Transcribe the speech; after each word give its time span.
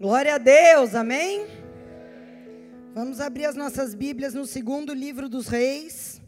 Glória 0.00 0.36
a 0.36 0.38
Deus, 0.38 0.94
amém? 0.94 1.44
Vamos 2.94 3.18
abrir 3.18 3.46
as 3.46 3.56
nossas 3.56 3.96
Bíblias 3.96 4.32
no 4.32 4.46
segundo 4.46 4.94
livro 4.94 5.28
dos 5.28 5.48
Reis, 5.48 6.22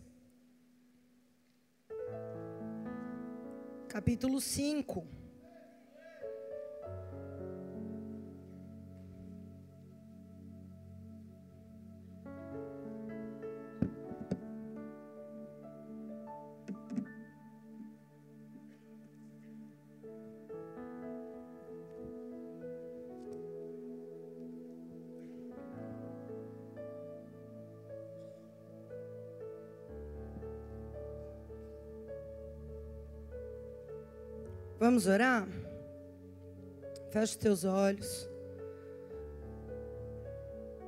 capítulo 3.87 4.41
5. 4.41 5.20
Vamos 34.91 35.07
orar? 35.07 35.47
Feche 37.13 37.35
os 37.35 37.37
teus 37.37 37.65
olhos. 37.65 38.29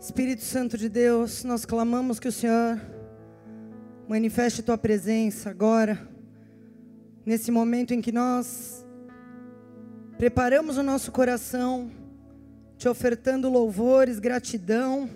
Espírito 0.00 0.42
Santo 0.42 0.76
de 0.76 0.88
Deus, 0.88 1.44
nós 1.44 1.64
clamamos 1.64 2.18
que 2.18 2.26
o 2.26 2.32
Senhor 2.32 2.80
manifeste 4.08 4.60
tua 4.60 4.76
presença 4.76 5.50
agora, 5.50 6.04
nesse 7.24 7.52
momento 7.52 7.94
em 7.94 8.00
que 8.00 8.10
nós 8.10 8.84
preparamos 10.18 10.76
o 10.78 10.82
nosso 10.82 11.12
coração, 11.12 11.88
te 12.76 12.88
ofertando 12.88 13.48
louvores, 13.48 14.18
gratidão. 14.18 15.08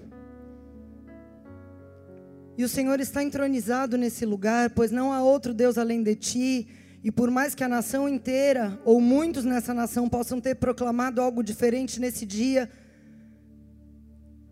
E 2.56 2.62
o 2.62 2.69
Senhor 2.69 3.00
está 3.00 3.21
entronizado 3.21 3.98
nesse 3.98 4.25
lugar, 4.25 4.71
pois 4.71 4.93
não 4.93 5.12
há 5.12 5.21
outro 5.25 5.53
Deus 5.53 5.77
além 5.77 6.05
de 6.05 6.15
ti. 6.15 6.69
E 7.07 7.11
por 7.12 7.31
mais 7.31 7.55
que 7.55 7.62
a 7.62 7.69
nação 7.69 8.09
inteira, 8.09 8.81
ou 8.85 9.01
muitos 9.01 9.45
nessa 9.45 9.73
nação, 9.73 10.09
possam 10.09 10.41
ter 10.41 10.57
proclamado 10.57 11.23
algo 11.23 11.41
diferente 11.41 12.01
nesse 12.01 12.27
dia, 12.27 12.69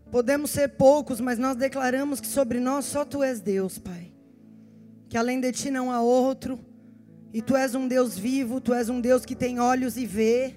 podemos 0.09 0.51
ser 0.51 0.69
poucos, 0.69 1.19
mas 1.19 1.37
nós 1.37 1.57
declaramos 1.57 2.21
que 2.21 2.27
sobre 2.27 2.61
nós 2.61 2.85
só 2.85 3.03
Tu 3.03 3.21
és 3.21 3.41
Deus, 3.41 3.77
Pai. 3.77 4.13
Que 5.09 5.17
além 5.17 5.41
de 5.41 5.51
Ti 5.51 5.69
não 5.69 5.91
há 5.91 5.99
outro, 6.01 6.57
e 7.33 7.41
Tu 7.41 7.57
és 7.57 7.75
um 7.75 7.89
Deus 7.89 8.17
vivo, 8.17 8.61
Tu 8.61 8.73
és 8.73 8.87
um 8.87 9.01
Deus 9.01 9.25
que 9.25 9.35
tem 9.35 9.59
olhos 9.59 9.97
e 9.97 10.05
vê, 10.05 10.55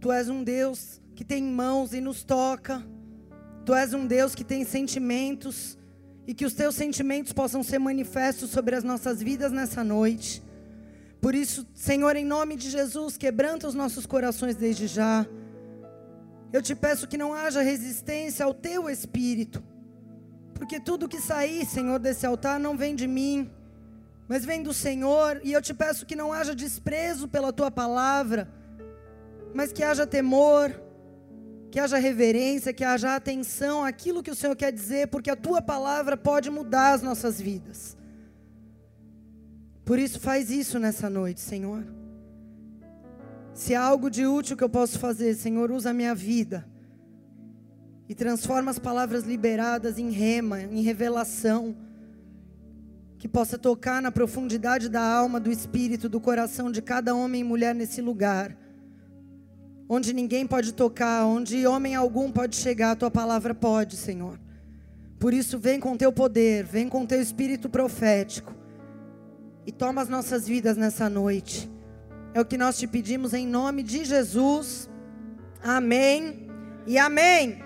Tu 0.00 0.10
és 0.10 0.28
um 0.28 0.42
Deus 0.42 1.00
que 1.14 1.24
tem 1.24 1.40
mãos 1.40 1.94
e 1.94 2.00
nos 2.00 2.24
toca, 2.24 2.84
Tu 3.64 3.72
és 3.72 3.94
um 3.94 4.08
Deus 4.08 4.34
que 4.34 4.42
tem 4.42 4.64
sentimentos 4.64 5.78
e 6.26 6.34
que 6.34 6.44
os 6.44 6.54
teus 6.54 6.74
sentimentos 6.74 7.32
possam 7.32 7.62
ser 7.62 7.78
manifestos 7.78 8.50
sobre 8.50 8.74
as 8.74 8.84
nossas 8.84 9.22
vidas 9.22 9.50
nessa 9.50 9.82
noite. 9.82 10.42
Por 11.20 11.34
isso, 11.34 11.64
Senhor, 11.74 12.16
em 12.16 12.24
nome 12.24 12.56
de 12.56 12.68
Jesus, 12.68 13.16
quebranta 13.16 13.68
os 13.68 13.74
nossos 13.74 14.06
corações 14.06 14.56
desde 14.56 14.88
já. 14.88 15.24
Eu 16.52 16.60
te 16.60 16.74
peço 16.74 17.06
que 17.06 17.16
não 17.16 17.32
haja 17.32 17.62
resistência 17.62 18.44
ao 18.44 18.52
teu 18.52 18.90
espírito, 18.90 19.62
porque 20.52 20.80
tudo 20.80 21.08
que 21.08 21.20
sair, 21.20 21.64
Senhor, 21.64 21.98
desse 22.00 22.26
altar 22.26 22.58
não 22.58 22.76
vem 22.76 22.94
de 22.94 23.06
mim, 23.06 23.48
mas 24.28 24.44
vem 24.44 24.62
do 24.64 24.74
Senhor, 24.74 25.40
e 25.44 25.52
eu 25.52 25.62
te 25.62 25.72
peço 25.72 26.04
que 26.04 26.16
não 26.16 26.32
haja 26.32 26.54
desprezo 26.54 27.28
pela 27.28 27.52
tua 27.52 27.70
palavra, 27.70 28.52
mas 29.54 29.72
que 29.72 29.84
haja 29.84 30.06
temor, 30.06 30.81
que 31.72 31.80
haja 31.80 31.96
reverência, 31.96 32.70
que 32.70 32.84
haja 32.84 33.16
atenção 33.16 33.82
àquilo 33.82 34.22
que 34.22 34.30
o 34.30 34.34
Senhor 34.34 34.54
quer 34.54 34.70
dizer, 34.70 35.06
porque 35.06 35.30
a 35.30 35.34
tua 35.34 35.62
palavra 35.62 36.18
pode 36.18 36.50
mudar 36.50 36.92
as 36.92 37.00
nossas 37.00 37.40
vidas. 37.40 37.96
Por 39.82 39.98
isso, 39.98 40.20
faz 40.20 40.50
isso 40.50 40.78
nessa 40.78 41.08
noite, 41.08 41.40
Senhor. 41.40 41.82
Se 43.54 43.74
há 43.74 43.82
algo 43.82 44.10
de 44.10 44.26
útil 44.26 44.54
que 44.54 44.62
eu 44.62 44.68
posso 44.68 44.98
fazer, 44.98 45.34
Senhor, 45.34 45.70
usa 45.70 45.90
a 45.90 45.94
minha 45.94 46.14
vida 46.14 46.68
e 48.06 48.14
transforma 48.14 48.70
as 48.70 48.78
palavras 48.78 49.24
liberadas 49.24 49.98
em 49.98 50.10
rema, 50.10 50.60
em 50.60 50.82
revelação, 50.82 51.74
que 53.16 53.26
possa 53.26 53.56
tocar 53.56 54.02
na 54.02 54.12
profundidade 54.12 54.90
da 54.90 55.02
alma, 55.02 55.40
do 55.40 55.50
espírito, 55.50 56.06
do 56.06 56.20
coração 56.20 56.70
de 56.70 56.82
cada 56.82 57.14
homem 57.14 57.40
e 57.40 57.44
mulher 57.44 57.74
nesse 57.74 58.02
lugar 58.02 58.61
onde 59.88 60.12
ninguém 60.12 60.46
pode 60.46 60.72
tocar, 60.72 61.24
onde 61.26 61.66
homem 61.66 61.94
algum 61.94 62.30
pode 62.30 62.56
chegar, 62.56 62.92
a 62.92 62.96
tua 62.96 63.10
palavra 63.10 63.54
pode, 63.54 63.96
Senhor. 63.96 64.38
Por 65.18 65.32
isso, 65.32 65.58
vem 65.58 65.78
com 65.78 65.96
teu 65.96 66.12
poder, 66.12 66.64
vem 66.64 66.88
com 66.88 67.06
teu 67.06 67.20
espírito 67.20 67.68
profético 67.68 68.54
e 69.66 69.70
toma 69.70 70.02
as 70.02 70.08
nossas 70.08 70.46
vidas 70.46 70.76
nessa 70.76 71.08
noite. 71.08 71.70
É 72.34 72.40
o 72.40 72.44
que 72.44 72.56
nós 72.56 72.78
te 72.78 72.86
pedimos 72.86 73.32
em 73.34 73.46
nome 73.46 73.82
de 73.82 74.04
Jesus. 74.04 74.88
Amém 75.62 76.48
e 76.86 76.98
amém. 76.98 77.62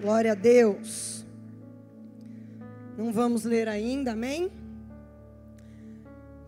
Glória 0.00 0.32
a 0.32 0.34
Deus. 0.34 1.26
Não 2.96 3.12
vamos 3.12 3.44
ler 3.44 3.68
ainda, 3.68 4.12
amém? 4.12 4.50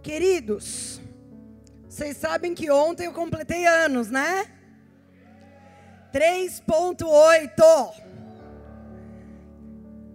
Queridos, 0.03 1.01
vocês 1.89 2.17
sabem 2.17 2.55
que 2.55 2.71
ontem 2.71 3.07
eu 3.07 3.13
completei 3.13 3.67
anos, 3.67 4.11
né? 4.11 4.47
3.8 6.13 8.11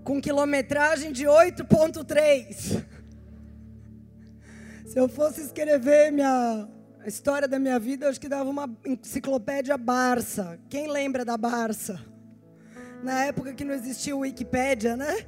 com 0.03 0.19
quilometragem 0.19 1.11
de 1.11 1.25
8.3. 1.25 2.85
Se 4.85 4.99
eu 4.99 5.07
fosse 5.07 5.41
escrever 5.41 6.11
minha 6.11 6.67
a 7.05 7.07
história 7.07 7.47
da 7.47 7.59
minha 7.59 7.77
vida, 7.77 8.05
eu 8.05 8.09
acho 8.09 8.19
que 8.19 8.27
dava 8.27 8.49
uma 8.49 8.67
enciclopédia 8.83 9.77
Barça. 9.77 10.59
Quem 10.67 10.87
lembra 10.87 11.23
da 11.23 11.37
Barça? 11.37 12.03
Na 13.03 13.25
época 13.25 13.53
que 13.53 13.63
não 13.63 13.75
existia 13.75 14.15
o 14.15 14.21
Wikipédia, 14.21 14.97
né? 14.97 15.27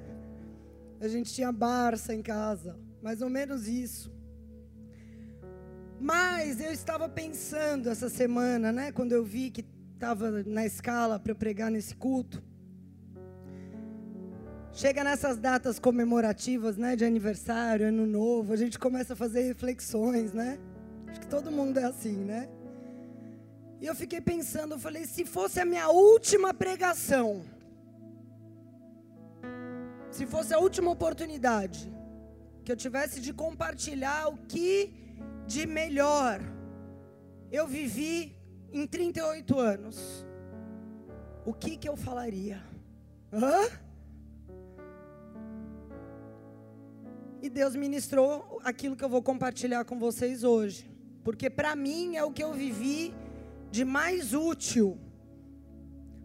A 1.00 1.08
gente 1.08 1.32
tinha 1.32 1.52
Barça 1.52 2.16
em 2.16 2.24
casa, 2.24 2.76
mais 3.04 3.22
ou 3.22 3.30
menos 3.30 3.68
isso. 3.68 4.17
Mas 6.00 6.62
eu 6.62 6.72
estava 6.72 7.10
pensando 7.10 7.90
essa 7.90 8.10
semana, 8.10 8.72
né, 8.72 8.92
quando 8.92 9.14
eu 9.14 9.24
vi 9.24 9.50
que 9.50 9.66
estava 9.94 10.44
na 10.44 10.66
escala 10.66 11.20
para 11.20 11.34
pregar 11.34 11.72
nesse 11.72 11.96
culto. 11.96 12.44
Chega 14.72 15.04
nessas 15.04 15.38
datas 15.38 15.80
comemorativas, 15.80 16.78
né, 16.78 16.96
de 16.96 17.04
aniversário, 17.04 17.88
ano 17.88 18.06
novo, 18.06 18.54
a 18.54 18.56
gente 18.56 18.78
começa 18.78 19.14
a 19.14 19.16
fazer 19.16 19.42
reflexões, 19.42 20.34
né? 20.34 20.60
Acho 21.08 21.20
que 21.22 21.28
todo 21.28 21.52
mundo 21.52 21.80
é 21.80 21.86
assim, 21.86 22.16
né? 22.16 22.48
E 23.82 23.88
eu 23.88 23.96
fiquei 23.96 24.22
pensando, 24.22 24.76
eu 24.76 24.80
falei, 24.80 25.06
se 25.06 25.26
fosse 25.26 25.60
a 25.60 25.66
minha 25.66 25.90
última 25.90 26.54
pregação, 26.54 27.44
se 30.12 30.28
fosse 30.28 30.54
a 30.54 30.60
última 30.60 30.92
oportunidade 30.92 31.92
que 32.64 32.72
eu 32.72 32.76
tivesse 32.76 33.20
de 33.20 33.34
compartilhar 33.34 34.28
o 34.28 34.38
que 34.38 35.07
de 35.48 35.66
melhor 35.66 36.42
eu 37.52 37.66
vivi 37.66 38.36
em 38.72 38.86
38 38.86 39.58
anos, 39.58 40.26
o 41.46 41.54
que 41.54 41.78
que 41.78 41.88
eu 41.88 41.96
falaria? 41.96 42.62
Hã? 43.32 43.70
E 47.42 47.50
Deus 47.50 47.76
ministrou 47.76 48.60
aquilo 48.64 48.96
que 48.96 49.04
eu 49.04 49.10
vou 49.10 49.22
compartilhar 49.22 49.86
com 49.86 49.98
vocês 49.98 50.44
hoje, 50.44 50.90
porque 51.24 51.50
para 51.50 51.76
mim 51.76 52.18
é 52.18 52.24
o 52.24 52.32
que 52.32 52.44
eu 52.44 52.54
vivi 52.54 53.16
de 53.72 53.86
mais 53.86 54.34
útil. 54.34 54.98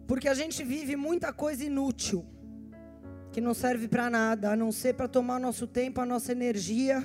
Porque 0.05 0.27
a 0.27 0.33
gente 0.33 0.63
vive 0.63 0.97
muita 0.97 1.31
coisa 1.31 1.63
inútil, 1.63 2.25
que 3.31 3.39
não 3.39 3.53
serve 3.53 3.87
para 3.87 4.09
nada, 4.09 4.51
a 4.51 4.55
não 4.55 4.71
ser 4.71 4.95
para 4.95 5.07
tomar 5.07 5.39
nosso 5.39 5.65
tempo, 5.65 6.01
a 6.01 6.05
nossa 6.05 6.33
energia, 6.33 6.99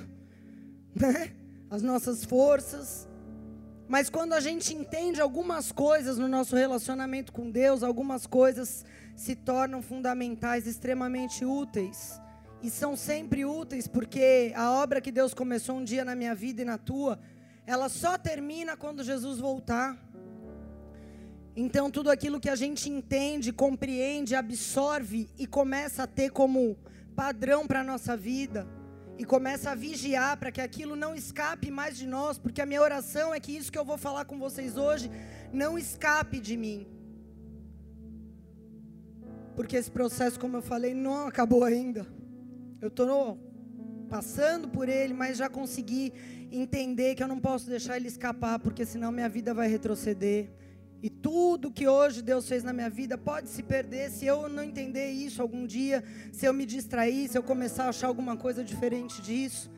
né? 0.93 1.38
As 1.69 1.81
nossas 1.81 2.23
forças. 2.23 3.07
Mas 3.87 4.09
quando 4.09 4.33
a 4.33 4.39
gente 4.39 4.73
entende 4.73 5.21
algumas 5.21 5.71
coisas 5.71 6.17
no 6.17 6.27
nosso 6.27 6.55
relacionamento 6.55 7.31
com 7.31 7.49
Deus, 7.49 7.83
algumas 7.83 8.25
coisas 8.27 8.85
se 9.15 9.35
tornam 9.35 9.81
fundamentais, 9.81 10.67
extremamente 10.67 11.43
úteis. 11.43 12.19
E 12.61 12.69
são 12.69 12.95
sempre 12.95 13.45
úteis 13.45 13.87
porque 13.87 14.51
a 14.55 14.71
obra 14.71 15.01
que 15.01 15.11
Deus 15.11 15.33
começou 15.33 15.77
um 15.77 15.83
dia 15.83 16.05
na 16.05 16.15
minha 16.15 16.35
vida 16.35 16.61
e 16.61 16.65
na 16.65 16.77
tua, 16.77 17.19
ela 17.65 17.89
só 17.89 18.17
termina 18.17 18.75
quando 18.75 19.03
Jesus 19.03 19.39
voltar. 19.39 19.97
Então, 21.55 21.89
tudo 21.89 22.09
aquilo 22.09 22.39
que 22.39 22.49
a 22.49 22.55
gente 22.55 22.89
entende, 22.89 23.51
compreende, 23.51 24.35
absorve 24.35 25.29
e 25.37 25.47
começa 25.47 26.03
a 26.03 26.07
ter 26.07 26.31
como 26.31 26.77
padrão 27.15 27.65
para 27.65 27.81
a 27.81 27.83
nossa 27.83 28.15
vida 28.15 28.67
e 29.19 29.25
começa 29.25 29.71
a 29.71 29.75
vigiar 29.75 30.37
para 30.37 30.49
que 30.49 30.61
aquilo 30.61 30.95
não 30.95 31.13
escape 31.13 31.69
mais 31.69 31.97
de 31.97 32.07
nós, 32.07 32.37
porque 32.37 32.61
a 32.61 32.65
minha 32.65 32.81
oração 32.81 33.33
é 33.33 33.39
que 33.39 33.51
isso 33.51 33.69
que 33.69 33.77
eu 33.77 33.83
vou 33.83 33.97
falar 33.97 34.23
com 34.23 34.39
vocês 34.39 34.77
hoje 34.77 35.11
não 35.51 35.77
escape 35.77 36.39
de 36.39 36.55
mim. 36.55 36.87
Porque 39.57 39.75
esse 39.75 39.91
processo, 39.91 40.39
como 40.39 40.55
eu 40.55 40.61
falei, 40.61 40.93
não 40.93 41.27
acabou 41.27 41.65
ainda. 41.65 42.07
Eu 42.79 42.87
estou 42.87 43.37
passando 44.07 44.69
por 44.69 44.87
ele, 44.87 45.13
mas 45.13 45.35
já 45.35 45.49
consegui 45.49 46.13
entender 46.49 47.13
que 47.15 47.21
eu 47.21 47.27
não 47.27 47.41
posso 47.41 47.67
deixar 47.67 47.97
ele 47.97 48.07
escapar, 48.07 48.57
porque 48.57 48.85
senão 48.85 49.11
minha 49.11 49.27
vida 49.27 49.53
vai 49.53 49.67
retroceder. 49.67 50.49
Tudo 51.21 51.71
que 51.71 51.87
hoje 51.87 52.21
Deus 52.21 52.47
fez 52.47 52.63
na 52.63 52.71
minha 52.71 52.89
vida 52.89 53.17
pode 53.17 53.49
se 53.49 53.61
perder 53.61 54.09
se 54.09 54.25
eu 54.25 54.47
não 54.47 54.63
entender 54.63 55.11
isso 55.11 55.41
algum 55.41 55.67
dia, 55.67 56.03
se 56.31 56.45
eu 56.45 56.53
me 56.53 56.65
distrair, 56.65 57.27
se 57.27 57.37
eu 57.37 57.43
começar 57.43 57.85
a 57.85 57.89
achar 57.89 58.07
alguma 58.07 58.37
coisa 58.37 58.63
diferente 58.63 59.21
disso. 59.21 59.69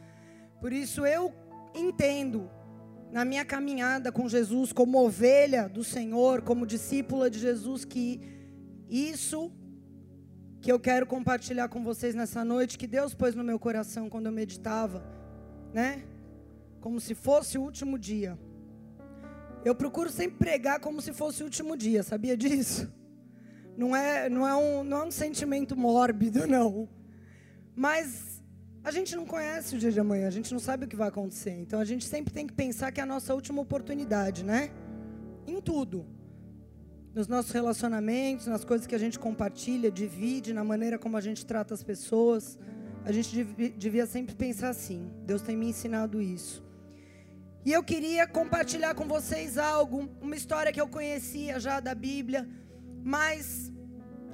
Por 0.59 0.71
isso 0.71 1.05
eu 1.05 1.33
entendo 1.73 2.49
na 3.11 3.25
minha 3.25 3.43
caminhada 3.43 4.11
com 4.11 4.29
Jesus 4.29 4.71
como 4.71 5.03
ovelha 5.03 5.67
do 5.67 5.83
Senhor, 5.83 6.41
como 6.41 6.65
discípula 6.65 7.29
de 7.29 7.39
Jesus 7.39 7.83
que 7.83 8.21
isso 8.89 9.51
que 10.61 10.71
eu 10.71 10.79
quero 10.79 11.07
compartilhar 11.07 11.67
com 11.69 11.83
vocês 11.83 12.13
nessa 12.13 12.45
noite, 12.45 12.77
que 12.77 12.85
Deus 12.85 13.15
pôs 13.15 13.33
no 13.33 13.44
meu 13.44 13.57
coração 13.57 14.07
quando 14.07 14.27
eu 14.27 14.31
meditava, 14.31 15.03
né? 15.73 16.03
Como 16.79 16.99
se 16.99 17.15
fosse 17.15 17.57
o 17.57 17.63
último 17.63 17.97
dia. 17.97 18.37
Eu 19.63 19.75
procuro 19.75 20.09
sempre 20.09 20.37
pregar 20.37 20.79
como 20.79 21.01
se 21.01 21.13
fosse 21.13 21.43
o 21.43 21.45
último 21.45 21.77
dia, 21.77 22.01
sabia 22.01 22.35
disso? 22.35 22.91
Não 23.77 23.95
é, 23.95 24.27
não 24.27 24.47
é, 24.47 24.55
um, 24.55 24.83
não 24.83 24.97
é 24.97 25.05
um 25.05 25.11
sentimento 25.11 25.77
mórbido, 25.77 26.47
não. 26.47 26.89
Mas 27.75 28.41
a 28.83 28.91
gente 28.91 29.15
não 29.15 29.25
conhece 29.25 29.75
o 29.75 29.79
dia 29.79 29.91
de 29.91 29.99
amanhã, 29.99 30.27
a 30.27 30.31
gente 30.31 30.51
não 30.51 30.59
sabe 30.59 30.85
o 30.85 30.87
que 30.87 30.95
vai 30.95 31.09
acontecer. 31.09 31.51
Então 31.51 31.79
a 31.79 31.85
gente 31.85 32.05
sempre 32.05 32.33
tem 32.33 32.47
que 32.47 32.53
pensar 32.53 32.91
que 32.91 32.99
é 32.99 33.03
a 33.03 33.05
nossa 33.05 33.33
última 33.35 33.61
oportunidade, 33.61 34.43
né? 34.43 34.71
Em 35.45 35.61
tudo. 35.61 36.05
Nos 37.13 37.27
nossos 37.27 37.51
relacionamentos, 37.51 38.47
nas 38.47 38.65
coisas 38.65 38.87
que 38.87 38.95
a 38.95 38.97
gente 38.97 39.19
compartilha, 39.19 39.91
divide, 39.91 40.53
na 40.53 40.63
maneira 40.63 40.97
como 40.97 41.17
a 41.17 41.21
gente 41.21 41.45
trata 41.45 41.73
as 41.73 41.83
pessoas. 41.83 42.57
A 43.05 43.11
gente 43.11 43.43
devia 43.77 44.05
sempre 44.07 44.33
pensar 44.33 44.69
assim. 44.69 45.11
Deus 45.25 45.41
tem 45.41 45.55
me 45.55 45.67
ensinado 45.67 46.21
isso. 46.21 46.63
E 47.63 47.71
eu 47.71 47.83
queria 47.83 48.25
compartilhar 48.25 48.95
com 48.95 49.07
vocês 49.07 49.55
algo, 49.55 50.09
uma 50.19 50.35
história 50.35 50.71
que 50.71 50.81
eu 50.81 50.87
conhecia 50.87 51.59
já 51.59 51.79
da 51.79 51.93
Bíblia, 51.93 52.49
mas 53.03 53.71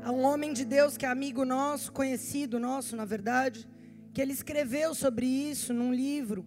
há 0.01 0.13
um 0.13 0.23
homem 0.23 0.53
de 0.53 0.63
Deus 0.63 0.95
que 0.95 1.05
é 1.05 1.09
amigo 1.09 1.43
nosso, 1.43 1.91
conhecido 1.91 2.57
nosso, 2.57 2.95
na 2.95 3.03
verdade, 3.03 3.67
que 4.13 4.21
ele 4.21 4.31
escreveu 4.31 4.95
sobre 4.95 5.25
isso 5.25 5.73
num 5.73 5.93
livro. 5.93 6.45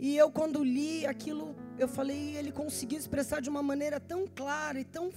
E 0.00 0.16
eu 0.16 0.32
quando 0.32 0.64
li 0.64 1.06
aquilo, 1.06 1.54
eu 1.78 1.86
falei, 1.86 2.34
ele 2.36 2.50
conseguiu 2.50 2.98
expressar 2.98 3.40
de 3.40 3.48
uma 3.48 3.62
maneira 3.62 4.00
tão 4.00 4.26
clara 4.26 4.80
e 4.80 4.84
tão 4.84 5.12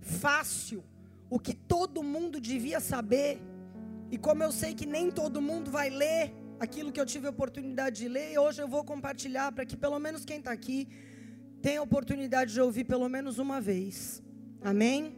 fácil 0.00 0.84
o 1.28 1.40
que 1.40 1.54
todo 1.54 2.04
mundo 2.04 2.40
devia 2.40 2.78
saber. 2.78 3.42
E 4.12 4.16
como 4.16 4.44
eu 4.44 4.52
sei 4.52 4.74
que 4.74 4.86
nem 4.86 5.10
todo 5.10 5.42
mundo 5.42 5.72
vai 5.72 5.90
ler, 5.90 6.32
aquilo 6.58 6.92
que 6.92 7.00
eu 7.00 7.06
tive 7.06 7.26
a 7.26 7.30
oportunidade 7.30 8.00
de 8.00 8.08
ler, 8.08 8.32
e 8.32 8.38
hoje 8.38 8.60
eu 8.60 8.68
vou 8.68 8.84
compartilhar 8.84 9.52
para 9.52 9.64
que 9.64 9.76
pelo 9.76 9.98
menos 9.98 10.24
quem 10.24 10.38
está 10.38 10.50
aqui 10.50 10.88
tenha 11.62 11.80
a 11.80 11.82
oportunidade 11.82 12.52
de 12.52 12.60
ouvir 12.60 12.84
pelo 12.84 13.08
menos 13.08 13.38
uma 13.38 13.60
vez. 13.60 14.22
Amém? 14.60 15.16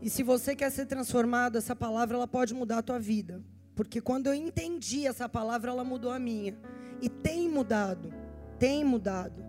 E 0.00 0.10
se 0.10 0.22
você 0.22 0.54
quer 0.56 0.70
ser 0.70 0.86
transformado, 0.86 1.56
essa 1.56 1.76
palavra 1.76 2.16
ela 2.16 2.28
pode 2.28 2.52
mudar 2.54 2.78
a 2.78 2.82
tua 2.82 2.98
vida. 2.98 3.42
Porque 3.74 4.00
quando 4.00 4.26
eu 4.26 4.34
entendi 4.34 5.06
essa 5.06 5.28
palavra, 5.28 5.70
ela 5.70 5.84
mudou 5.84 6.10
a 6.10 6.18
minha. 6.18 6.58
E 7.00 7.08
tem 7.08 7.48
mudado. 7.48 8.12
Tem 8.58 8.84
mudado. 8.84 9.44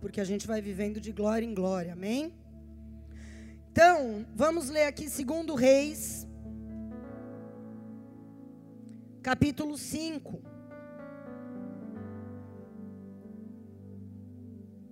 Porque 0.00 0.20
a 0.20 0.24
gente 0.24 0.46
vai 0.46 0.62
vivendo 0.62 1.00
de 1.00 1.12
glória 1.12 1.44
em 1.44 1.52
glória. 1.52 1.92
Amém? 1.92 2.32
Então, 3.70 4.24
vamos 4.34 4.68
ler 4.68 4.84
aqui 4.84 5.10
segundo 5.10 5.54
Reis 5.54 6.26
capítulo 9.22 9.76
5. 9.76 10.42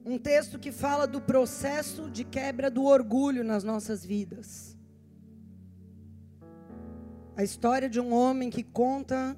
Um 0.05 0.19
texto 0.19 0.59
que 0.59 0.71
fala 0.71 1.07
do 1.07 1.21
processo 1.21 2.11
de 2.11 2.25
quebra 2.25 2.71
do 2.71 2.85
orgulho 2.85 3.43
nas 3.45 3.65
nossas 3.65 4.05
vidas. 4.05 4.77
A 7.37 7.43
história 7.43 7.89
de 7.89 8.01
um 8.01 8.13
homem 8.13 8.51
que 8.51 8.63
conta 8.63 9.37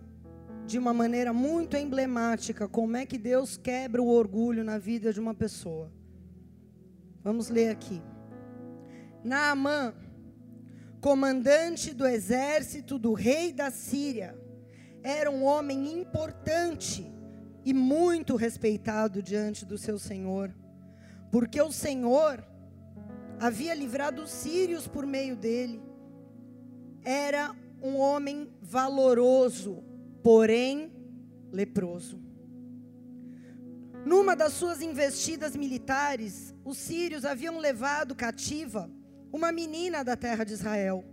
de 0.67 0.79
uma 0.79 0.93
maneira 0.93 1.33
muito 1.33 1.77
emblemática 1.77 2.69
como 2.69 2.97
é 2.97 3.05
que 3.05 3.19
Deus 3.19 3.57
quebra 3.57 4.01
o 4.01 4.09
orgulho 4.09 4.65
na 4.65 4.79
vida 4.79 5.13
de 5.13 5.21
uma 5.21 5.35
pessoa. 5.35 5.93
Vamos 7.23 7.49
ler 7.49 7.71
aqui. 7.71 8.01
Naamã, 9.23 9.93
comandante 11.01 11.93
do 11.93 12.07
exército 12.07 12.99
do 12.99 13.13
rei 13.13 13.53
da 13.53 13.71
Síria, 13.71 14.40
era 15.03 15.31
um 15.31 15.45
homem 15.45 15.93
importante 15.93 17.11
e 17.65 17.73
muito 17.73 18.37
respeitado 18.37 19.23
diante 19.23 19.65
do 19.65 19.77
seu 19.77 19.99
senhor, 19.99 20.55
porque 21.31 21.61
o 21.61 21.73
Senhor 21.73 22.45
havia 23.39 23.75
livrado 23.75 24.23
os 24.23 24.31
sírios 24.31 24.87
por 24.87 25.07
meio 25.07 25.37
dele. 25.37 25.83
Era 27.05 27.55
um 27.83 27.97
homem 27.97 28.51
valoroso, 28.61 29.83
porém 30.23 30.93
leproso. 31.51 32.21
Numa 34.05 34.35
das 34.35 34.55
suas 34.55 34.81
investidas 34.81 35.55
militares, 35.55 36.55
os 36.65 36.79
sírios 36.79 37.25
haviam 37.25 37.59
levado 37.59 38.15
cativa 38.15 38.91
uma 39.33 39.53
menina 39.53 40.03
da 40.03 40.17
terra 40.17 40.45
de 40.45 40.55
Israel, 40.55 41.05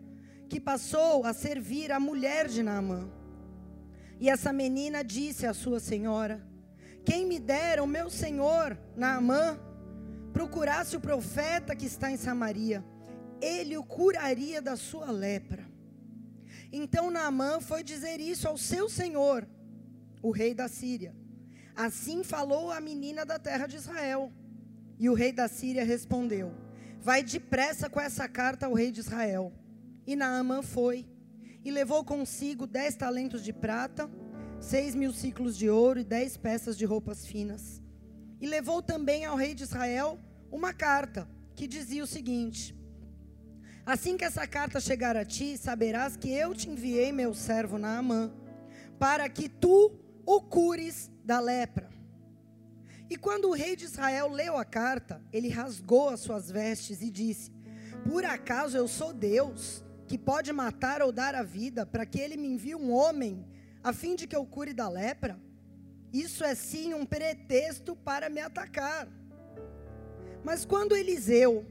que 0.50 0.60
passou 0.60 1.26
a 1.26 1.34
servir 1.34 1.92
a 1.92 2.00
mulher 2.00 2.48
de 2.48 2.64
Naamã. 2.64 3.10
E 4.20 4.30
essa 4.30 4.52
menina 4.52 5.04
disse 5.04 5.46
à 5.46 5.54
sua 5.54 5.80
senhora: 5.80 6.46
Quem 7.06 7.26
me 7.26 7.40
dera 7.40 7.84
o 7.84 7.88
meu 7.88 8.10
senhor, 8.10 8.78
Naamã, 8.96 9.60
procurasse 10.34 10.96
o 10.96 11.02
profeta 11.02 11.76
que 11.76 11.86
está 11.86 12.12
em 12.12 12.18
Samaria, 12.18 12.84
ele 13.42 13.78
o 13.78 13.84
curaria 13.84 14.62
da 14.62 14.76
sua 14.76 15.12
lepra. 15.12 15.66
Então 16.72 17.12
Naamã 17.12 17.60
foi 17.60 17.84
dizer 17.84 18.20
isso 18.20 18.48
ao 18.48 18.58
seu 18.58 18.90
senhor, 18.90 19.48
o 20.22 20.32
rei 20.32 20.54
da 20.54 20.68
Síria. 20.68 21.16
Assim 21.76 22.24
falou 22.24 22.72
a 22.72 22.82
menina 22.82 23.26
da 23.26 23.38
terra 23.38 23.68
de 23.68 23.76
Israel. 23.76 24.32
E 25.00 25.10
o 25.10 25.14
rei 25.14 25.32
da 25.32 25.48
Síria 25.48 25.86
respondeu: 25.86 26.52
Vai 27.00 27.24
depressa 27.24 27.88
com 27.88 28.02
essa 28.02 28.28
carta 28.28 28.66
ao 28.66 28.74
rei 28.74 28.92
de 28.92 29.00
Israel. 29.00 29.54
E 30.06 30.16
Naamã 30.16 30.62
foi 30.64 31.06
e 31.68 31.72
levou 31.72 32.02
consigo 32.02 32.66
dez 32.66 32.96
talentos 32.96 33.44
de 33.44 33.52
prata, 33.52 34.10
seis 34.58 34.96
mil 34.96 35.12
ciclos 35.12 35.58
de 35.58 35.70
ouro 35.70 36.00
e 36.00 36.04
dez 36.06 36.38
peças 36.38 36.78
de 36.78 36.86
roupas 36.86 37.26
finas. 37.26 37.82
E 38.40 38.48
levou 38.48 38.82
também 38.82 39.26
ao 39.26 39.36
rei 39.36 39.54
de 39.54 39.64
Israel 39.64 40.18
uma 40.50 40.74
carta 40.74 41.28
que 41.56 41.68
dizia 41.68 42.02
o 42.02 42.08
seguinte: 42.08 42.74
Assim 43.86 44.16
que 44.16 44.24
essa 44.24 44.48
carta 44.48 44.80
chegar 44.80 45.18
a 45.18 45.26
ti, 45.26 45.58
saberás 45.58 46.16
que 46.16 46.30
eu 46.32 46.56
te 46.56 46.70
enviei 46.70 47.12
meu 47.12 47.34
servo 47.34 47.78
Naamã, 47.78 48.32
para 48.98 49.28
que 49.28 49.50
tu 49.50 49.92
o 50.26 50.40
cures 50.40 51.12
da 51.22 51.42
lepra. 51.42 51.90
E 53.10 53.18
quando 53.18 53.50
o 53.50 53.54
rei 53.54 53.76
de 53.76 53.84
Israel 53.84 54.32
leu 54.32 54.56
a 54.56 54.64
carta, 54.64 55.22
ele 55.34 55.50
rasgou 55.50 56.08
as 56.08 56.22
suas 56.22 56.50
vestes 56.50 57.02
e 57.02 57.10
disse: 57.12 57.52
Por 58.10 58.24
acaso 58.24 58.78
eu 58.78 58.88
sou 58.88 59.12
Deus? 59.12 59.84
Que 60.08 60.18
pode 60.18 60.54
matar 60.54 61.02
ou 61.02 61.12
dar 61.12 61.36
a 61.36 61.44
vida, 61.44 61.86
para 61.86 62.06
que 62.06 62.20
ele 62.20 62.38
me 62.38 62.48
envie 62.48 62.74
um 62.74 62.92
homem, 62.92 63.46
a 63.84 63.92
fim 63.92 64.16
de 64.16 64.26
que 64.26 64.36
eu 64.36 64.46
cure 64.46 64.74
da 64.74 64.88
lepra? 64.88 65.40
Isso 66.14 66.44
é 66.44 66.56
sim 66.56 66.94
um 66.94 67.06
pretexto 67.06 67.96
para 67.96 68.30
me 68.30 68.40
atacar. 68.40 69.08
Mas 70.44 70.66
quando 70.66 70.96
Eliseu, 70.96 71.66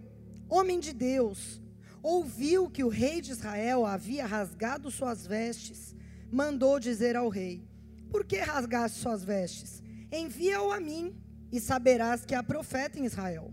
homem 0.48 0.78
de 0.78 0.92
Deus, 0.92 1.62
ouviu 2.02 2.68
que 2.68 2.84
o 2.84 2.88
rei 2.88 3.22
de 3.22 3.32
Israel 3.32 3.86
havia 3.86 4.26
rasgado 4.26 4.90
suas 4.90 5.26
vestes, 5.26 5.96
mandou 6.30 6.78
dizer 6.78 7.16
ao 7.16 7.30
rei: 7.30 7.66
Por 8.10 8.24
que 8.24 8.36
rasgaste 8.36 8.98
suas 8.98 9.24
vestes? 9.24 9.82
Envia-o 10.12 10.70
a 10.70 10.78
mim, 10.78 11.16
e 11.50 11.58
saberás 11.58 12.26
que 12.26 12.34
há 12.34 12.42
profeta 12.42 12.98
em 12.98 13.06
Israel. 13.06 13.52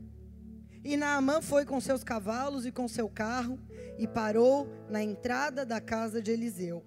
E 0.84 0.98
Naamã 0.98 1.42
foi 1.42 1.66
com 1.66 1.80
seus 1.80 2.04
cavalos 2.04 2.66
e 2.66 2.72
com 2.72 2.88
seu 2.88 3.08
carro 3.08 3.58
e 3.98 4.08
parou 4.08 4.68
na 4.90 5.02
entrada 5.02 5.66
da 5.66 5.80
casa 5.80 6.22
de 6.22 6.32
Eliseu. 6.32 6.84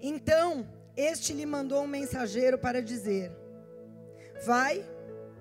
Então, 0.00 0.68
este 0.96 1.32
lhe 1.32 1.46
mandou 1.46 1.82
um 1.82 1.86
mensageiro 1.86 2.58
para 2.58 2.82
dizer: 2.82 3.30
Vai 4.44 4.84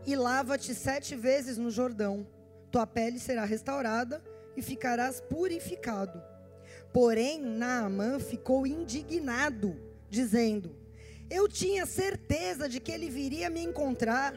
e 0.05 0.15
lava-te 0.15 0.73
sete 0.75 1.15
vezes 1.15 1.57
no 1.57 1.71
Jordão, 1.71 2.27
tua 2.71 2.85
pele 2.85 3.19
será 3.19 3.43
restaurada 3.45 4.23
e 4.55 4.61
ficarás 4.61 5.19
purificado. 5.19 6.21
Porém, 6.93 7.41
Naamã 7.41 8.19
ficou 8.19 8.65
indignado, 8.65 9.75
dizendo: 10.09 10.75
Eu 11.29 11.47
tinha 11.47 11.85
certeza 11.85 12.69
de 12.69 12.79
que 12.79 12.91
ele 12.91 13.09
viria 13.09 13.49
me 13.49 13.61
encontrar, 13.61 14.33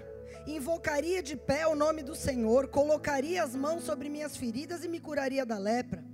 invocaria 0.47 1.23
de 1.23 1.37
pé 1.37 1.67
o 1.67 1.77
nome 1.77 2.03
do 2.03 2.15
Senhor, 2.15 2.69
colocaria 2.69 3.43
as 3.43 3.55
mãos 3.55 3.85
sobre 3.85 4.09
minhas 4.09 4.37
feridas 4.37 4.85
e 4.85 4.89
me 4.89 4.99
curaria 4.99 5.45
da 5.45 5.59
lepra. 5.59 6.05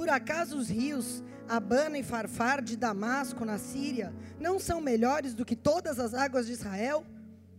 Por 0.00 0.08
acaso 0.08 0.56
os 0.56 0.70
rios 0.70 1.22
Abana 1.46 1.98
e 1.98 2.02
Farfar 2.02 2.64
de 2.64 2.74
Damasco, 2.74 3.44
na 3.44 3.58
Síria, 3.58 4.14
não 4.38 4.58
são 4.58 4.80
melhores 4.80 5.34
do 5.34 5.44
que 5.44 5.54
todas 5.54 6.00
as 6.00 6.14
águas 6.14 6.46
de 6.46 6.52
Israel? 6.52 7.04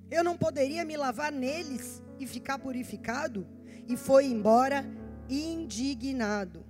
Eu 0.10 0.24
não 0.24 0.36
poderia 0.36 0.84
me 0.84 0.98
lavar 0.98 1.32
neles 1.32 2.02
e 2.20 2.26
ficar 2.26 2.58
purificado? 2.58 3.46
E 3.88 3.96
foi 3.96 4.26
embora 4.26 4.84
indignado. 5.30 6.66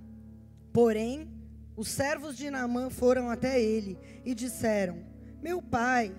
Porém, 0.74 1.26
os 1.74 1.88
servos 1.88 2.36
de 2.36 2.50
Naamã 2.50 2.90
foram 2.90 3.30
até 3.30 3.58
ele 3.58 3.98
e 4.26 4.34
disseram: 4.34 5.02
Meu 5.40 5.62
pai, 5.62 6.14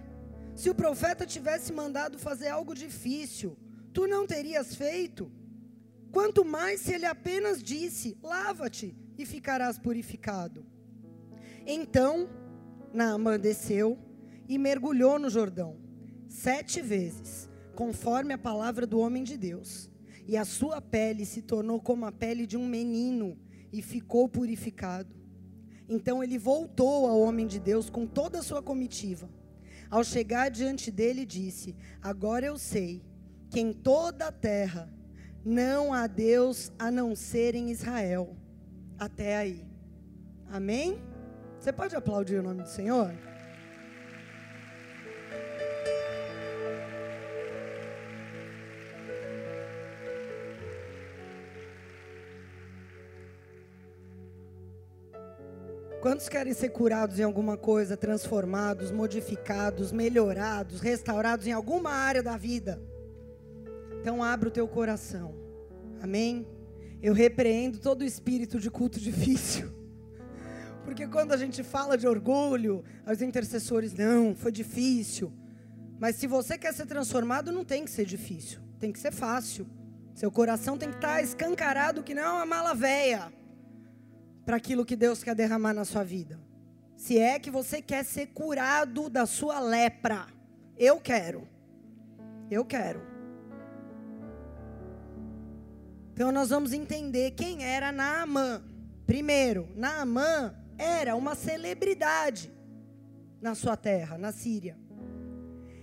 se 0.55 0.67
o 0.67 0.73
profeta 0.73 1.27
tivesse 1.27 1.71
mandado 1.71 2.17
fazer 2.17 2.47
algo 2.47 2.73
difícil, 2.73 3.55
tu 3.93 4.07
não 4.07 4.25
terias 4.25 4.73
feito? 4.73 5.31
Quanto 6.11 6.43
mais 6.43 6.81
se 6.81 6.91
ele 6.91 7.05
apenas 7.05 7.61
disse: 7.61 8.17
Lava-te 8.23 9.02
e 9.17 9.25
ficarás 9.25 9.77
purificado. 9.77 10.65
Então, 11.65 12.29
Naamã 12.93 13.39
desceu 13.39 13.97
e 14.47 14.57
mergulhou 14.57 15.17
no 15.17 15.29
Jordão 15.29 15.77
sete 16.27 16.81
vezes, 16.81 17.49
conforme 17.75 18.33
a 18.33 18.37
palavra 18.37 18.87
do 18.87 18.99
homem 18.99 19.23
de 19.23 19.37
Deus. 19.37 19.89
E 20.27 20.35
a 20.37 20.45
sua 20.45 20.81
pele 20.81 21.25
se 21.25 21.41
tornou 21.41 21.79
como 21.79 22.05
a 22.05 22.11
pele 22.11 22.47
de 22.47 22.57
um 22.57 22.67
menino 22.67 23.37
e 23.71 23.81
ficou 23.81 24.27
purificado. 24.27 25.13
Então 25.87 26.23
ele 26.23 26.37
voltou 26.37 27.07
ao 27.07 27.19
homem 27.19 27.45
de 27.45 27.59
Deus 27.59 27.89
com 27.89 28.07
toda 28.07 28.39
a 28.39 28.43
sua 28.43 28.61
comitiva. 28.61 29.29
Ao 29.89 30.03
chegar 30.03 30.49
diante 30.49 30.89
dele, 30.89 31.25
disse: 31.25 31.75
Agora 32.01 32.45
eu 32.45 32.57
sei 32.57 33.03
que 33.49 33.59
em 33.59 33.73
toda 33.73 34.27
a 34.27 34.31
terra 34.31 34.91
não 35.45 35.93
há 35.93 36.07
Deus 36.07 36.71
a 36.79 36.89
não 36.89 37.15
ser 37.15 37.53
em 37.53 37.69
Israel. 37.69 38.35
Até 38.97 39.37
aí. 39.37 39.65
Amém? 40.51 41.01
Você 41.59 41.71
pode 41.71 41.95
aplaudir 41.95 42.37
o 42.37 42.43
nome 42.43 42.63
do 42.63 42.69
Senhor? 42.69 43.13
Quantos 56.03 56.27
querem 56.27 56.53
ser 56.53 56.67
curados 56.67 57.17
em 57.17 57.23
alguma 57.23 57.55
coisa, 57.55 57.95
transformados, 57.95 58.91
modificados, 58.91 59.93
melhorados, 59.93 60.81
restaurados 60.81 61.47
em 61.47 61.53
alguma 61.53 61.91
área 61.91 62.21
da 62.21 62.35
vida? 62.35 62.77
Então 64.01 64.21
abra 64.21 64.49
o 64.49 64.51
teu 64.51 64.67
coração. 64.67 65.33
Amém? 66.01 66.45
Eu 67.03 67.13
repreendo 67.13 67.79
todo 67.79 68.05
espírito 68.05 68.61
de 68.61 68.71
culto 68.71 68.97
difícil. 68.97 69.69
Porque 70.85 71.05
quando 71.05 71.33
a 71.33 71.37
gente 71.37 71.61
fala 71.61 71.97
de 71.97 72.07
orgulho, 72.07 72.81
os 73.05 73.21
intercessores, 73.21 73.93
não, 73.93 74.33
foi 74.33 74.53
difícil. 74.53 75.33
Mas 75.99 76.15
se 76.15 76.27
você 76.27 76.57
quer 76.57 76.73
ser 76.73 76.85
transformado, 76.85 77.51
não 77.51 77.65
tem 77.65 77.83
que 77.83 77.91
ser 77.91 78.05
difícil, 78.05 78.61
tem 78.79 78.89
que 78.89 78.99
ser 78.99 79.11
fácil. 79.11 79.67
Seu 80.15 80.31
coração 80.31 80.77
tem 80.77 80.89
que 80.89 80.95
estar 80.95 81.21
escancarado 81.21 82.03
que 82.03 82.15
não 82.15 82.23
é 82.23 82.31
uma 82.31 82.45
mala 82.45 82.73
véia 82.73 83.33
para 84.45 84.55
aquilo 84.55 84.85
que 84.85 84.95
Deus 84.95 85.21
quer 85.21 85.35
derramar 85.35 85.73
na 85.73 85.83
sua 85.83 86.05
vida. 86.05 86.39
Se 86.95 87.17
é 87.17 87.37
que 87.37 87.51
você 87.51 87.81
quer 87.81 88.05
ser 88.05 88.27
curado 88.27 89.09
da 89.09 89.25
sua 89.25 89.59
lepra, 89.59 90.27
eu 90.77 91.01
quero. 91.01 91.45
Eu 92.49 92.63
quero. 92.63 93.12
Então 96.13 96.31
nós 96.31 96.49
vamos 96.49 96.73
entender 96.73 97.31
quem 97.31 97.63
era 97.63 97.91
Naamã. 97.91 98.63
Primeiro, 99.05 99.67
Naamã 99.75 100.55
era 100.77 101.15
uma 101.15 101.35
celebridade 101.35 102.53
na 103.41 103.55
sua 103.55 103.75
terra, 103.75 104.17
na 104.17 104.31
Síria. 104.31 104.77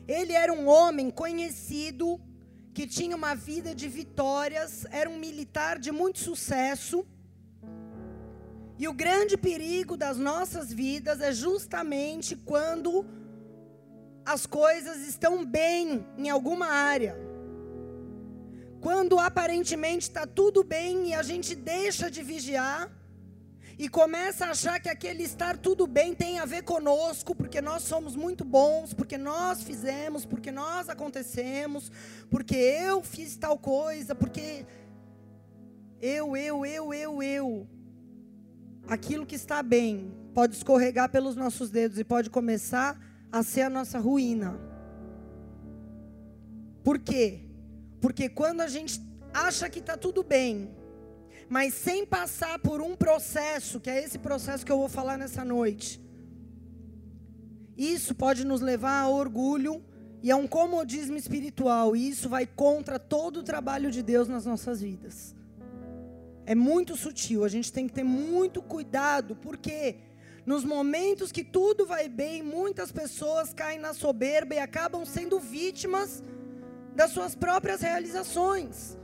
Ele 0.07 0.33
era 0.33 0.53
um 0.53 0.69
homem 0.69 1.11
conhecido 1.11 2.21
que 2.73 2.87
tinha 2.87 3.17
uma 3.17 3.35
vida 3.35 3.75
de 3.75 3.89
vitórias, 3.89 4.87
era 4.91 5.11
um 5.11 5.19
militar 5.19 5.79
de 5.79 5.91
muito 5.91 6.21
sucesso 6.21 7.07
e 8.81 8.89
o 8.89 8.95
grande 8.95 9.37
perigo 9.37 9.95
das 9.95 10.17
nossas 10.17 10.73
vidas 10.73 11.21
é 11.21 11.33
justamente 11.33 12.35
quando 12.35 13.05
as 14.25 14.47
coisas 14.47 15.07
estão 15.07 15.45
bem 15.45 16.07
em 16.17 16.31
alguma 16.31 16.65
área. 16.67 17.15
Quando 18.81 19.19
aparentemente 19.19 20.09
está 20.09 20.27
tudo 20.27 20.65
bem 20.65 21.09
e 21.09 21.15
a 21.15 21.23
gente 21.23 21.55
deixa 21.55 22.11
de 22.11 22.23
vigiar 22.23 22.91
e 23.79 23.89
começa 23.89 24.47
a 24.47 24.51
achar 24.51 24.81
que 24.81 24.89
aquele 24.89 25.23
estar 25.23 25.59
tudo 25.59 25.87
bem 25.87 26.15
tem 26.15 26.39
a 26.39 26.45
ver 26.45 26.63
conosco, 26.63 27.35
porque 27.35 27.61
nós 27.61 27.83
somos 27.83 28.17
muito 28.17 28.45
bons, 28.45 28.95
porque 28.95 29.19
nós 29.19 29.63
fizemos, 29.63 30.25
porque 30.25 30.51
nós 30.51 30.89
acontecemos, 30.89 31.91
porque 32.31 32.55
eu 32.55 33.03
fiz 33.03 33.37
tal 33.37 33.59
coisa, 33.59 34.15
porque 34.15 34.65
eu, 36.01 36.37
eu, 36.37 36.65
eu, 36.65 36.95
eu, 36.95 37.23
eu 37.23 37.67
aquilo 38.89 39.27
que 39.27 39.35
está 39.35 39.63
bem 39.63 40.13
pode 40.33 40.57
escorregar 40.57 41.11
pelos 41.11 41.37
nossos 41.37 41.71
dedos 41.71 41.99
e 41.99 42.05
pode 42.05 42.31
começar 42.31 42.99
a 43.31 43.43
ser 43.43 43.63
a 43.63 43.71
nossa 43.71 43.99
ruína. 43.99 44.59
Por 46.83 46.99
quê? 46.99 47.50
Porque 48.01 48.29
quando 48.29 48.61
a 48.61 48.69
gente 48.69 49.01
acha 49.33 49.69
que 49.69 49.79
está 49.79 49.97
tudo 49.97 50.23
bem, 50.23 50.75
mas 51.49 51.75
sem 51.75 52.07
passar 52.07 52.59
por 52.59 52.81
um 52.81 52.97
processo, 52.97 53.81
que 53.81 53.91
é 53.91 54.03
esse 54.03 54.19
processo 54.19 54.65
que 54.65 54.73
eu 54.73 54.79
vou 54.79 54.89
falar 54.89 55.19
nessa 55.19 55.45
noite, 55.45 56.01
isso 57.77 58.15
pode 58.15 58.45
nos 58.45 58.61
levar 58.61 59.01
a 59.01 59.09
orgulho 59.09 59.83
e 60.23 60.31
a 60.31 60.37
um 60.37 60.47
comodismo 60.47 61.17
espiritual, 61.17 61.97
e 61.97 62.09
isso 62.09 62.29
vai 62.29 62.47
contra 62.47 62.99
todo 62.99 63.39
o 63.39 63.43
trabalho 63.43 63.91
de 63.91 64.03
Deus 64.03 64.29
nas 64.29 64.45
nossas 64.45 64.81
vidas. 64.81 65.35
É 66.45 66.55
muito 66.55 66.97
sutil, 66.97 67.45
a 67.45 67.49
gente 67.49 67.73
tem 67.73 67.87
que 67.87 67.93
ter 67.95 68.05
muito 68.05 68.61
cuidado, 68.61 69.35
porque 69.37 69.97
nos 70.45 70.65
momentos 70.65 71.33
que 71.33 71.43
tudo 71.43 71.87
vai 71.87 72.09
bem, 72.09 72.43
muitas 72.43 72.93
pessoas 72.93 73.55
caem 73.55 73.79
na 73.79 73.95
soberba 73.95 74.55
e 74.55 74.59
acabam 74.59 75.05
sendo 75.05 75.39
vítimas 75.39 76.23
das 76.95 77.11
suas 77.11 77.35
próprias 77.35 77.81
realizações. 77.81 78.97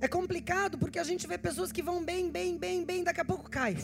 É 0.00 0.08
complicado 0.08 0.78
porque 0.78 0.98
a 0.98 1.04
gente 1.04 1.26
vê 1.26 1.38
pessoas 1.38 1.72
que 1.72 1.82
vão 1.82 2.04
bem, 2.04 2.30
bem, 2.30 2.58
bem, 2.58 2.84
bem, 2.84 3.02
daqui 3.02 3.20
a 3.20 3.24
pouco 3.24 3.50
cai. 3.50 3.76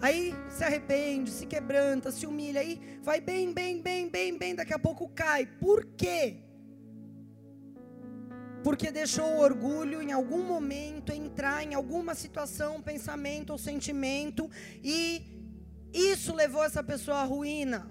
Aí 0.00 0.34
se 0.50 0.64
arrepende, 0.64 1.30
se 1.30 1.46
quebranta, 1.46 2.10
se 2.10 2.26
humilha, 2.26 2.60
aí 2.60 2.98
vai 3.02 3.20
bem, 3.20 3.52
bem, 3.52 3.80
bem, 3.80 4.08
bem, 4.08 4.36
bem, 4.36 4.54
daqui 4.54 4.72
a 4.72 4.78
pouco 4.78 5.08
cai. 5.08 5.46
Por 5.46 5.84
quê? 5.96 6.42
porque 8.62 8.90
deixou 8.90 9.26
o 9.26 9.40
orgulho 9.40 10.00
em 10.00 10.12
algum 10.12 10.42
momento 10.42 11.12
entrar 11.12 11.64
em 11.64 11.74
alguma 11.74 12.14
situação, 12.14 12.80
pensamento 12.80 13.50
ou 13.50 13.58
sentimento, 13.58 14.48
e 14.82 15.22
isso 15.92 16.34
levou 16.34 16.62
essa 16.64 16.82
pessoa 16.82 17.18
à 17.18 17.24
ruína. 17.24 17.90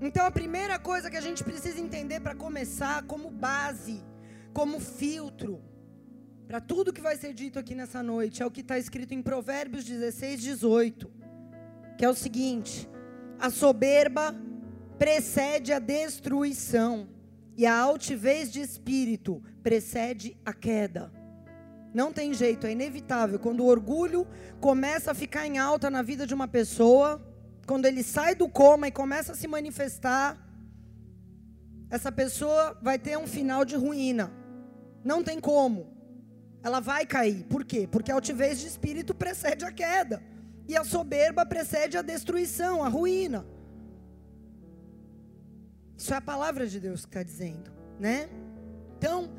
Então 0.00 0.26
a 0.26 0.30
primeira 0.30 0.78
coisa 0.78 1.10
que 1.10 1.16
a 1.16 1.20
gente 1.20 1.42
precisa 1.44 1.80
entender 1.80 2.20
para 2.20 2.34
começar, 2.34 3.02
como 3.04 3.30
base, 3.30 4.02
como 4.52 4.80
filtro, 4.80 5.62
para 6.46 6.60
tudo 6.60 6.92
que 6.92 7.00
vai 7.00 7.16
ser 7.16 7.32
dito 7.32 7.58
aqui 7.58 7.74
nessa 7.74 8.02
noite, 8.02 8.42
é 8.42 8.46
o 8.46 8.50
que 8.50 8.60
está 8.60 8.78
escrito 8.78 9.14
em 9.14 9.22
Provérbios 9.22 9.84
16, 9.84 10.42
18, 10.42 11.10
que 11.96 12.04
é 12.04 12.08
o 12.08 12.14
seguinte: 12.14 12.88
a 13.38 13.50
soberba 13.50 14.34
precede 14.98 15.72
a 15.72 15.78
destruição 15.78 17.08
e 17.56 17.64
a 17.66 17.76
altivez 17.76 18.52
de 18.52 18.60
espírito 18.60 19.42
precede 19.62 20.36
a 20.44 20.52
queda. 20.52 21.10
Não 21.94 22.12
tem 22.12 22.34
jeito, 22.34 22.66
é 22.66 22.72
inevitável. 22.72 23.38
Quando 23.38 23.60
o 23.60 23.66
orgulho 23.66 24.26
começa 24.60 25.12
a 25.12 25.14
ficar 25.14 25.46
em 25.46 25.58
alta 25.58 25.88
na 25.88 26.02
vida 26.02 26.26
de 26.26 26.34
uma 26.34 26.48
pessoa, 26.48 27.24
quando 27.64 27.86
ele 27.86 28.02
sai 28.02 28.34
do 28.34 28.48
coma 28.48 28.88
e 28.88 28.92
começa 28.92 29.32
a 29.32 29.34
se 29.34 29.46
manifestar, 29.46 30.38
essa 31.90 32.10
pessoa 32.10 32.78
vai 32.82 32.98
ter 32.98 33.16
um 33.16 33.26
final 33.26 33.64
de 33.64 33.76
ruína. 33.76 34.32
Não 35.04 35.22
tem 35.22 35.38
como. 35.40 35.92
Ela 36.62 36.80
vai 36.80 37.06
cair. 37.06 37.44
Por 37.44 37.64
quê? 37.64 37.86
Porque 37.90 38.10
a 38.10 38.14
altivez 38.14 38.60
de 38.60 38.66
espírito 38.66 39.14
precede 39.14 39.64
a 39.64 39.72
queda. 39.72 40.22
E 40.66 40.76
a 40.76 40.84
soberba 40.84 41.44
precede 41.44 41.96
a 41.96 42.02
destruição, 42.02 42.82
a 42.82 42.88
ruína. 42.88 43.46
Isso 45.96 46.12
é 46.12 46.16
a 46.16 46.20
palavra 46.20 46.66
de 46.66 46.80
Deus 46.80 47.02
que 47.02 47.10
está 47.10 47.22
dizendo, 47.22 47.70
né? 47.98 48.28
Então, 48.96 49.30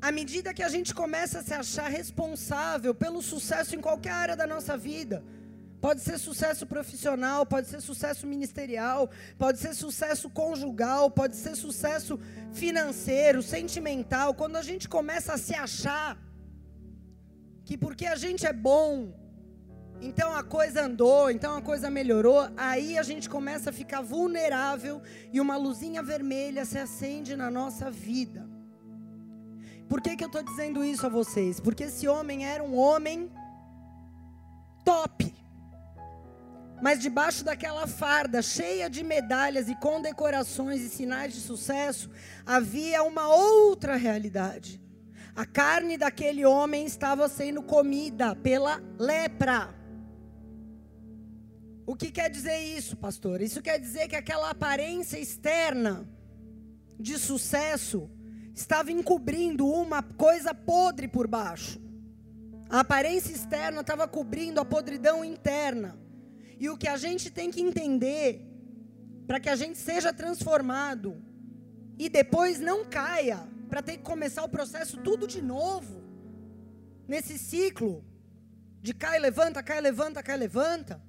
à 0.00 0.10
medida 0.10 0.54
que 0.54 0.62
a 0.62 0.68
gente 0.68 0.94
começa 0.94 1.40
a 1.40 1.42
se 1.42 1.52
achar 1.52 1.88
responsável 1.88 2.94
pelo 2.94 3.20
sucesso 3.20 3.76
em 3.76 3.80
qualquer 3.80 4.12
área 4.12 4.36
da 4.36 4.46
nossa 4.46 4.76
vida, 4.76 5.22
Pode 5.84 6.00
ser 6.00 6.16
sucesso 6.16 6.64
profissional, 6.64 7.44
pode 7.44 7.66
ser 7.66 7.80
sucesso 7.80 8.24
ministerial, 8.24 9.10
pode 9.36 9.58
ser 9.58 9.74
sucesso 9.74 10.30
conjugal, 10.30 11.10
pode 11.10 11.34
ser 11.34 11.56
sucesso 11.56 12.20
financeiro, 12.52 13.42
sentimental. 13.42 14.32
Quando 14.32 14.54
a 14.54 14.62
gente 14.62 14.88
começa 14.88 15.32
a 15.34 15.38
se 15.46 15.54
achar 15.56 16.16
que 17.64 17.76
porque 17.76 18.06
a 18.06 18.14
gente 18.14 18.46
é 18.46 18.52
bom, 18.52 19.12
então 20.00 20.32
a 20.32 20.44
coisa 20.44 20.84
andou, 20.84 21.28
então 21.32 21.56
a 21.56 21.60
coisa 21.60 21.90
melhorou, 21.90 22.48
aí 22.56 22.96
a 22.96 23.02
gente 23.02 23.28
começa 23.28 23.70
a 23.70 23.72
ficar 23.72 24.02
vulnerável 24.02 25.02
e 25.32 25.40
uma 25.40 25.56
luzinha 25.56 26.00
vermelha 26.00 26.64
se 26.64 26.78
acende 26.78 27.34
na 27.34 27.50
nossa 27.50 27.90
vida. 27.90 28.48
Por 29.88 30.00
que, 30.00 30.14
que 30.16 30.22
eu 30.22 30.28
estou 30.28 30.44
dizendo 30.44 30.84
isso 30.84 31.04
a 31.04 31.08
vocês? 31.08 31.58
Porque 31.58 31.84
esse 31.84 32.06
homem 32.06 32.46
era 32.46 32.62
um 32.62 32.78
homem 32.78 33.28
top. 34.84 35.41
Mas 36.82 36.98
debaixo 36.98 37.44
daquela 37.44 37.86
farda 37.86 38.42
cheia 38.42 38.90
de 38.90 39.04
medalhas 39.04 39.68
e 39.68 39.74
condecorações 39.76 40.80
e 40.80 40.88
sinais 40.88 41.32
de 41.32 41.40
sucesso, 41.40 42.10
havia 42.44 43.04
uma 43.04 43.28
outra 43.28 43.94
realidade. 43.94 44.82
A 45.32 45.46
carne 45.46 45.96
daquele 45.96 46.44
homem 46.44 46.84
estava 46.84 47.28
sendo 47.28 47.62
comida 47.62 48.34
pela 48.34 48.82
lepra. 48.98 49.72
O 51.86 51.94
que 51.94 52.10
quer 52.10 52.28
dizer 52.28 52.58
isso, 52.58 52.96
pastor? 52.96 53.40
Isso 53.40 53.62
quer 53.62 53.78
dizer 53.78 54.08
que 54.08 54.16
aquela 54.16 54.50
aparência 54.50 55.20
externa 55.20 56.04
de 56.98 57.16
sucesso 57.16 58.10
estava 58.52 58.90
encobrindo 58.90 59.68
uma 59.68 60.02
coisa 60.02 60.52
podre 60.52 61.06
por 61.06 61.28
baixo. 61.28 61.80
A 62.68 62.80
aparência 62.80 63.32
externa 63.32 63.82
estava 63.82 64.08
cobrindo 64.08 64.58
a 64.60 64.64
podridão 64.64 65.24
interna. 65.24 66.01
E 66.62 66.70
o 66.70 66.78
que 66.80 66.86
a 66.86 66.96
gente 66.96 67.28
tem 67.28 67.50
que 67.50 67.60
entender 67.60 68.28
para 69.26 69.40
que 69.40 69.48
a 69.48 69.56
gente 69.56 69.76
seja 69.76 70.12
transformado 70.12 71.20
e 71.98 72.08
depois 72.08 72.60
não 72.60 72.84
caia 72.84 73.40
para 73.68 73.82
ter 73.82 73.96
que 73.96 74.04
começar 74.04 74.44
o 74.44 74.48
processo 74.48 74.96
tudo 74.98 75.26
de 75.26 75.42
novo 75.42 75.94
nesse 77.08 77.36
ciclo 77.36 78.04
de 78.80 78.94
cai, 78.94 79.18
levanta, 79.18 79.60
cai, 79.60 79.80
levanta, 79.80 80.22
cai, 80.22 80.36
levanta 80.36 81.02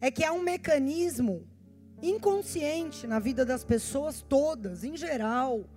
é 0.00 0.10
que 0.10 0.24
há 0.24 0.32
um 0.32 0.42
mecanismo 0.42 1.46
inconsciente 2.00 3.06
na 3.06 3.18
vida 3.18 3.44
das 3.44 3.62
pessoas 3.62 4.22
todas, 4.22 4.84
em 4.84 4.96
geral. 4.96 5.68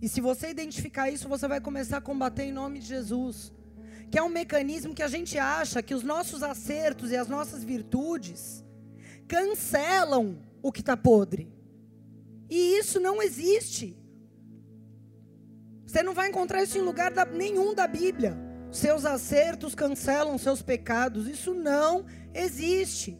E 0.00 0.08
se 0.08 0.20
você 0.20 0.48
identificar 0.50 1.10
isso, 1.10 1.28
você 1.28 1.48
vai 1.48 1.60
começar 1.60 1.96
a 1.96 2.00
combater 2.00 2.44
em 2.44 2.52
nome 2.52 2.78
de 2.78 2.86
Jesus. 2.86 3.52
Que 4.10 4.18
é 4.18 4.22
um 4.22 4.28
mecanismo 4.28 4.94
que 4.94 5.02
a 5.02 5.08
gente 5.08 5.38
acha 5.38 5.82
que 5.82 5.94
os 5.94 6.02
nossos 6.02 6.42
acertos 6.42 7.10
e 7.10 7.16
as 7.16 7.28
nossas 7.28 7.62
virtudes 7.62 8.64
cancelam 9.26 10.38
o 10.62 10.72
que 10.72 10.80
está 10.80 10.96
podre. 10.96 11.52
E 12.48 12.78
isso 12.78 12.98
não 12.98 13.22
existe. 13.22 13.96
Você 15.86 16.02
não 16.02 16.14
vai 16.14 16.28
encontrar 16.28 16.62
isso 16.62 16.78
em 16.78 16.82
lugar 16.82 17.12
da, 17.12 17.24
nenhum 17.24 17.74
da 17.74 17.86
Bíblia. 17.86 18.36
Seus 18.70 19.04
acertos 19.04 19.74
cancelam 19.74 20.36
seus 20.38 20.62
pecados. 20.62 21.26
Isso 21.26 21.54
não 21.54 22.04
existe. 22.34 23.18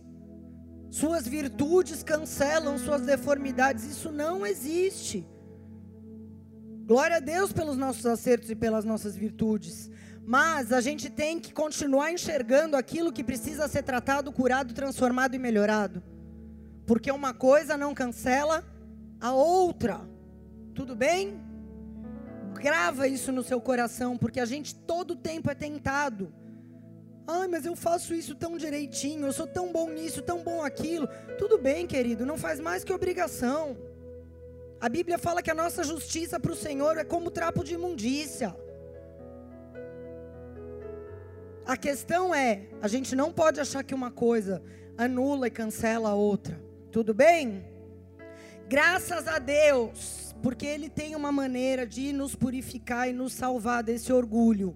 Suas 0.90 1.26
virtudes 1.26 2.02
cancelam 2.02 2.78
suas 2.78 3.02
deformidades. 3.02 3.84
Isso 3.84 4.10
não 4.10 4.46
existe. 4.46 5.26
Glória 6.84 7.16
a 7.16 7.20
Deus 7.20 7.52
pelos 7.52 7.76
nossos 7.76 8.06
acertos 8.06 8.50
e 8.50 8.54
pelas 8.54 8.84
nossas 8.84 9.14
virtudes. 9.14 9.90
Mas 10.28 10.72
a 10.72 10.80
gente 10.82 11.08
tem 11.08 11.40
que 11.40 11.54
continuar 11.54 12.12
enxergando 12.12 12.76
aquilo 12.76 13.12
que 13.12 13.24
precisa 13.24 13.66
ser 13.66 13.82
tratado, 13.82 14.30
curado, 14.30 14.74
transformado 14.74 15.34
e 15.34 15.38
melhorado. 15.38 16.02
Porque 16.86 17.10
uma 17.10 17.32
coisa 17.32 17.78
não 17.78 17.94
cancela 17.94 18.62
a 19.18 19.32
outra. 19.32 20.00
Tudo 20.74 20.94
bem? 20.94 21.40
Grava 22.52 23.08
isso 23.08 23.32
no 23.32 23.42
seu 23.42 23.60
coração, 23.60 24.18
porque 24.18 24.40
a 24.40 24.44
gente 24.44 24.74
todo 24.74 25.16
tempo 25.16 25.50
é 25.50 25.54
tentado 25.54 26.30
Ai, 27.30 27.46
mas 27.46 27.66
eu 27.66 27.76
faço 27.76 28.14
isso 28.14 28.34
tão 28.34 28.56
direitinho, 28.56 29.26
eu 29.26 29.32
sou 29.34 29.46
tão 29.46 29.70
bom 29.70 29.90
nisso, 29.90 30.22
tão 30.22 30.42
bom 30.42 30.62
aquilo. 30.64 31.06
Tudo 31.36 31.58
bem, 31.58 31.86
querido, 31.86 32.24
não 32.24 32.38
faz 32.38 32.58
mais 32.58 32.82
que 32.82 32.90
obrigação. 32.90 33.76
A 34.80 34.88
Bíblia 34.88 35.18
fala 35.18 35.42
que 35.42 35.50
a 35.50 35.54
nossa 35.54 35.84
justiça 35.84 36.40
para 36.40 36.52
o 36.52 36.56
Senhor 36.56 36.96
é 36.96 37.04
como 37.04 37.30
trapo 37.30 37.62
de 37.62 37.74
imundícia. 37.74 38.56
A 41.68 41.76
questão 41.76 42.34
é, 42.34 42.62
a 42.80 42.88
gente 42.88 43.14
não 43.14 43.30
pode 43.30 43.60
achar 43.60 43.84
que 43.84 43.94
uma 43.94 44.10
coisa 44.10 44.62
anula 44.96 45.48
e 45.48 45.50
cancela 45.50 46.08
a 46.08 46.14
outra. 46.14 46.58
Tudo 46.90 47.12
bem? 47.12 47.62
Graças 48.66 49.28
a 49.28 49.38
Deus, 49.38 50.34
porque 50.42 50.64
Ele 50.64 50.88
tem 50.88 51.14
uma 51.14 51.30
maneira 51.30 51.86
de 51.86 52.10
nos 52.10 52.34
purificar 52.34 53.06
e 53.06 53.12
nos 53.12 53.34
salvar 53.34 53.82
desse 53.82 54.10
orgulho 54.10 54.74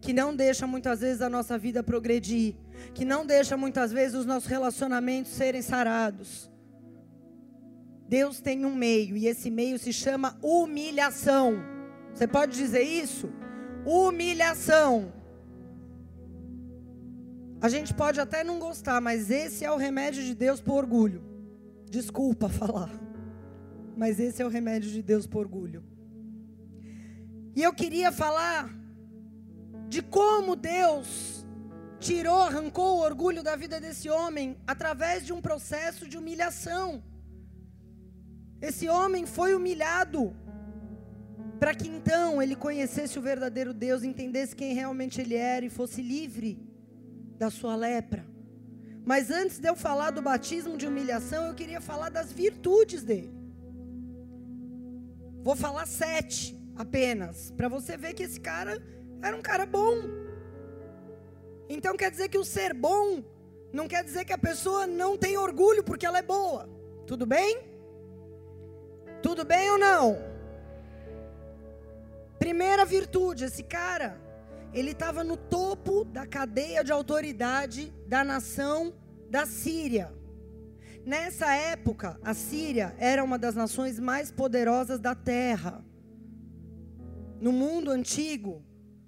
que 0.00 0.14
não 0.14 0.34
deixa 0.34 0.66
muitas 0.66 1.00
vezes 1.00 1.20
a 1.20 1.28
nossa 1.28 1.58
vida 1.58 1.82
progredir, 1.82 2.54
que 2.94 3.04
não 3.04 3.26
deixa 3.26 3.54
muitas 3.54 3.92
vezes 3.92 4.16
os 4.16 4.24
nossos 4.24 4.48
relacionamentos 4.48 5.32
serem 5.32 5.60
sarados. 5.60 6.50
Deus 8.08 8.40
tem 8.40 8.64
um 8.64 8.74
meio 8.74 9.14
e 9.14 9.26
esse 9.26 9.50
meio 9.50 9.78
se 9.78 9.92
chama 9.92 10.38
humilhação. 10.42 11.62
Você 12.14 12.26
pode 12.26 12.56
dizer 12.56 12.82
isso? 12.82 13.30
Humilhação. 13.84 15.19
A 17.62 17.68
gente 17.68 17.92
pode 17.92 18.18
até 18.18 18.42
não 18.42 18.58
gostar, 18.58 19.02
mas 19.02 19.30
esse 19.30 19.64
é 19.64 19.70
o 19.70 19.76
remédio 19.76 20.22
de 20.22 20.34
Deus 20.34 20.62
por 20.62 20.78
orgulho. 20.78 21.22
Desculpa 21.90 22.48
falar, 22.60 22.90
mas 23.94 24.18
esse 24.18 24.40
é 24.40 24.46
o 24.46 24.48
remédio 24.48 24.90
de 24.90 25.02
Deus 25.02 25.26
por 25.26 25.40
orgulho. 25.40 25.84
E 27.54 27.62
eu 27.62 27.74
queria 27.74 28.10
falar 28.10 28.70
de 29.88 30.00
como 30.00 30.56
Deus 30.56 31.44
tirou, 31.98 32.40
arrancou 32.40 32.96
o 32.96 33.02
orgulho 33.02 33.42
da 33.42 33.56
vida 33.56 33.78
desse 33.78 34.08
homem 34.08 34.56
através 34.66 35.26
de 35.26 35.32
um 35.32 35.42
processo 35.42 36.08
de 36.08 36.16
humilhação. 36.16 37.02
Esse 38.62 38.88
homem 38.88 39.26
foi 39.26 39.54
humilhado 39.54 40.34
para 41.58 41.74
que 41.74 41.88
então 41.88 42.40
ele 42.40 42.56
conhecesse 42.56 43.18
o 43.18 43.22
verdadeiro 43.22 43.74
Deus, 43.74 44.02
entendesse 44.02 44.56
quem 44.56 44.72
realmente 44.72 45.20
ele 45.20 45.34
era 45.34 45.66
e 45.66 45.68
fosse 45.68 46.00
livre 46.00 46.69
da 47.40 47.48
sua 47.48 47.74
lepra. 47.74 48.22
Mas 49.02 49.30
antes 49.30 49.58
de 49.58 49.66
eu 49.66 49.74
falar 49.74 50.10
do 50.10 50.20
batismo 50.20 50.76
de 50.76 50.86
humilhação, 50.86 51.46
eu 51.46 51.54
queria 51.54 51.80
falar 51.80 52.10
das 52.10 52.30
virtudes 52.30 53.02
dele. 53.02 53.32
Vou 55.42 55.56
falar 55.56 55.86
sete 55.86 56.54
apenas, 56.76 57.50
para 57.52 57.66
você 57.66 57.96
ver 57.96 58.12
que 58.12 58.22
esse 58.22 58.38
cara 58.38 58.80
era 59.22 59.34
um 59.34 59.40
cara 59.40 59.64
bom. 59.64 59.94
Então 61.66 61.96
quer 61.96 62.10
dizer 62.10 62.28
que 62.28 62.36
o 62.36 62.44
ser 62.44 62.74
bom 62.74 63.24
não 63.72 63.88
quer 63.88 64.04
dizer 64.04 64.26
que 64.26 64.34
a 64.34 64.38
pessoa 64.38 64.86
não 64.86 65.16
tem 65.16 65.38
orgulho 65.38 65.82
porque 65.82 66.04
ela 66.04 66.18
é 66.18 66.22
boa. 66.22 66.68
Tudo 67.06 67.24
bem? 67.24 67.58
Tudo 69.22 69.46
bem 69.46 69.70
ou 69.70 69.78
não? 69.78 70.18
Primeira 72.38 72.84
virtude, 72.84 73.44
esse 73.44 73.62
cara, 73.62 74.19
ele 74.72 74.92
estava 74.92 75.24
no 75.24 75.36
topo 75.36 76.04
da 76.04 76.26
cadeia 76.26 76.84
de 76.84 76.92
autoridade 76.92 77.92
da 78.06 78.22
nação 78.22 78.94
da 79.28 79.46
Síria. 79.46 80.12
Nessa 81.04 81.54
época, 81.54 82.18
a 82.22 82.34
Síria 82.34 82.94
era 82.98 83.24
uma 83.24 83.38
das 83.38 83.54
nações 83.54 83.98
mais 83.98 84.30
poderosas 84.30 85.00
da 85.00 85.14
terra. 85.14 85.84
No 87.40 87.52
mundo 87.52 87.90
antigo, 87.90 88.62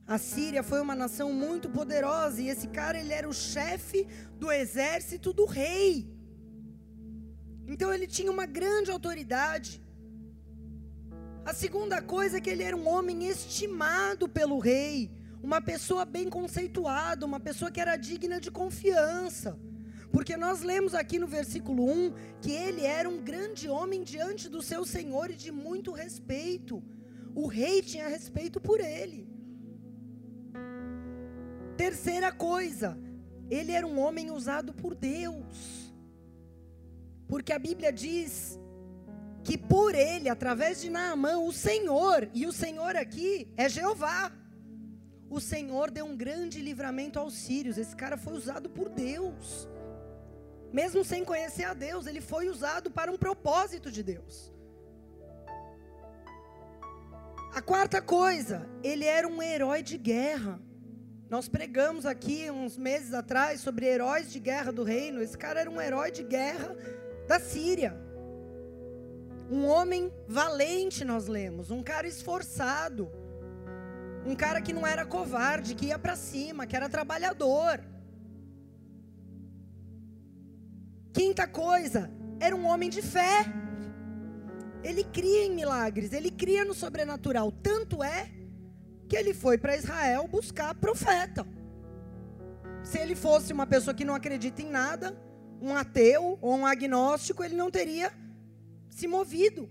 a 0.06 0.18
Síria 0.18 0.62
foi 0.62 0.80
uma 0.80 0.94
nação 0.94 1.32
muito 1.32 1.68
poderosa 1.68 2.40
e 2.40 2.48
esse 2.48 2.66
cara 2.68 2.98
ele 2.98 3.12
era 3.12 3.28
o 3.28 3.32
chefe 3.32 4.06
do 4.38 4.50
exército 4.50 5.32
do 5.32 5.44
rei. 5.44 6.10
Então 7.66 7.92
ele 7.92 8.06
tinha 8.06 8.32
uma 8.32 8.46
grande 8.46 8.90
autoridade. 8.90 9.82
A 11.44 11.52
segunda 11.52 12.00
coisa 12.00 12.38
é 12.38 12.40
que 12.40 12.50
ele 12.50 12.62
era 12.62 12.76
um 12.76 12.88
homem 12.88 13.26
estimado 13.28 14.28
pelo 14.28 14.58
rei, 14.58 15.10
uma 15.42 15.60
pessoa 15.60 16.04
bem 16.04 16.28
conceituada, 16.28 17.26
uma 17.26 17.40
pessoa 17.40 17.70
que 17.70 17.80
era 17.80 17.96
digna 17.96 18.40
de 18.40 18.50
confiança. 18.50 19.58
Porque 20.12 20.36
nós 20.36 20.60
lemos 20.60 20.94
aqui 20.94 21.18
no 21.18 21.26
versículo 21.26 21.90
1 21.90 22.12
que 22.40 22.52
ele 22.52 22.84
era 22.84 23.08
um 23.08 23.20
grande 23.22 23.68
homem 23.68 24.02
diante 24.02 24.48
do 24.48 24.62
seu 24.62 24.84
senhor 24.84 25.30
e 25.30 25.34
de 25.34 25.50
muito 25.50 25.90
respeito. 25.90 26.82
O 27.34 27.46
rei 27.46 27.82
tinha 27.82 28.06
respeito 28.08 28.60
por 28.60 28.78
ele. 28.78 29.26
Terceira 31.76 32.30
coisa, 32.30 32.98
ele 33.50 33.72
era 33.72 33.86
um 33.86 33.98
homem 33.98 34.30
usado 34.30 34.72
por 34.72 34.94
Deus. 34.94 35.92
Porque 37.26 37.52
a 37.52 37.58
Bíblia 37.58 37.90
diz 37.90 38.60
que 39.42 39.56
por 39.56 39.94
ele, 39.94 40.28
através 40.28 40.80
de 40.80 40.90
Naamã, 40.90 41.38
o 41.38 41.50
Senhor, 41.52 42.28
e 42.34 42.46
o 42.46 42.52
Senhor 42.52 42.94
aqui 42.94 43.52
é 43.56 43.68
Jeová, 43.68 44.30
o 45.32 45.40
Senhor 45.40 45.90
deu 45.90 46.04
um 46.04 46.14
grande 46.14 46.60
livramento 46.60 47.18
aos 47.18 47.32
sírios. 47.32 47.78
Esse 47.78 47.96
cara 47.96 48.18
foi 48.18 48.34
usado 48.34 48.68
por 48.68 48.90
Deus. 48.90 49.66
Mesmo 50.70 51.02
sem 51.02 51.24
conhecer 51.24 51.64
a 51.64 51.72
Deus, 51.72 52.06
ele 52.06 52.20
foi 52.20 52.48
usado 52.50 52.90
para 52.90 53.10
um 53.10 53.16
propósito 53.16 53.90
de 53.90 54.02
Deus. 54.02 54.52
A 57.54 57.62
quarta 57.62 58.02
coisa, 58.02 58.68
ele 58.82 59.06
era 59.06 59.26
um 59.26 59.42
herói 59.42 59.82
de 59.82 59.96
guerra. 59.96 60.60
Nós 61.30 61.48
pregamos 61.48 62.04
aqui 62.04 62.50
uns 62.50 62.76
meses 62.76 63.14
atrás 63.14 63.62
sobre 63.62 63.86
heróis 63.86 64.30
de 64.30 64.38
guerra 64.38 64.70
do 64.70 64.82
reino. 64.82 65.22
Esse 65.22 65.36
cara 65.36 65.60
era 65.60 65.70
um 65.70 65.80
herói 65.80 66.10
de 66.10 66.22
guerra 66.22 66.76
da 67.26 67.40
Síria. 67.40 67.96
Um 69.50 69.64
homem 69.64 70.12
valente, 70.28 71.06
nós 71.06 71.26
lemos, 71.26 71.70
um 71.70 71.82
cara 71.82 72.06
esforçado 72.06 73.10
um 74.24 74.34
cara 74.34 74.60
que 74.60 74.72
não 74.72 74.86
era 74.86 75.04
covarde, 75.04 75.74
que 75.74 75.86
ia 75.86 75.98
para 75.98 76.16
cima, 76.16 76.66
que 76.66 76.76
era 76.76 76.88
trabalhador. 76.88 77.80
Quinta 81.12 81.46
coisa, 81.46 82.10
era 82.40 82.54
um 82.54 82.66
homem 82.66 82.88
de 82.88 83.02
fé. 83.02 83.44
Ele 84.82 85.04
cria 85.04 85.44
em 85.44 85.54
milagres, 85.54 86.12
ele 86.12 86.30
cria 86.30 86.64
no 86.64 86.74
sobrenatural. 86.74 87.52
Tanto 87.52 88.02
é 88.02 88.30
que 89.08 89.16
ele 89.16 89.34
foi 89.34 89.58
para 89.58 89.76
Israel 89.76 90.26
buscar 90.26 90.74
profeta. 90.74 91.46
Se 92.82 92.98
ele 92.98 93.14
fosse 93.14 93.52
uma 93.52 93.66
pessoa 93.66 93.94
que 93.94 94.04
não 94.04 94.14
acredita 94.14 94.62
em 94.62 94.70
nada, 94.70 95.16
um 95.60 95.74
ateu 95.74 96.38
ou 96.40 96.56
um 96.56 96.66
agnóstico, 96.66 97.44
ele 97.44 97.54
não 97.54 97.70
teria 97.70 98.12
se 98.88 99.06
movido. 99.06 99.68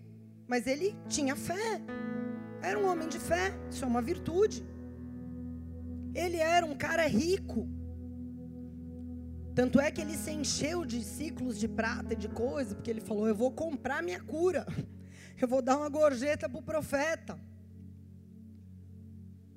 Mas 0.48 0.68
ele 0.68 0.96
tinha 1.08 1.36
fé. 1.36 1.82
Era 2.62 2.78
um 2.78 2.88
homem 2.90 3.08
de 3.08 3.20
fé, 3.20 3.54
isso 3.70 3.84
é 3.84 3.88
uma 3.88 4.02
virtude. 4.02 4.64
Ele 6.14 6.38
era 6.38 6.66
um 6.66 6.76
cara 6.76 7.08
rico. 7.08 7.68
Tanto 9.56 9.80
é 9.80 9.92
que 9.92 10.00
ele 10.00 10.18
se 10.18 10.32
encheu 10.32 10.86
de 10.86 11.04
ciclos 11.04 11.60
de 11.60 11.68
prata 11.68 12.14
e 12.14 12.16
de 12.16 12.30
coisa, 12.30 12.76
porque 12.76 12.90
ele 12.90 13.02
falou: 13.02 13.28
Eu 13.28 13.36
vou 13.36 13.52
comprar 13.52 14.02
minha 14.04 14.22
cura, 14.22 14.66
eu 15.42 15.48
vou 15.48 15.62
dar 15.62 15.78
uma 15.78 15.90
gorjeta 15.90 16.48
para 16.48 16.60
o 16.60 16.64
profeta. 16.64 17.38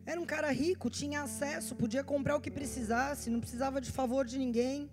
Era 0.06 0.20
um 0.20 0.26
cara 0.26 0.50
rico, 0.50 0.90
tinha 0.90 1.22
acesso, 1.22 1.74
podia 1.74 2.04
comprar 2.04 2.36
o 2.36 2.40
que 2.40 2.50
precisasse, 2.50 3.30
não 3.30 3.40
precisava 3.40 3.80
de 3.80 3.90
favor 3.90 4.24
de 4.24 4.38
ninguém. 4.38 4.90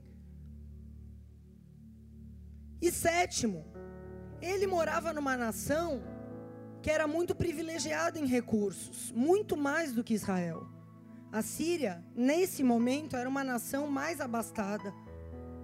E 2.81 2.91
sétimo, 2.91 3.65
ele 4.41 4.65
morava 4.65 5.13
numa 5.13 5.35
nação 5.35 6.01
que 6.81 6.89
era 6.89 7.07
muito 7.07 7.35
privilegiada 7.35 8.19
em 8.19 8.25
recursos, 8.25 9.11
muito 9.11 9.55
mais 9.55 9.93
do 9.93 10.03
que 10.03 10.13
Israel. 10.13 10.67
A 11.31 11.41
Síria, 11.41 12.03
nesse 12.15 12.63
momento, 12.63 13.15
era 13.15 13.29
uma 13.29 13.43
nação 13.43 13.87
mais 13.87 14.19
abastada. 14.19 14.93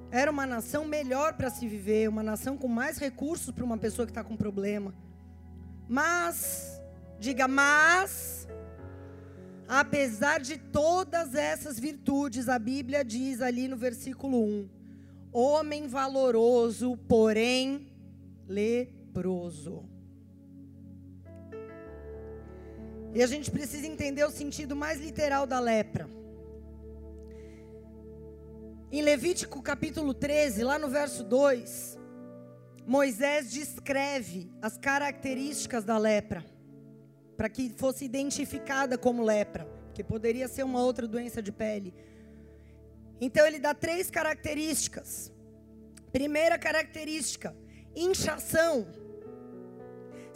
Era 0.10 0.32
uma 0.32 0.46
nação 0.46 0.86
melhor 0.86 1.34
para 1.34 1.50
se 1.50 1.68
viver, 1.68 2.08
uma 2.08 2.24
nação 2.24 2.56
com 2.58 2.68
mais 2.68 2.98
recursos 2.98 3.52
para 3.52 3.66
uma 3.66 3.78
pessoa 3.78 4.06
que 4.06 4.12
está 4.12 4.24
com 4.24 4.38
problema. 4.38 4.94
Mas, 5.90 6.82
diga, 7.20 7.48
mas, 7.48 8.48
apesar 9.68 10.40
de 10.40 10.58
todas 10.58 11.36
essas 11.36 11.78
virtudes, 11.78 12.48
a 12.48 12.58
Bíblia 12.58 13.04
diz 13.04 13.42
ali 13.42 13.68
no 13.68 13.76
versículo 13.76 14.42
1: 14.42 14.70
homem 15.34 15.88
valoroso, 15.88 16.96
porém 17.08 17.92
leproso. 18.48 19.97
E 23.14 23.24
a 23.24 23.28
gente 23.28 23.50
precisa 23.50 23.88
entender 23.88 24.24
o 24.24 24.32
sentido 24.32 24.76
mais 24.76 25.00
literal 25.00 25.46
da 25.46 25.60
lepra. 25.60 26.10
Em 28.92 29.02
Levítico 29.02 29.62
capítulo 29.62 30.14
13, 30.14 30.64
lá 30.64 30.80
no 30.80 30.88
verso 30.88 31.24
2, 31.24 31.98
Moisés 32.86 33.52
descreve 33.52 34.50
as 34.62 34.78
características 34.78 35.84
da 35.84 35.98
lepra, 35.98 36.46
para 37.36 37.50
que 37.50 37.70
fosse 37.70 38.06
identificada 38.06 38.98
como 38.98 39.24
lepra, 39.24 39.68
que 39.94 40.04
poderia 40.04 40.48
ser 40.48 40.64
uma 40.64 40.82
outra 40.82 41.06
doença 41.06 41.42
de 41.42 41.52
pele. 41.52 41.94
Então 43.20 43.46
ele 43.46 43.60
dá 43.60 43.74
três 43.74 44.10
características. 44.10 45.34
Primeira 46.12 46.58
característica, 46.58 47.56
inchação. 47.96 48.88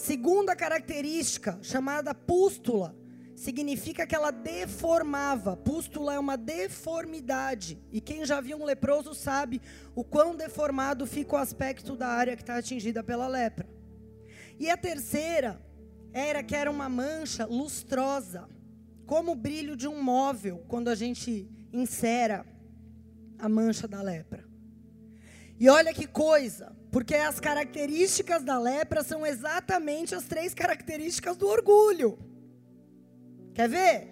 Segunda 0.02 0.56
característica, 0.56 1.60
chamada 1.62 2.12
pústula, 2.12 2.98
significa 3.36 4.08
que 4.08 4.16
ela 4.16 4.32
deformava. 4.32 5.56
Pústula 5.56 6.16
é 6.16 6.18
uma 6.18 6.36
deformidade. 6.36 7.80
E 7.92 8.02
quem 8.02 8.26
já 8.26 8.42
viu 8.42 8.58
um 8.58 8.66
leproso 8.66 9.14
sabe 9.14 9.62
o 9.94 10.04
quão 10.04 10.36
deformado 10.36 11.06
fica 11.06 11.36
o 11.36 11.38
aspecto 11.38 11.96
da 11.96 12.08
área 12.08 12.36
que 12.36 12.42
está 12.42 12.58
atingida 12.58 13.04
pela 13.04 13.28
lepra. 13.28 13.70
E 14.60 14.72
a 14.72 14.76
terceira 14.76 15.62
era 16.12 16.42
que 16.42 16.56
era 16.56 16.72
uma 16.72 16.90
mancha 16.90 17.46
lustrosa, 17.46 18.50
como 19.06 19.34
o 19.34 19.36
brilho 19.36 19.76
de 19.76 19.88
um 19.88 20.02
móvel 20.02 20.66
quando 20.68 20.88
a 20.88 20.96
gente 20.96 21.48
insera 21.72 22.44
a 23.38 23.48
mancha 23.48 23.88
da 23.88 24.02
lepra. 24.02 24.50
E 25.60 25.70
olha 25.70 25.94
que 25.94 26.08
coisa, 26.08 26.76
porque 26.92 27.16
as 27.16 27.40
características 27.40 28.44
da 28.44 28.60
lepra 28.60 29.02
são 29.02 29.26
exatamente 29.26 30.14
as 30.14 30.26
três 30.26 30.54
características 30.54 31.38
do 31.38 31.48
orgulho. 31.48 32.20
Quer 33.54 33.70
ver? 33.70 34.08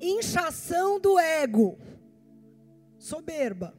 Inchação 0.00 0.98
do 0.98 1.18
ego, 1.18 1.78
soberba. 2.98 3.74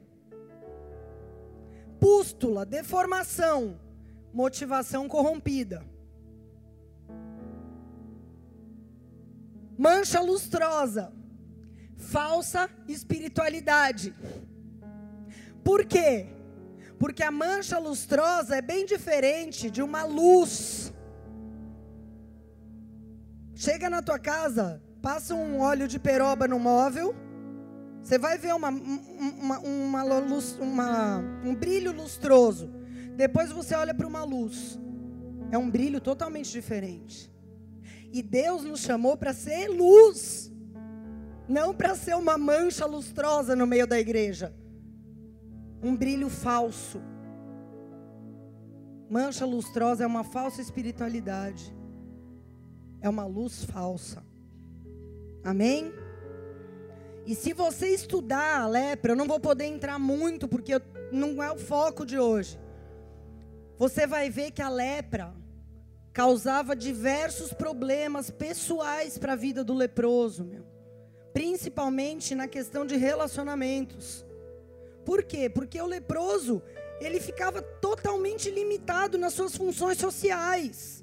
Pústula, 2.00 2.64
deformação, 2.64 3.80
motivação 4.32 5.08
corrompida. 5.08 5.84
Mancha 9.76 10.22
lustrosa, 10.22 11.12
falsa 11.96 12.70
espiritualidade. 12.88 14.14
Por 15.64 15.84
quê? 15.86 16.37
Porque 17.00 17.22
a 17.22 17.32
mancha 17.32 17.78
lustrosa 17.78 18.56
é 18.56 18.62
bem 18.62 18.86
diferente 18.86 19.70
de 19.70 19.82
uma 19.82 20.04
luz. 20.04 20.92
Chega 23.54 23.90
na 23.90 24.02
tua 24.02 24.20
casa, 24.20 24.82
passa 25.02 25.36
um 25.36 25.60
óleo 25.60 25.88
de 25.88 26.00
peroba 26.00 26.48
no 26.48 26.60
móvel, 26.60 27.16
você 28.02 28.18
vai 28.18 28.38
ver 28.38 28.54
uma, 28.54 28.70
uma, 28.70 29.60
uma, 29.60 30.04
uma, 30.60 31.18
um 31.44 31.54
brilho 31.54 31.92
lustroso. 31.92 32.72
Depois 33.16 33.52
você 33.52 33.76
olha 33.76 33.94
para 33.94 34.08
uma 34.08 34.24
luz. 34.24 34.80
É 35.52 35.58
um 35.58 35.70
brilho 35.70 36.00
totalmente 36.00 36.52
diferente. 36.52 37.32
E 38.14 38.22
Deus 38.22 38.64
nos 38.64 38.80
chamou 38.80 39.18
para 39.18 39.34
ser 39.34 39.68
luz, 39.68 40.52
não 41.48 41.74
para 41.74 41.96
ser 41.96 42.16
uma 42.16 42.38
mancha 42.38 42.86
lustrosa 42.86 43.56
no 43.56 43.68
meio 43.68 43.86
da 43.86 44.00
igreja 44.00 44.54
um 45.82 45.96
brilho 45.96 46.30
falso. 46.30 47.02
Mancha 49.10 49.46
lustrosa 49.46 50.04
é 50.04 50.08
uma 50.08 50.24
falsa 50.24 50.62
espiritualidade. 50.62 51.76
É 53.02 53.08
uma 53.08 53.26
luz 53.26 53.64
falsa. 53.64 54.24
Amém? 55.44 55.94
E 57.26 57.36
se 57.36 57.54
você 57.54 57.88
estudar 57.88 58.62
a 58.62 58.68
lepra, 58.68 59.12
eu 59.12 59.16
não 59.16 59.28
vou 59.28 59.40
poder 59.40 59.66
entrar 59.66 60.00
muito 60.00 60.48
porque 60.48 60.82
não 61.12 61.42
é 61.42 61.52
o 61.52 61.58
foco 61.58 62.06
de 62.06 62.18
hoje. 62.18 62.60
Você 63.78 64.08
vai 64.08 64.30
ver 64.30 64.52
que 64.52 64.62
a 64.62 64.70
lepra 64.70 65.34
causava 66.12 66.76
diversos 66.76 67.54
problemas 67.54 68.32
pessoais 68.32 69.18
para 69.18 69.34
a 69.34 69.36
vida 69.36 69.64
do 69.64 69.74
leproso, 69.74 70.44
meu. 70.44 70.66
Principalmente 71.32 72.34
na 72.34 72.48
questão 72.48 72.86
de 72.86 72.96
relacionamentos. 72.96 74.26
Por 75.08 75.24
quê? 75.24 75.50
Porque 75.50 75.82
o 75.82 75.86
leproso, 75.86 76.62
ele 77.00 77.22
ficava 77.22 77.62
totalmente 77.62 78.52
limitado 78.52 79.18
nas 79.18 79.32
suas 79.32 79.56
funções 79.56 79.98
sociais. 79.98 81.02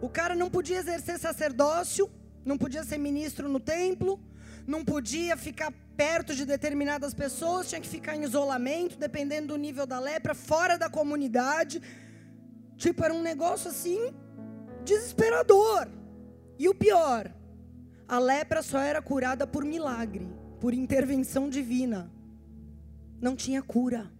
O 0.00 0.08
cara 0.08 0.34
não 0.34 0.48
podia 0.48 0.78
exercer 0.78 1.18
sacerdócio, 1.18 2.10
não 2.42 2.56
podia 2.56 2.84
ser 2.84 2.96
ministro 2.96 3.50
no 3.50 3.60
templo, 3.60 4.18
não 4.66 4.82
podia 4.82 5.36
ficar 5.36 5.70
perto 5.94 6.34
de 6.34 6.46
determinadas 6.46 7.12
pessoas, 7.12 7.68
tinha 7.68 7.82
que 7.82 7.94
ficar 7.96 8.16
em 8.16 8.24
isolamento, 8.24 8.96
dependendo 8.96 9.48
do 9.48 9.58
nível 9.58 9.86
da 9.86 10.00
lepra, 10.00 10.34
fora 10.34 10.78
da 10.78 10.88
comunidade. 10.88 11.82
Tipo, 12.78 13.04
era 13.04 13.12
um 13.12 13.20
negócio 13.20 13.68
assim 13.68 14.00
desesperador. 14.86 15.86
E 16.58 16.66
o 16.66 16.74
pior, 16.74 17.30
a 18.08 18.18
lepra 18.18 18.62
só 18.62 18.78
era 18.78 19.02
curada 19.02 19.46
por 19.46 19.66
milagre 19.66 20.26
por 20.64 20.72
intervenção 20.72 21.50
divina, 21.50 22.10
não 23.20 23.36
tinha 23.36 23.62
cura. 23.62 24.10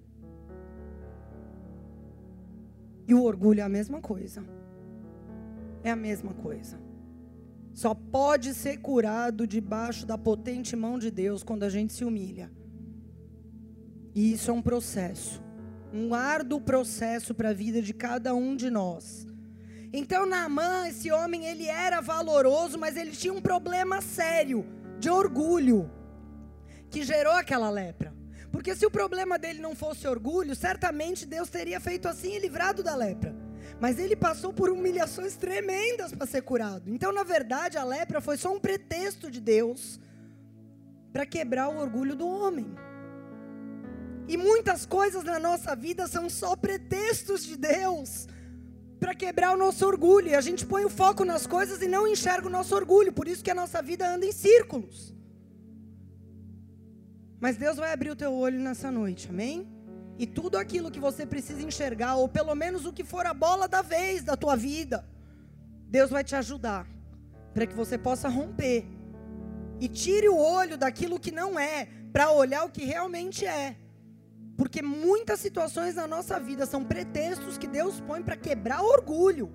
E 3.09 3.15
o 3.15 3.23
orgulho 3.23 3.61
é 3.61 3.63
a 3.63 3.69
mesma 3.69 3.99
coisa. 3.99 4.45
É 5.83 5.91
a 5.91 5.97
mesma 5.97 6.35
coisa. 6.35 6.79
só 7.73 7.95
pode 7.95 8.53
ser 8.53 8.77
curado 8.77 9.47
debaixo 9.47 10.05
da 10.05 10.19
potente 10.19 10.77
mão 10.77 10.99
de 10.99 11.11
Deus 11.11 11.43
quando 11.43 11.63
a 11.63 11.71
gente 11.71 11.95
se 11.95 12.05
humilha. 12.05 12.53
E 14.15 14.35
isso 14.35 14.51
é 14.51 14.53
um 14.53 14.61
processo, 14.61 15.43
um 15.95 16.13
árduo 16.13 16.61
processo 16.61 17.35
para 17.35 17.49
a 17.49 17.55
vida 17.55 17.81
de 17.81 17.95
cada 17.95 18.35
um 18.35 18.55
de 18.55 18.69
nós. 18.69 19.27
Então, 19.95 20.27
Naamã, 20.27 20.89
esse 20.89 21.11
homem, 21.11 21.47
ele 21.47 21.65
era 21.65 22.03
valoroso, 22.03 22.79
mas 22.79 22.99
ele 22.99 23.13
tinha 23.13 23.33
um 23.33 23.41
problema 23.41 24.03
sério 24.03 24.67
de 25.01 25.09
orgulho 25.09 25.91
que 26.95 27.03
gerou 27.03 27.33
aquela 27.33 27.69
lepra. 27.71 28.15
Porque 28.53 28.77
se 28.77 28.87
o 28.87 28.91
problema 28.91 29.37
dele 29.37 29.61
não 29.61 29.75
fosse 29.75 30.07
orgulho, 30.07 30.55
certamente 30.55 31.27
Deus 31.27 31.51
teria 31.51 31.81
feito 31.81 32.07
assim 32.07 32.37
e 32.37 32.39
livrado 32.39 32.85
da 32.85 32.95
lepra. 32.95 33.35
Mas 33.81 33.99
ele 33.99 34.15
passou 34.15 34.53
por 34.53 34.71
humilhações 34.71 35.35
tremendas 35.37 36.13
para 36.13 36.25
ser 36.25 36.43
curado. 36.43 36.89
Então, 36.89 37.11
na 37.13 37.25
verdade, 37.25 37.77
a 37.77 37.83
lepra 37.83 38.21
foi 38.21 38.37
só 38.37 38.55
um 38.55 38.61
pretexto 38.61 39.29
de 39.29 39.41
Deus 39.41 39.99
para 41.13 41.27
quebrar 41.27 41.69
o 41.69 41.79
orgulho 41.79 42.15
do 42.15 42.29
homem. 42.29 42.73
E 44.29 44.37
muitas 44.37 44.87
coisas 44.87 45.25
na 45.25 45.41
nossa 45.41 45.75
vida 45.75 46.07
são 46.07 46.31
só 46.31 46.55
pretextos 46.55 47.45
de 47.45 47.57
Deus 47.57 48.29
para 49.01 49.17
quebrar 49.17 49.53
o 49.53 49.59
nosso 49.59 49.85
orgulho. 49.85 50.29
E 50.29 50.37
a 50.37 50.41
gente 50.41 50.65
põe 50.65 50.85
o 50.85 50.91
foco 50.91 51.25
nas 51.25 51.45
coisas 51.45 51.83
e 51.83 51.89
não 51.89 52.07
enxerga 52.07 52.47
o 52.47 52.51
nosso 52.51 52.73
orgulho. 52.77 53.13
Por 53.13 53.27
isso 53.27 53.43
que 53.43 53.51
a 53.51 53.55
nossa 53.55 53.83
vida 53.83 54.09
anda 54.09 54.25
em 54.25 54.33
círculos. 54.33 55.14
Mas 57.45 57.59
Deus 57.59 57.77
vai 57.77 57.93
abrir 57.93 58.11
o 58.11 58.17
teu 58.17 58.33
olho 58.33 58.59
nessa 58.59 58.91
noite, 58.91 59.29
amém? 59.29 59.69
E 60.19 60.27
tudo 60.27 60.57
aquilo 60.57 60.91
que 60.91 60.99
você 60.99 61.27
precisa 61.27 61.61
enxergar, 61.61 62.15
ou 62.17 62.27
pelo 62.27 62.55
menos 62.55 62.87
o 62.87 62.93
que 62.93 63.05
for 63.05 63.27
a 63.27 63.35
bola 63.35 63.69
da 63.69 63.83
vez 63.83 64.25
da 64.25 64.35
tua 64.35 64.57
vida, 64.57 65.07
Deus 65.87 66.09
vai 66.09 66.25
te 66.25 66.35
ajudar 66.35 66.89
para 67.53 67.67
que 67.67 67.75
você 67.75 67.99
possa 67.99 68.31
romper. 68.31 68.87
E 69.79 69.89
tire 69.89 70.27
o 70.27 70.39
olho 70.39 70.79
daquilo 70.79 71.21
que 71.21 71.31
não 71.31 71.59
é, 71.59 71.87
para 72.15 72.33
olhar 72.33 72.65
o 72.65 72.71
que 72.71 72.83
realmente 72.83 73.45
é. 73.45 73.77
Porque 74.57 74.81
muitas 74.81 75.39
situações 75.39 75.97
na 75.97 76.07
nossa 76.07 76.41
vida 76.41 76.65
são 76.65 76.83
pretextos 76.83 77.59
que 77.59 77.67
Deus 77.67 78.01
põe 78.01 78.23
para 78.23 78.39
quebrar 78.39 78.81
orgulho. 78.81 79.53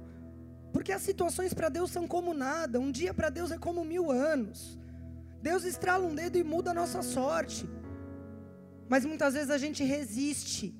Porque 0.71 0.91
as 0.91 1.02
situações 1.02 1.56
para 1.56 1.69
Deus 1.69 1.89
são 1.89 2.08
como 2.08 2.36
nada, 2.36 2.80
um 2.80 2.91
dia 2.91 3.15
para 3.15 3.32
Deus 3.32 3.49
é 3.49 3.58
como 3.58 3.84
mil 3.84 4.12
anos. 4.12 4.78
Deus 5.41 5.63
estrala 5.63 6.06
um 6.06 6.13
dedo 6.13 6.38
e 6.38 6.43
muda 6.43 6.69
a 6.69 6.73
nossa 6.75 7.02
sorte. 7.02 7.67
Mas 8.89 9.06
muitas 9.06 9.36
vezes 9.36 9.52
a 9.52 9.58
gente 9.58 9.84
resiste. 9.84 10.75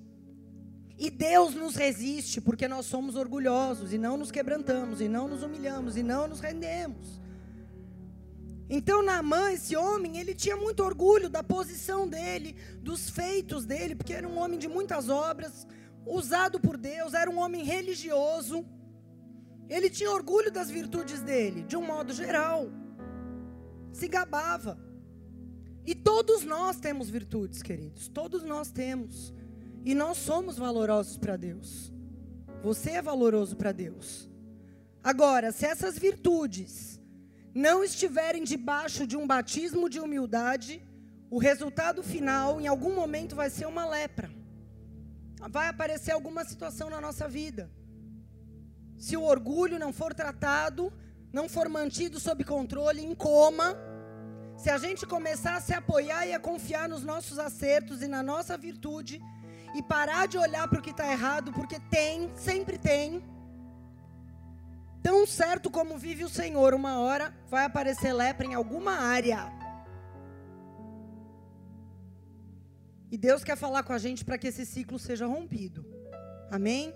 E 0.98 1.10
Deus 1.10 1.54
nos 1.54 1.76
resiste 1.76 2.42
porque 2.42 2.68
nós 2.68 2.86
somos 2.88 3.16
orgulhosos 3.16 3.94
e 3.94 3.98
não 3.98 4.18
nos 4.18 4.32
quebrantamos, 4.32 5.00
e 5.00 5.08
não 5.08 5.28
nos 5.28 5.44
humilhamos, 5.44 5.96
e 5.96 6.04
não 6.04 6.28
nos 6.28 6.42
rendemos. 6.42 7.22
Então, 8.70 9.02
Naamã, 9.02 9.52
esse 9.52 9.76
homem, 9.76 10.20
ele 10.20 10.36
tinha 10.36 10.58
muito 10.58 10.84
orgulho 10.84 11.30
da 11.30 11.42
posição 11.42 12.08
dele, 12.08 12.56
dos 12.82 13.10
feitos 13.10 13.66
dele, 13.66 13.96
porque 13.96 14.14
era 14.14 14.28
um 14.28 14.38
homem 14.38 14.60
de 14.60 14.68
muitas 14.68 15.08
obras, 15.08 15.66
usado 16.06 16.60
por 16.60 16.78
Deus, 16.78 17.14
era 17.14 17.32
um 17.32 17.40
homem 17.40 17.64
religioso. 17.64 18.66
Ele 19.70 19.90
tinha 19.90 20.12
orgulho 20.12 20.52
das 20.52 20.70
virtudes 20.70 21.22
dele, 21.22 21.64
de 21.64 21.78
um 21.78 21.86
modo 21.86 22.14
geral. 22.14 22.70
Se 23.92 24.08
gabava. 24.08 24.89
E 25.86 25.96
todos 25.96 26.44
nós 26.44 26.78
temos 26.78 27.10
virtudes, 27.10 27.62
queridos. 27.62 28.08
Todos 28.08 28.44
nós 28.44 28.72
temos. 28.72 29.34
E 29.86 29.96
nós 29.96 30.18
somos 30.18 30.58
valorosos 30.58 31.18
para 31.18 31.38
Deus. 31.38 31.92
Você 32.62 32.92
é 32.92 33.02
valoroso 33.02 33.56
para 33.56 33.72
Deus. 33.72 34.30
Agora, 35.04 35.52
se 35.52 35.66
essas 35.66 35.98
virtudes 35.98 37.00
não 37.54 37.84
estiverem 37.84 38.44
debaixo 38.44 39.08
de 39.08 39.16
um 39.16 39.26
batismo 39.26 39.90
de 39.90 40.00
humildade, 40.00 40.82
o 41.30 41.38
resultado 41.38 42.04
final, 42.04 42.60
em 42.60 42.68
algum 42.68 42.94
momento, 42.94 43.36
vai 43.36 43.50
ser 43.50 43.66
uma 43.66 43.88
lepra. 43.88 44.30
Vai 45.50 45.68
aparecer 45.68 46.12
alguma 46.12 46.44
situação 46.44 46.90
na 46.90 47.00
nossa 47.00 47.28
vida. 47.28 47.72
Se 48.98 49.16
o 49.16 49.24
orgulho 49.24 49.80
não 49.80 49.94
for 49.94 50.14
tratado, 50.14 50.92
não 51.32 51.48
for 51.48 51.70
mantido 51.70 52.20
sob 52.20 52.44
controle, 52.44 53.02
em 53.02 53.16
coma, 53.16 53.78
se 54.62 54.70
a 54.70 54.78
gente 54.78 55.06
começar 55.06 55.56
a 55.56 55.62
se 55.62 55.74
apoiar 55.74 56.28
e 56.28 56.34
a 56.34 56.40
confiar 56.40 56.90
nos 56.90 57.02
nossos 57.02 57.40
acertos 57.40 58.02
e 58.02 58.08
na 58.10 58.22
nossa 58.22 58.58
virtude, 58.58 59.22
e 59.74 59.82
parar 59.82 60.28
de 60.28 60.38
olhar 60.38 60.68
para 60.68 60.80
o 60.80 60.82
que 60.82 60.90
está 60.90 61.10
errado, 61.10 61.54
porque 61.54 61.80
tem, 61.90 62.30
sempre 62.36 62.78
tem. 62.78 63.24
Tão 65.02 65.26
certo 65.26 65.72
como 65.72 65.98
vive 65.98 66.26
o 66.26 66.30
Senhor, 66.30 66.74
uma 66.74 67.00
hora 67.00 67.34
vai 67.50 67.64
aparecer 67.64 68.12
lepra 68.12 68.46
em 68.46 68.54
alguma 68.54 68.92
área. 68.92 69.50
E 73.10 73.18
Deus 73.18 73.46
quer 73.46 73.56
falar 73.56 73.84
com 73.84 73.94
a 73.94 73.98
gente 73.98 74.26
para 74.26 74.38
que 74.38 74.48
esse 74.48 74.66
ciclo 74.66 75.00
seja 75.00 75.26
rompido. 75.26 75.86
Amém? 76.52 76.94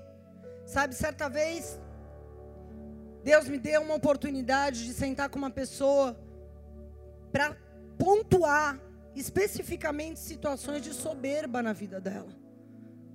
Sabe, 0.65 0.95
certa 0.95 1.29
vez, 1.29 1.79
Deus 3.23 3.47
me 3.47 3.57
deu 3.57 3.81
uma 3.83 3.95
oportunidade 3.95 4.85
de 4.85 4.93
sentar 4.93 5.29
com 5.29 5.39
uma 5.39 5.49
pessoa 5.49 6.19
para 7.33 7.57
pontuar 7.97 8.79
especificamente 9.15 10.19
situações 10.19 10.83
de 10.83 10.93
soberba 10.93 11.63
na 11.63 11.73
vida 11.73 11.99
dela. 11.99 12.31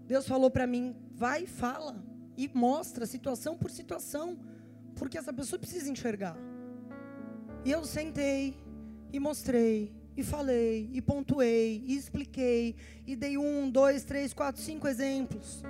Deus 0.06 0.26
falou 0.26 0.50
para 0.50 0.66
mim: 0.66 0.96
vai 1.12 1.46
fala 1.46 2.04
e 2.36 2.50
mostra 2.52 3.06
situação 3.06 3.56
por 3.56 3.70
situação, 3.70 4.36
porque 4.96 5.16
essa 5.16 5.32
pessoa 5.32 5.58
precisa 5.58 5.88
enxergar. 5.88 6.36
E 7.64 7.70
eu 7.70 7.84
sentei 7.84 8.56
e 9.12 9.20
mostrei 9.20 9.94
e 10.16 10.24
falei 10.24 10.90
e 10.92 11.00
pontuei 11.00 11.82
e 11.86 11.96
expliquei 11.96 12.74
e 13.06 13.14
dei 13.14 13.38
um, 13.38 13.70
dois, 13.70 14.02
três, 14.02 14.34
quatro, 14.34 14.60
cinco 14.60 14.88
exemplos. 14.88 15.62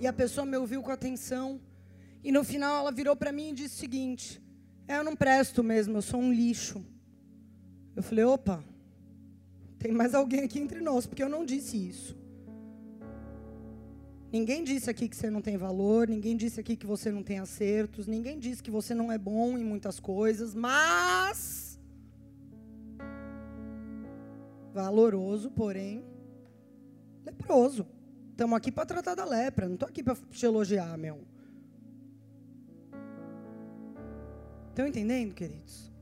E 0.00 0.06
a 0.06 0.12
pessoa 0.12 0.46
me 0.46 0.56
ouviu 0.56 0.82
com 0.82 0.92
atenção. 0.92 1.60
E 2.22 2.30
no 2.30 2.44
final 2.44 2.78
ela 2.78 2.92
virou 2.92 3.16
para 3.16 3.32
mim 3.32 3.50
e 3.50 3.54
disse 3.54 3.74
o 3.76 3.78
seguinte: 3.80 4.40
é, 4.86 4.98
Eu 4.98 5.04
não 5.04 5.16
presto 5.16 5.64
mesmo, 5.64 5.96
eu 5.98 6.02
sou 6.02 6.20
um 6.20 6.32
lixo. 6.32 6.93
Eu 7.96 8.02
falei: 8.02 8.24
opa, 8.24 8.62
tem 9.78 9.92
mais 9.92 10.14
alguém 10.14 10.40
aqui 10.44 10.58
entre 10.58 10.80
nós, 10.80 11.06
porque 11.06 11.22
eu 11.22 11.28
não 11.28 11.44
disse 11.44 11.76
isso. 11.76 12.16
Ninguém 14.32 14.64
disse 14.64 14.90
aqui 14.90 15.08
que 15.08 15.14
você 15.14 15.30
não 15.30 15.40
tem 15.40 15.56
valor, 15.56 16.08
ninguém 16.08 16.36
disse 16.36 16.58
aqui 16.58 16.74
que 16.74 16.86
você 16.86 17.12
não 17.12 17.22
tem 17.22 17.38
acertos, 17.38 18.08
ninguém 18.08 18.36
disse 18.36 18.60
que 18.60 18.70
você 18.70 18.92
não 18.92 19.12
é 19.12 19.16
bom 19.16 19.56
em 19.56 19.62
muitas 19.62 20.00
coisas, 20.00 20.54
mas. 20.54 21.78
Valoroso, 24.72 25.52
porém, 25.52 26.04
leproso. 27.24 27.86
Estamos 28.32 28.56
aqui 28.56 28.72
para 28.72 28.84
tratar 28.84 29.14
da 29.14 29.24
lepra, 29.24 29.66
não 29.66 29.74
estou 29.74 29.88
aqui 29.88 30.02
para 30.02 30.16
te 30.32 30.44
elogiar, 30.44 30.98
meu. 30.98 31.20
Estão 34.70 34.88
entendendo, 34.88 35.32
queridos? 35.32 35.93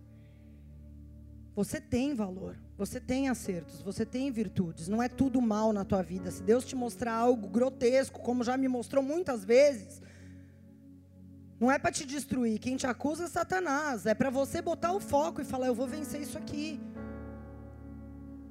Você 1.55 1.81
tem 1.81 2.15
valor, 2.15 2.57
você 2.79 2.99
tem 2.99 3.29
acertos, 3.29 3.83
você 3.83 4.07
tem 4.07 4.31
virtudes. 4.31 4.89
Não 4.89 5.03
é 5.03 5.09
tudo 5.09 5.41
mal 5.41 5.73
na 5.73 5.85
tua 5.85 6.03
vida. 6.03 6.31
Se 6.31 6.43
Deus 6.43 6.65
te 6.65 6.75
mostrar 6.75 7.13
algo 7.13 7.47
grotesco, 7.47 8.21
como 8.21 8.43
já 8.43 8.57
me 8.57 8.69
mostrou 8.69 9.03
muitas 9.03 9.45
vezes, 9.45 10.01
não 11.61 11.71
é 11.71 11.79
para 11.79 11.93
te 11.93 12.07
destruir. 12.07 12.59
Quem 12.59 12.77
te 12.77 12.87
acusa 12.87 13.25
é 13.25 13.29
Satanás. 13.29 14.07
É 14.07 14.15
para 14.15 14.31
você 14.31 14.63
botar 14.63 14.93
o 14.93 15.01
foco 15.01 15.43
e 15.43 15.45
falar: 15.45 15.67
eu 15.67 15.75
vou 15.75 15.87
vencer 15.87 16.21
isso 16.23 16.39
aqui. 16.39 16.81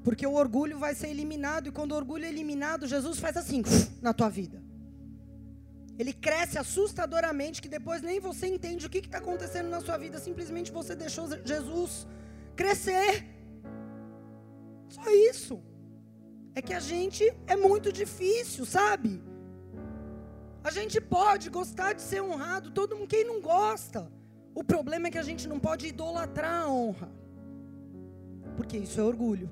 Porque 0.04 0.26
o 0.26 0.34
orgulho 0.34 0.78
vai 0.78 0.94
ser 0.94 1.10
eliminado. 1.10 1.68
E 1.68 1.72
quando 1.72 1.92
o 1.92 1.96
orgulho 1.96 2.24
é 2.24 2.30
eliminado, 2.30 2.88
Jesus 2.88 3.20
faz 3.20 3.36
assim 3.36 3.64
na 4.02 4.14
tua 4.14 4.30
vida. 4.30 4.62
Ele 6.00 6.14
cresce 6.14 6.58
assustadoramente 6.58 7.62
que 7.62 7.68
depois 7.68 8.02
nem 8.02 8.20
você 8.20 8.48
entende 8.48 8.86
o 8.86 8.90
que 8.90 9.00
está 9.00 9.18
acontecendo 9.18 9.70
na 9.70 9.82
sua 9.82 9.98
vida. 9.98 10.20
Simplesmente 10.20 10.72
você 10.72 10.96
deixou 10.96 11.28
Jesus 11.44 12.08
crescer. 12.62 13.26
Só 14.96 15.04
isso. 15.32 15.56
É 16.54 16.62
que 16.62 16.74
a 16.74 16.84
gente 16.92 17.24
é 17.48 17.56
muito 17.56 17.92
difícil, 18.02 18.64
sabe? 18.66 19.12
A 20.64 20.72
gente 20.78 20.98
pode 21.02 21.50
gostar 21.50 21.94
de 21.94 22.04
ser 22.10 22.22
honrado, 22.22 22.70
todo 22.80 22.96
mundo, 22.96 23.08
quem 23.08 23.26
não 23.32 23.40
gosta. 23.42 24.02
O 24.54 24.64
problema 24.64 25.08
é 25.08 25.12
que 25.12 25.18
a 25.18 25.28
gente 25.30 25.48
não 25.52 25.60
pode 25.68 25.88
idolatrar 25.88 26.56
a 26.64 26.70
honra. 26.70 27.10
Porque 28.58 28.78
isso 28.78 29.00
é 29.00 29.04
orgulho. 29.04 29.50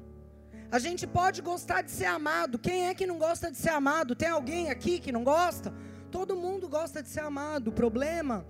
A 0.72 0.78
gente 0.78 1.08
pode 1.08 1.42
gostar 1.42 1.82
de 1.82 1.92
ser 2.00 2.06
amado. 2.06 2.60
Quem 2.60 2.90
é 2.90 2.94
que 2.94 3.08
não 3.08 3.18
gosta 3.18 3.50
de 3.50 3.58
ser 3.58 3.70
amado? 3.70 4.16
Tem 4.16 4.30
alguém 4.30 4.70
aqui 4.70 5.00
que 5.00 5.12
não 5.12 5.24
gosta? 5.24 5.74
Todo 6.12 6.36
mundo 6.36 6.70
gosta 6.70 7.02
de 7.02 7.10
ser 7.10 7.22
amado. 7.22 7.70
O 7.70 7.78
problema 7.82 8.46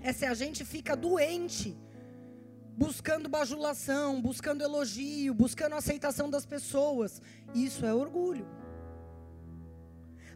é 0.00 0.12
se 0.12 0.24
a 0.24 0.34
gente 0.34 0.64
fica 0.64 0.94
doente 0.94 1.76
buscando 2.76 3.28
bajulação, 3.28 4.20
buscando 4.20 4.62
elogio, 4.62 5.32
buscando 5.32 5.74
aceitação 5.74 6.28
das 6.28 6.44
pessoas. 6.44 7.22
Isso 7.54 7.86
é 7.86 7.94
orgulho. 7.94 8.46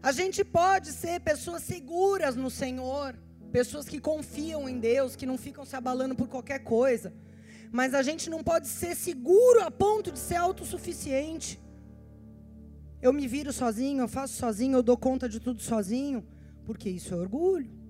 A 0.01 0.11
gente 0.11 0.43
pode 0.43 0.91
ser 0.91 1.19
pessoas 1.19 1.61
seguras 1.61 2.35
no 2.35 2.49
Senhor, 2.49 3.15
pessoas 3.51 3.87
que 3.87 3.99
confiam 3.99 4.67
em 4.67 4.79
Deus, 4.79 5.15
que 5.15 5.27
não 5.27 5.37
ficam 5.37 5.63
se 5.63 5.75
abalando 5.75 6.15
por 6.15 6.27
qualquer 6.27 6.59
coisa. 6.59 7.13
Mas 7.71 7.93
a 7.93 8.01
gente 8.01 8.29
não 8.29 8.43
pode 8.43 8.67
ser 8.67 8.95
seguro 8.95 9.61
a 9.61 9.69
ponto 9.69 10.11
de 10.11 10.17
ser 10.17 10.35
autossuficiente. 10.35 11.61
Eu 12.99 13.13
me 13.13 13.27
viro 13.27 13.53
sozinho, 13.53 14.01
eu 14.01 14.07
faço 14.07 14.33
sozinho, 14.33 14.77
eu 14.77 14.83
dou 14.83 14.97
conta 14.97 15.29
de 15.29 15.39
tudo 15.39 15.61
sozinho, 15.61 16.25
porque 16.65 16.89
isso 16.89 17.13
é 17.13 17.17
orgulho. 17.17 17.80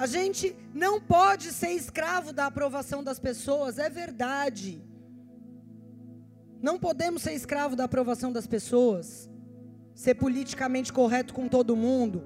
A 0.00 0.06
gente 0.06 0.56
não 0.72 0.98
pode 0.98 1.52
ser 1.52 1.72
escravo 1.72 2.32
da 2.32 2.46
aprovação 2.46 3.04
das 3.04 3.18
pessoas, 3.18 3.78
é 3.78 3.90
verdade. 3.90 4.82
Não 6.62 6.78
podemos 6.78 7.20
ser 7.20 7.34
escravo 7.34 7.76
da 7.76 7.84
aprovação 7.84 8.32
das 8.32 8.46
pessoas, 8.46 9.28
ser 9.94 10.14
politicamente 10.14 10.90
correto 10.90 11.34
com 11.34 11.46
todo 11.48 11.76
mundo, 11.76 12.24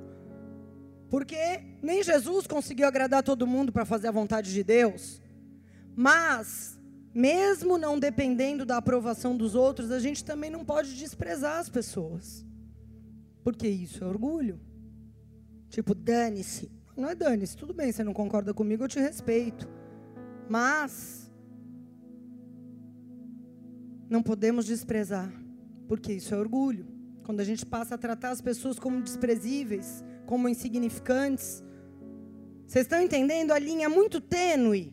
porque 1.10 1.64
nem 1.82 2.00
Jesus 2.00 2.46
conseguiu 2.46 2.87
agradar 2.87 3.24
todo 3.24 3.44
mundo 3.44 3.72
para 3.72 3.84
fazer 3.84 4.06
a 4.06 4.12
vontade 4.12 4.52
de 4.52 4.62
Deus. 4.62 5.20
Mas, 5.96 6.78
mesmo 7.12 7.76
não 7.76 7.98
dependendo 7.98 8.64
da 8.64 8.76
aprovação 8.76 9.37
dos 9.37 9.56
outros, 9.56 9.90
a 9.90 9.98
gente 9.98 10.24
também 10.24 10.48
não 10.48 10.64
pode 10.64 10.94
desprezar 10.94 11.58
as 11.58 11.68
pessoas. 11.68 12.46
Porque 13.42 13.66
isso 13.66 14.04
é 14.04 14.06
orgulho. 14.06 14.60
Tipo, 15.68 15.92
dane-se. 15.92 16.84
Não 16.96 17.09
é 17.09 17.14
dane-se, 17.14 17.57
tudo 17.57 17.74
bem, 17.74 17.90
você 17.90 18.04
não 18.04 18.12
concorda 18.12 18.54
comigo, 18.54 18.85
eu 18.85 18.88
te 18.88 19.00
respeito. 19.00 19.68
Mas, 20.48 21.30
não 24.09 24.22
podemos 24.22 24.66
desprezar, 24.66 25.33
porque 25.88 26.12
isso 26.12 26.35
é 26.35 26.38
orgulho. 26.38 26.87
Quando 27.24 27.40
a 27.40 27.44
gente 27.44 27.64
passa 27.64 27.94
a 27.94 27.98
tratar 27.98 28.30
as 28.30 28.40
pessoas 28.40 28.78
como 28.78 29.02
desprezíveis, 29.02 30.04
como 30.26 30.48
insignificantes. 30.48 31.62
Vocês 32.66 32.85
estão 32.85 33.00
entendendo 33.00 33.52
a 33.52 33.59
linha 33.59 33.88
muito 33.88 34.20
tênue 34.20 34.92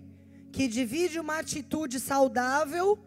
que 0.51 0.67
divide 0.67 1.19
uma 1.19 1.39
atitude 1.39 1.99
saudável 1.99 2.99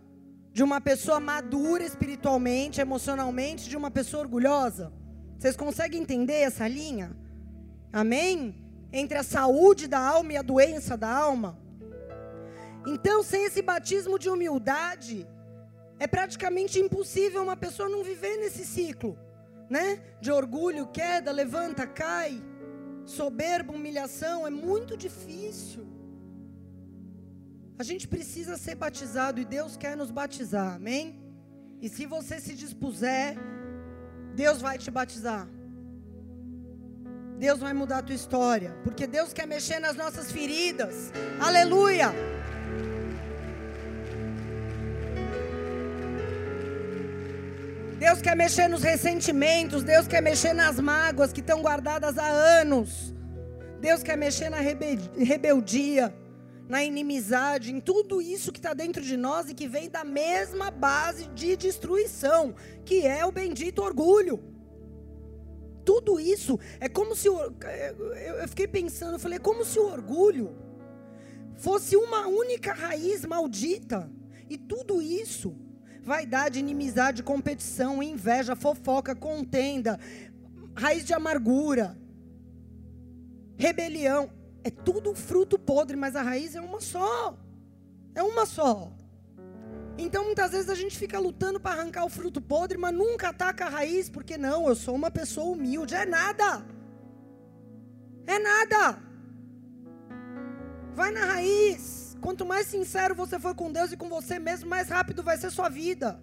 de 0.52 0.62
uma 0.62 0.80
pessoa 0.80 1.20
madura 1.20 1.84
espiritualmente, 1.84 2.80
emocionalmente, 2.80 3.68
de 3.68 3.76
uma 3.76 3.90
pessoa 3.90 4.22
orgulhosa? 4.22 4.92
Vocês 5.38 5.56
conseguem 5.56 6.00
entender 6.00 6.40
essa 6.40 6.66
linha? 6.66 7.16
Amém? 7.92 8.63
Entre 9.00 9.18
a 9.18 9.24
saúde 9.36 9.84
da 9.94 10.00
alma 10.16 10.32
e 10.32 10.36
a 10.36 10.48
doença 10.52 10.96
da 11.04 11.10
alma. 11.28 11.50
Então, 12.92 13.16
sem 13.30 13.44
esse 13.48 13.62
batismo 13.70 14.16
de 14.22 14.28
humildade, 14.34 15.16
é 16.04 16.06
praticamente 16.16 16.78
impossível 16.84 17.42
uma 17.42 17.56
pessoa 17.64 17.88
não 17.94 18.02
viver 18.10 18.36
nesse 18.42 18.64
ciclo, 18.74 19.12
né? 19.76 19.86
De 20.20 20.30
orgulho, 20.40 20.86
queda, 20.98 21.38
levanta, 21.42 21.86
cai, 22.02 22.32
soberba, 23.18 23.72
humilhação, 23.72 24.46
é 24.46 24.50
muito 24.68 24.96
difícil. 24.96 25.84
A 27.78 27.82
gente 27.82 28.06
precisa 28.14 28.56
ser 28.56 28.76
batizado 28.76 29.40
e 29.40 29.44
Deus 29.56 29.76
quer 29.76 29.96
nos 29.96 30.10
batizar, 30.20 30.74
amém? 30.74 31.04
E 31.80 31.88
se 31.88 32.06
você 32.06 32.38
se 32.40 32.54
dispuser, 32.54 33.36
Deus 34.34 34.60
vai 34.60 34.76
te 34.78 34.90
batizar. 34.90 35.48
Deus 37.36 37.58
vai 37.58 37.72
mudar 37.72 37.98
a 37.98 38.02
tua 38.02 38.14
história, 38.14 38.74
porque 38.84 39.06
Deus 39.06 39.32
quer 39.32 39.46
mexer 39.46 39.80
nas 39.80 39.96
nossas 39.96 40.30
feridas. 40.30 41.12
Aleluia! 41.40 42.12
Deus 47.98 48.20
quer 48.20 48.36
mexer 48.36 48.68
nos 48.68 48.82
ressentimentos, 48.82 49.82
Deus 49.82 50.06
quer 50.06 50.20
mexer 50.20 50.52
nas 50.52 50.78
mágoas 50.78 51.32
que 51.32 51.40
estão 51.40 51.60
guardadas 51.62 52.18
há 52.18 52.26
anos. 52.26 53.14
Deus 53.80 54.02
quer 54.02 54.16
mexer 54.16 54.50
na 54.50 54.58
rebeldia 54.60 56.14
na 56.68 56.82
inimizade, 56.82 57.72
em 57.72 57.80
tudo 57.80 58.22
isso 58.22 58.50
que 58.50 58.58
está 58.58 58.72
dentro 58.72 59.02
de 59.02 59.16
nós 59.16 59.50
e 59.50 59.54
que 59.54 59.68
vem 59.68 59.90
da 59.90 60.02
mesma 60.04 60.70
base 60.70 61.26
de 61.28 61.56
destruição, 61.56 62.54
que 62.84 63.06
é 63.06 63.24
o 63.24 63.32
bendito 63.32 63.82
orgulho. 63.82 64.53
Tudo 65.84 66.18
isso 66.18 66.58
é 66.80 66.88
como 66.88 67.14
se. 67.14 67.28
Eu 67.28 68.48
fiquei 68.48 68.66
pensando, 68.66 69.14
eu 69.14 69.18
falei, 69.18 69.36
é 69.36 69.40
como 69.40 69.64
se 69.64 69.78
o 69.78 69.86
orgulho 69.86 70.56
fosse 71.56 71.96
uma 71.96 72.26
única 72.26 72.72
raiz 72.72 73.24
maldita. 73.24 74.10
E 74.48 74.58
tudo 74.58 75.00
isso 75.00 75.56
vaidade, 76.02 76.58
inimizade, 76.58 77.22
competição, 77.22 78.02
inveja, 78.02 78.54
fofoca, 78.54 79.14
contenda, 79.14 79.98
raiz 80.76 81.04
de 81.04 81.14
amargura, 81.14 81.98
rebelião 83.56 84.30
é 84.62 84.70
tudo 84.70 85.14
fruto 85.14 85.58
podre, 85.58 85.96
mas 85.96 86.16
a 86.16 86.22
raiz 86.22 86.54
é 86.54 86.60
uma 86.60 86.80
só. 86.80 87.38
É 88.14 88.22
uma 88.22 88.46
só. 88.46 88.92
Então 89.96 90.24
muitas 90.24 90.50
vezes 90.50 90.68
a 90.68 90.74
gente 90.74 90.98
fica 90.98 91.18
lutando 91.18 91.60
para 91.60 91.80
arrancar 91.80 92.04
o 92.04 92.08
fruto 92.08 92.40
podre, 92.40 92.76
mas 92.76 92.94
nunca 92.94 93.28
ataca 93.28 93.66
a 93.66 93.68
raiz, 93.68 94.10
porque 94.10 94.36
não, 94.36 94.68
eu 94.68 94.74
sou 94.74 94.94
uma 94.94 95.10
pessoa 95.10 95.52
humilde. 95.54 95.94
É 95.94 96.04
nada. 96.04 96.64
É 98.26 98.38
nada. 98.38 98.98
Vai 100.94 101.10
na 101.10 101.24
raiz. 101.24 102.16
Quanto 102.20 102.44
mais 102.46 102.66
sincero 102.66 103.14
você 103.14 103.38
for 103.38 103.54
com 103.54 103.70
Deus 103.70 103.92
e 103.92 103.96
com 103.96 104.08
você 104.08 104.38
mesmo, 104.38 104.68
mais 104.68 104.88
rápido 104.88 105.22
vai 105.22 105.36
ser 105.36 105.50
sua 105.50 105.68
vida. 105.68 106.20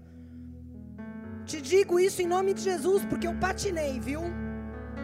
Te 1.46 1.62
digo 1.62 2.00
isso 2.00 2.22
em 2.22 2.28
nome 2.28 2.54
de 2.54 2.62
Jesus, 2.62 3.06
porque 3.06 3.28
eu 3.28 3.36
patinei, 3.36 4.00
viu? 4.00 4.22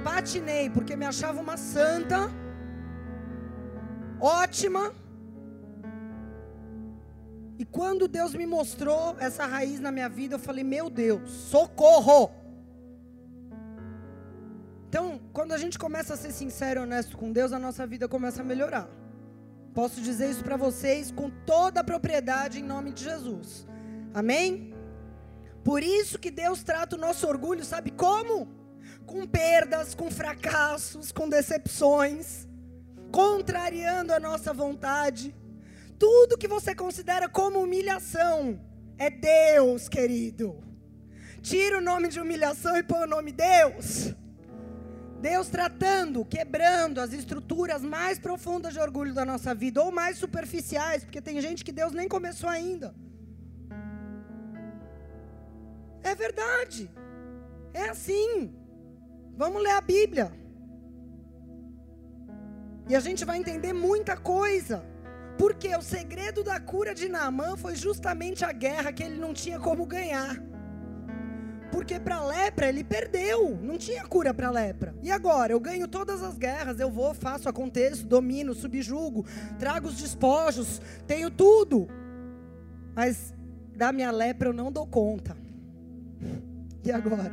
Patinei, 0.04 0.70
porque 0.70 0.96
me 0.96 1.06
achava 1.06 1.40
uma 1.40 1.58
santa 1.58 2.30
ótima. 4.20 4.94
E 7.60 7.66
quando 7.66 8.08
Deus 8.08 8.34
me 8.34 8.46
mostrou 8.46 9.16
essa 9.20 9.46
raiz 9.46 9.80
na 9.80 9.92
minha 9.92 10.10
vida, 10.10 10.36
eu 10.36 10.40
falei: 10.40 10.64
Meu 10.64 10.90
Deus, 10.90 11.30
socorro! 11.30 12.32
Então, 14.90 15.20
quando 15.34 15.52
a 15.52 15.58
gente 15.58 15.78
começa 15.78 16.14
a 16.14 16.18
ser 16.18 16.32
sincero 16.32 16.80
e 16.80 16.84
honesto 16.84 17.18
com 17.18 17.32
Deus, 17.32 17.52
a 17.52 17.60
nossa 17.60 17.86
vida 17.86 18.08
começa 18.08 18.42
a 18.42 18.46
melhorar. 18.46 18.88
Posso 19.74 20.02
dizer 20.02 20.30
isso 20.30 20.44
para 20.44 20.58
vocês 20.58 21.12
com 21.12 21.30
toda 21.30 21.82
a 21.82 21.84
propriedade 21.84 22.60
em 22.60 22.64
nome 22.64 22.92
de 22.92 23.04
Jesus. 23.04 23.68
Amém? 24.14 24.74
Por 25.64 25.84
isso 25.84 26.18
que 26.18 26.32
Deus 26.32 26.64
trata 26.64 26.96
o 26.96 27.00
nosso 27.00 27.28
orgulho, 27.28 27.64
sabe 27.66 27.92
como? 27.92 28.48
Com 29.06 29.28
perdas, 29.28 29.94
com 29.94 30.10
fracassos, 30.10 31.12
com 31.12 31.28
decepções 31.28 32.48
contrariando 33.12 34.14
a 34.14 34.20
nossa 34.20 34.54
vontade. 34.54 35.36
Tudo 35.98 36.38
que 36.38 36.48
você 36.48 36.76
considera 36.76 37.28
como 37.28 37.60
humilhação 37.60 38.60
é 38.98 39.10
Deus, 39.10 39.88
querido. 39.90 40.64
Tira 41.42 41.78
o 41.78 41.82
nome 41.82 42.08
de 42.10 42.20
humilhação 42.20 42.76
e 42.78 42.84
põe 42.84 43.04
o 43.04 43.08
nome 43.08 43.32
Deus. 43.32 44.14
Deus 45.22 45.50
tratando, 45.50 46.24
quebrando 46.24 47.00
as 47.02 47.12
estruturas 47.12 47.82
mais 47.82 48.20
profundas 48.20 48.74
de 48.74 48.80
orgulho 48.80 49.14
da 49.14 49.26
nossa 49.26 49.54
vida, 49.56 49.82
ou 49.82 49.92
mais 49.92 50.18
superficiais, 50.18 51.04
porque 51.04 51.22
tem 51.22 51.42
gente 51.42 51.66
que 51.66 51.72
Deus 51.72 51.92
nem 51.92 52.08
começou 52.08 52.50
ainda. 52.50 52.94
É 56.04 56.14
verdade. 56.14 56.90
É 57.74 57.90
assim. 57.90 58.54
Vamos 59.36 59.62
ler 59.62 59.72
a 59.72 59.82
Bíblia. 59.82 60.32
E 62.90 62.96
a 62.96 63.00
gente 63.00 63.26
vai 63.26 63.38
entender 63.38 63.74
muita 63.74 64.16
coisa. 64.16 64.84
Porque 65.38 65.76
o 65.76 65.82
segredo 65.82 66.44
da 66.44 66.60
cura 66.60 66.96
de 66.96 67.08
Naamã 67.08 67.56
foi 67.56 67.76
justamente 67.76 68.44
a 68.44 68.52
guerra 68.52 68.92
que 68.92 69.04
ele 69.04 69.20
não 69.20 69.34
tinha 69.34 69.60
como 69.60 69.86
ganhar. 69.86 70.42
Porque 71.72 72.00
para 72.00 72.26
lepra 72.26 72.68
ele 72.68 72.84
perdeu, 72.84 73.58
não 73.62 73.78
tinha 73.78 74.04
cura 74.06 74.34
para 74.34 74.50
lepra. 74.50 74.96
E 75.04 75.12
agora? 75.12 75.52
Eu 75.52 75.60
ganho 75.60 75.88
todas 75.88 76.24
as 76.24 76.38
guerras, 76.38 76.80
eu 76.80 76.90
vou, 76.90 77.14
faço, 77.14 77.48
aconteço, 77.48 78.06
domino, 78.08 78.54
subjugo, 78.54 79.26
trago 79.60 79.88
os 79.88 79.98
despojos, 79.98 80.82
tenho 81.06 81.30
tudo. 81.30 81.88
Mas 82.96 83.34
da 83.76 83.92
minha 83.92 84.10
lepra 84.12 84.50
eu 84.50 84.54
não 84.54 84.72
dou 84.72 84.88
conta. 84.88 85.38
E 86.84 86.92
agora? 86.92 87.32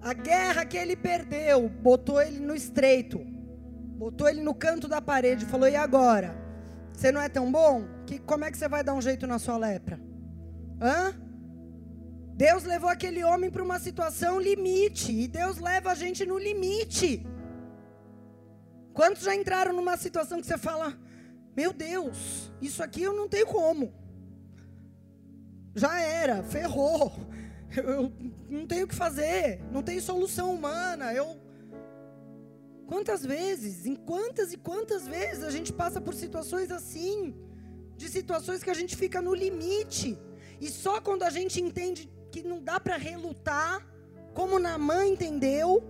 A 0.00 0.12
guerra 0.14 0.64
que 0.64 0.76
ele 0.76 0.96
perdeu 0.96 1.68
botou 1.68 2.20
ele 2.22 2.38
no 2.38 2.54
estreito. 2.54 3.33
Botou 3.94 4.28
ele 4.28 4.42
no 4.42 4.54
canto 4.54 4.88
da 4.88 5.00
parede 5.00 5.44
e 5.44 5.48
falou: 5.48 5.68
E 5.68 5.76
agora? 5.76 6.36
Você 6.92 7.10
não 7.10 7.20
é 7.20 7.28
tão 7.28 7.50
bom? 7.50 7.84
Que, 8.06 8.18
como 8.18 8.44
é 8.44 8.50
que 8.50 8.58
você 8.58 8.68
vai 8.68 8.84
dar 8.84 8.94
um 8.94 9.02
jeito 9.02 9.26
na 9.26 9.38
sua 9.38 9.56
lepra? 9.56 10.00
Hã? 10.80 11.14
Deus 12.36 12.64
levou 12.64 12.90
aquele 12.90 13.22
homem 13.22 13.50
para 13.50 13.62
uma 13.62 13.78
situação 13.78 14.40
limite. 14.40 15.12
E 15.12 15.28
Deus 15.28 15.58
leva 15.58 15.92
a 15.92 15.94
gente 15.94 16.26
no 16.26 16.38
limite. 16.38 17.24
Quantos 18.92 19.22
já 19.22 19.34
entraram 19.34 19.72
numa 19.72 19.96
situação 19.96 20.40
que 20.40 20.46
você 20.46 20.58
fala: 20.58 20.96
Meu 21.56 21.72
Deus, 21.72 22.52
isso 22.60 22.82
aqui 22.82 23.02
eu 23.02 23.12
não 23.12 23.28
tenho 23.28 23.46
como. 23.46 23.92
Já 25.74 26.00
era, 26.00 26.42
ferrou. 26.42 27.12
Eu, 27.76 27.84
eu 27.90 28.12
não 28.48 28.66
tenho 28.66 28.84
o 28.84 28.88
que 28.88 28.94
fazer. 28.94 29.60
Não 29.72 29.82
tem 29.82 30.00
solução 30.00 30.52
humana. 30.52 31.12
Eu 31.12 31.43
Quantas 32.86 33.24
vezes, 33.24 33.86
em 33.86 33.94
quantas 33.94 34.52
e 34.52 34.56
quantas 34.56 35.06
vezes 35.06 35.42
a 35.42 35.50
gente 35.50 35.72
passa 35.72 36.00
por 36.00 36.14
situações 36.14 36.70
assim, 36.70 37.34
de 37.96 38.08
situações 38.08 38.62
que 38.62 38.70
a 38.70 38.74
gente 38.74 38.94
fica 38.96 39.22
no 39.22 39.34
limite, 39.34 40.18
e 40.60 40.68
só 40.68 41.00
quando 41.00 41.22
a 41.22 41.30
gente 41.30 41.60
entende 41.60 42.10
que 42.30 42.42
não 42.42 42.62
dá 42.62 42.78
para 42.78 42.96
relutar, 42.96 43.86
como 44.34 44.58
Namã 44.58 45.06
entendeu, 45.06 45.82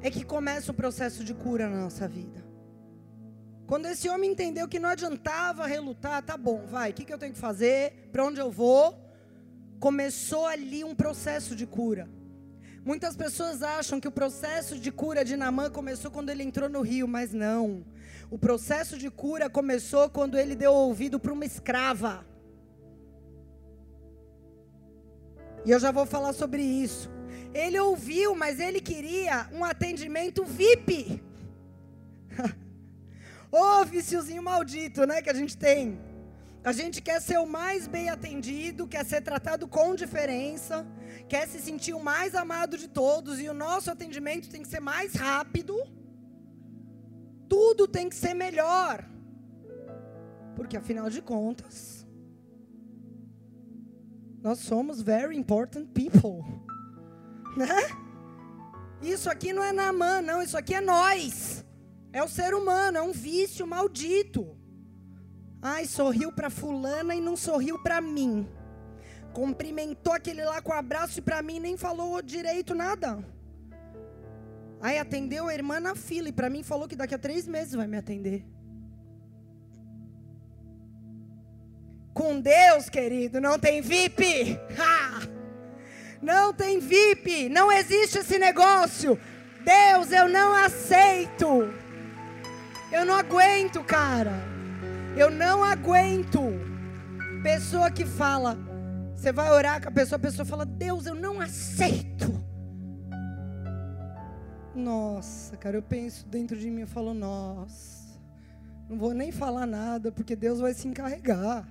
é 0.00 0.10
que 0.10 0.24
começa 0.24 0.70
o 0.70 0.74
processo 0.74 1.24
de 1.24 1.34
cura 1.34 1.68
na 1.68 1.80
nossa 1.80 2.06
vida. 2.06 2.46
Quando 3.66 3.86
esse 3.86 4.08
homem 4.08 4.30
entendeu 4.30 4.68
que 4.68 4.78
não 4.78 4.88
adiantava 4.88 5.66
relutar, 5.66 6.22
tá 6.22 6.36
bom, 6.36 6.64
vai, 6.66 6.90
o 6.90 6.94
que, 6.94 7.04
que 7.04 7.12
eu 7.12 7.18
tenho 7.18 7.32
que 7.32 7.38
fazer? 7.38 8.08
Para 8.12 8.24
onde 8.24 8.40
eu 8.40 8.50
vou? 8.50 8.98
Começou 9.78 10.46
ali 10.46 10.84
um 10.84 10.94
processo 10.94 11.54
de 11.54 11.66
cura. 11.66 12.08
Muitas 12.88 13.14
pessoas 13.14 13.62
acham 13.62 14.00
que 14.00 14.08
o 14.08 14.10
processo 14.10 14.78
de 14.78 14.90
cura 14.90 15.22
de 15.22 15.36
Namã 15.36 15.68
começou 15.68 16.10
quando 16.10 16.30
ele 16.30 16.42
entrou 16.42 16.70
no 16.70 16.80
rio, 16.80 17.06
mas 17.06 17.34
não. 17.34 17.84
O 18.30 18.38
processo 18.38 18.96
de 18.96 19.10
cura 19.10 19.50
começou 19.50 20.08
quando 20.08 20.38
ele 20.38 20.56
deu 20.56 20.72
ouvido 20.72 21.20
para 21.20 21.30
uma 21.30 21.44
escrava. 21.44 22.26
E 25.66 25.70
eu 25.70 25.78
já 25.78 25.92
vou 25.92 26.06
falar 26.06 26.32
sobre 26.32 26.62
isso. 26.62 27.10
Ele 27.52 27.78
ouviu, 27.78 28.34
mas 28.34 28.58
ele 28.58 28.80
queria 28.80 29.50
um 29.52 29.62
atendimento 29.66 30.42
VIP. 30.46 31.22
Ô, 33.52 33.82
oh, 33.82 33.84
viciozinho 33.84 34.42
maldito, 34.42 35.06
né, 35.06 35.20
que 35.20 35.28
a 35.28 35.34
gente 35.34 35.58
tem. 35.58 36.00
A 36.64 36.72
gente 36.72 37.00
quer 37.00 37.20
ser 37.22 37.38
o 37.38 37.46
mais 37.46 37.86
bem 37.86 38.08
atendido, 38.10 38.86
quer 38.86 39.04
ser 39.04 39.22
tratado 39.22 39.68
com 39.68 39.94
diferença, 39.94 40.86
quer 41.28 41.46
se 41.46 41.60
sentir 41.60 41.94
o 41.94 42.02
mais 42.02 42.34
amado 42.34 42.76
de 42.76 42.88
todos 42.88 43.40
e 43.40 43.48
o 43.48 43.54
nosso 43.54 43.90
atendimento 43.90 44.50
tem 44.50 44.62
que 44.62 44.68
ser 44.68 44.80
mais 44.80 45.14
rápido. 45.14 45.76
Tudo 47.48 47.86
tem 47.86 48.08
que 48.08 48.16
ser 48.16 48.34
melhor. 48.34 49.08
Porque 50.56 50.76
afinal 50.76 51.08
de 51.08 51.22
contas, 51.22 52.06
nós 54.42 54.58
somos 54.58 55.00
very 55.00 55.36
important 55.36 55.86
people. 55.94 56.44
Né? 57.56 57.68
Isso 59.00 59.30
aqui 59.30 59.52
não 59.52 59.62
é 59.62 59.72
Namã, 59.72 60.20
não, 60.20 60.42
isso 60.42 60.58
aqui 60.58 60.74
é 60.74 60.80
nós. 60.80 61.64
É 62.12 62.22
o 62.22 62.28
ser 62.28 62.52
humano, 62.52 62.98
é 62.98 63.02
um 63.02 63.12
vício 63.12 63.66
maldito. 63.66 64.57
Ai, 65.60 65.86
sorriu 65.86 66.30
para 66.30 66.50
fulana 66.50 67.14
e 67.14 67.20
não 67.20 67.36
sorriu 67.36 67.78
para 67.82 68.00
mim. 68.00 68.48
Cumprimentou 69.32 70.12
aquele 70.12 70.44
lá 70.44 70.62
com 70.62 70.72
abraço 70.72 71.18
e 71.18 71.22
para 71.22 71.42
mim 71.42 71.58
nem 71.58 71.76
falou 71.76 72.22
direito 72.22 72.74
nada. 72.74 73.18
Aí 74.80 74.98
atendeu 74.98 75.48
a 75.48 75.54
irmã 75.54 75.80
na 75.80 75.94
fila 75.94 76.28
e 76.28 76.32
para 76.32 76.48
mim 76.48 76.62
falou 76.62 76.86
que 76.86 76.94
daqui 76.94 77.14
a 77.14 77.18
três 77.18 77.46
meses 77.46 77.74
vai 77.74 77.86
me 77.86 77.96
atender. 77.96 78.44
Com 82.14 82.40
Deus, 82.40 82.88
querido, 82.88 83.40
não 83.40 83.58
tem 83.58 83.80
VIP. 83.80 84.58
Ha! 84.78 85.28
Não 86.22 86.52
tem 86.52 86.78
VIP. 86.78 87.48
Não 87.48 87.70
existe 87.70 88.18
esse 88.18 88.38
negócio. 88.38 89.18
Deus, 89.64 90.10
eu 90.10 90.28
não 90.28 90.54
aceito. 90.54 91.72
Eu 92.90 93.04
não 93.04 93.14
aguento, 93.14 93.82
cara. 93.84 94.57
Eu 95.18 95.32
não 95.32 95.64
aguento. 95.64 96.40
Pessoa 97.42 97.90
que 97.90 98.06
fala, 98.06 98.56
você 99.16 99.32
vai 99.32 99.50
orar 99.50 99.82
com 99.82 99.88
a 99.88 99.90
pessoa, 99.90 100.16
a 100.16 100.20
pessoa 100.20 100.46
fala: 100.46 100.64
Deus, 100.64 101.06
eu 101.06 101.14
não 101.16 101.40
aceito. 101.40 102.28
Nossa, 104.76 105.56
cara, 105.56 105.76
eu 105.76 105.82
penso 105.82 106.24
dentro 106.28 106.56
de 106.56 106.70
mim, 106.70 106.82
eu 106.82 106.86
falo: 106.86 107.12
Nossa, 107.12 108.16
não 108.88 108.96
vou 108.96 109.12
nem 109.12 109.32
falar 109.32 109.66
nada, 109.66 110.12
porque 110.12 110.36
Deus 110.36 110.60
vai 110.60 110.72
se 110.72 110.86
encarregar. 110.86 111.66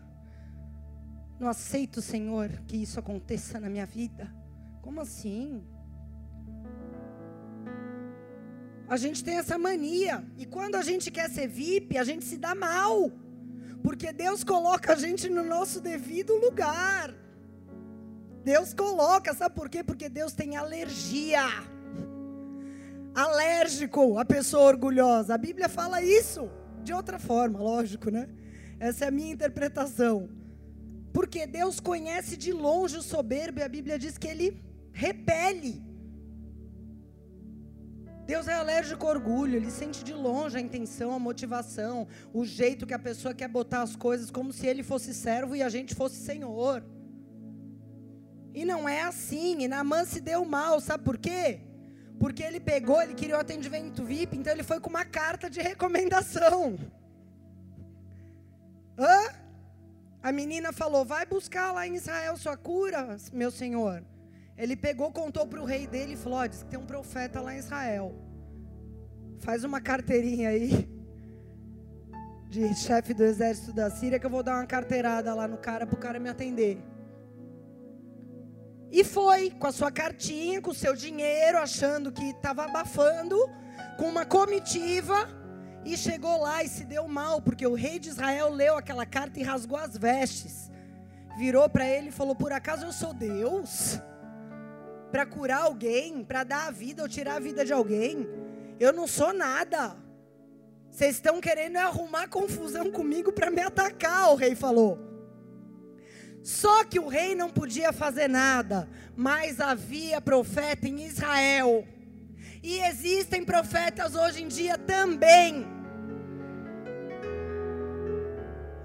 Não 1.39 1.47
aceito, 1.47 2.01
Senhor, 2.01 2.49
que 2.67 2.75
isso 2.75 2.99
aconteça 2.99 3.61
na 3.61 3.69
minha 3.69 3.85
vida. 3.85 4.29
Como 4.81 4.99
assim? 4.99 5.63
A 8.89 8.97
gente 8.97 9.23
tem 9.23 9.37
essa 9.37 9.57
mania. 9.57 10.21
E 10.37 10.45
quando 10.45 10.75
a 10.75 10.81
gente 10.81 11.09
quer 11.09 11.29
ser 11.29 11.47
VIP, 11.47 11.97
a 11.97 12.03
gente 12.03 12.25
se 12.25 12.37
dá 12.37 12.53
mal. 12.53 13.09
Porque 13.83 14.11
Deus 14.11 14.43
coloca 14.43 14.93
a 14.93 14.95
gente 14.95 15.29
no 15.29 15.43
nosso 15.43 15.79
devido 15.79 16.35
lugar. 16.35 17.13
Deus 18.43 18.73
coloca, 18.73 19.33
sabe 19.33 19.55
por 19.55 19.69
quê? 19.69 19.83
Porque 19.83 20.07
Deus 20.09 20.33
tem 20.33 20.55
alergia. 20.55 21.45
Alérgico 23.13 24.17
a 24.17 24.25
pessoa 24.25 24.63
orgulhosa. 24.63 25.33
A 25.33 25.37
Bíblia 25.37 25.67
fala 25.67 26.01
isso 26.01 26.49
de 26.83 26.93
outra 26.93 27.19
forma, 27.19 27.59
lógico, 27.59 28.09
né? 28.09 28.29
Essa 28.79 29.05
é 29.05 29.07
a 29.07 29.11
minha 29.11 29.33
interpretação. 29.33 30.29
Porque 31.11 31.47
Deus 31.47 31.79
conhece 31.79 32.37
de 32.37 32.53
longe 32.53 32.97
o 32.97 33.01
soberbo 33.01 33.59
e 33.59 33.63
a 33.63 33.69
Bíblia 33.69 33.97
diz 33.97 34.17
que 34.17 34.27
ele 34.27 34.61
repele. 34.93 35.86
Deus 38.27 38.45
é 38.49 38.53
alérgico 38.53 39.05
ao 39.05 39.13
orgulho, 39.13 39.55
ele 39.55 39.71
sente 39.71 40.03
de 40.03 40.13
longe 40.13 40.57
a 40.57 40.59
intenção, 40.59 41.13
a 41.13 41.19
motivação, 41.19 42.05
o 42.33 42.43
jeito 42.43 42.85
que 42.85 42.93
a 42.93 42.99
pessoa 42.99 43.33
quer 43.33 43.47
botar 43.47 43.81
as 43.81 43.95
coisas 43.95 44.29
como 44.29 44.51
se 44.51 44.67
ele 44.67 44.83
fosse 44.83 45.13
servo 45.13 45.55
e 45.55 45.63
a 45.63 45.69
gente 45.69 45.95
fosse 45.95 46.17
senhor. 46.17 46.83
E 48.53 48.65
não 48.65 48.87
é 48.89 49.01
assim, 49.03 49.61
e 49.61 49.67
Naamã 49.69 50.03
se 50.03 50.19
deu 50.19 50.43
mal, 50.43 50.81
sabe 50.81 51.05
por 51.05 51.17
quê? 51.17 51.61
Porque 52.19 52.43
ele 52.43 52.59
pegou, 52.59 53.01
ele 53.01 53.13
queria 53.13 53.37
o 53.37 53.39
atendimento 53.39 54.03
VIP, 54.03 54.35
então 54.35 54.51
ele 54.51 54.63
foi 54.63 54.81
com 54.81 54.89
uma 54.89 55.05
carta 55.05 55.49
de 55.49 55.61
recomendação. 55.61 56.77
Hã? 58.99 59.47
A 60.21 60.33
menina 60.33 60.73
falou: 60.73 61.05
vai 61.05 61.25
buscar 61.25 61.71
lá 61.71 61.87
em 61.87 61.95
Israel 61.95 62.35
sua 62.35 62.57
cura, 62.57 63.15
meu 63.31 63.51
senhor. 63.51 64.03
Ele 64.57 64.75
pegou, 64.75 65.11
contou 65.11 65.45
para 65.45 65.61
o 65.61 65.65
rei 65.65 65.85
dele 65.85 66.13
e 66.13 66.17
falou: 66.17 66.39
oh, 66.39 66.47
diz 66.47 66.63
que 66.63 66.69
tem 66.69 66.79
um 66.79 66.85
profeta 66.85 67.39
lá 67.39 67.53
em 67.53 67.59
Israel. 67.59 68.15
Faz 69.39 69.63
uma 69.63 69.79
carteirinha 69.79 70.49
aí 70.49 70.89
de 72.49 72.73
chefe 72.75 73.13
do 73.13 73.23
exército 73.23 73.71
da 73.71 73.89
Síria 73.89 74.19
que 74.19 74.25
eu 74.25 74.29
vou 74.29 74.41
dar 74.41 74.55
uma 74.55 74.65
carteirada 74.65 75.33
lá 75.33 75.47
no 75.47 75.57
cara 75.57 75.85
para 75.85 75.95
o 75.95 75.99
cara 75.99 76.19
me 76.19 76.27
atender. 76.27 76.81
E 78.91 79.03
foi 79.03 79.51
com 79.51 79.67
a 79.67 79.71
sua 79.71 79.91
cartinha, 79.91 80.61
com 80.61 80.71
o 80.71 80.73
seu 80.73 80.95
dinheiro, 80.95 81.57
achando 81.57 82.11
que 82.11 82.29
estava 82.29 82.63
abafando, 82.63 83.37
com 83.97 84.05
uma 84.05 84.25
comitiva, 84.25 85.27
e 85.85 85.95
chegou 85.97 86.41
lá 86.41 86.63
e 86.63 86.69
se 86.69 86.83
deu 86.85 87.07
mal, 87.07 87.41
porque 87.41 87.67
o 87.67 87.75
rei 87.75 87.99
de 87.99 88.09
Israel 88.09 88.49
leu 88.49 88.77
aquela 88.77 89.05
carta 89.05 89.39
e 89.39 89.43
rasgou 89.43 89.77
as 89.77 89.95
vestes. 89.97 90.71
Virou 91.37 91.69
para 91.69 91.87
ele 91.87 92.09
e 92.09 92.11
falou: 92.11 92.35
Por 92.35 92.51
acaso 92.51 92.85
eu 92.85 92.91
sou 92.91 93.13
Deus? 93.13 93.99
Para 95.17 95.25
curar 95.25 95.63
alguém, 95.63 96.23
para 96.23 96.43
dar 96.43 96.67
a 96.67 96.69
vida 96.69 97.01
ou 97.01 97.09
tirar 97.09 97.37
a 97.37 97.39
vida 97.39 97.65
de 97.65 97.73
alguém. 97.73 98.27
Eu 98.79 98.93
não 98.93 99.07
sou 99.07 99.33
nada. 99.33 99.97
Vocês 100.91 101.15
estão 101.15 101.41
querendo 101.41 101.77
arrumar 101.77 102.27
confusão 102.27 102.91
comigo 102.91 103.31
para 103.31 103.49
me 103.49 103.59
atacar, 103.59 104.29
o 104.29 104.35
rei 104.35 104.53
falou. 104.53 104.99
Só 106.43 106.83
que 106.83 106.99
o 106.99 107.07
rei 107.07 107.33
não 107.33 107.49
podia 107.49 107.91
fazer 107.91 108.27
nada, 108.27 108.87
mas 109.15 109.59
havia 109.59 110.21
profeta 110.21 110.87
em 110.87 111.03
Israel. 111.03 111.83
E 112.61 112.77
existem 112.81 113.43
profetas 113.43 114.13
hoje 114.13 114.43
em 114.43 114.47
dia 114.47 114.77
também. 114.77 115.65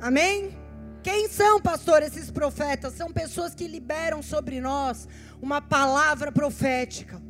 Amém? 0.00 0.61
Quem 1.02 1.28
são, 1.28 1.60
pastor, 1.60 2.02
esses 2.02 2.30
profetas? 2.30 2.94
São 2.94 3.12
pessoas 3.12 3.54
que 3.54 3.66
liberam 3.66 4.22
sobre 4.22 4.60
nós 4.60 5.08
uma 5.40 5.60
palavra 5.60 6.30
profética. 6.30 7.20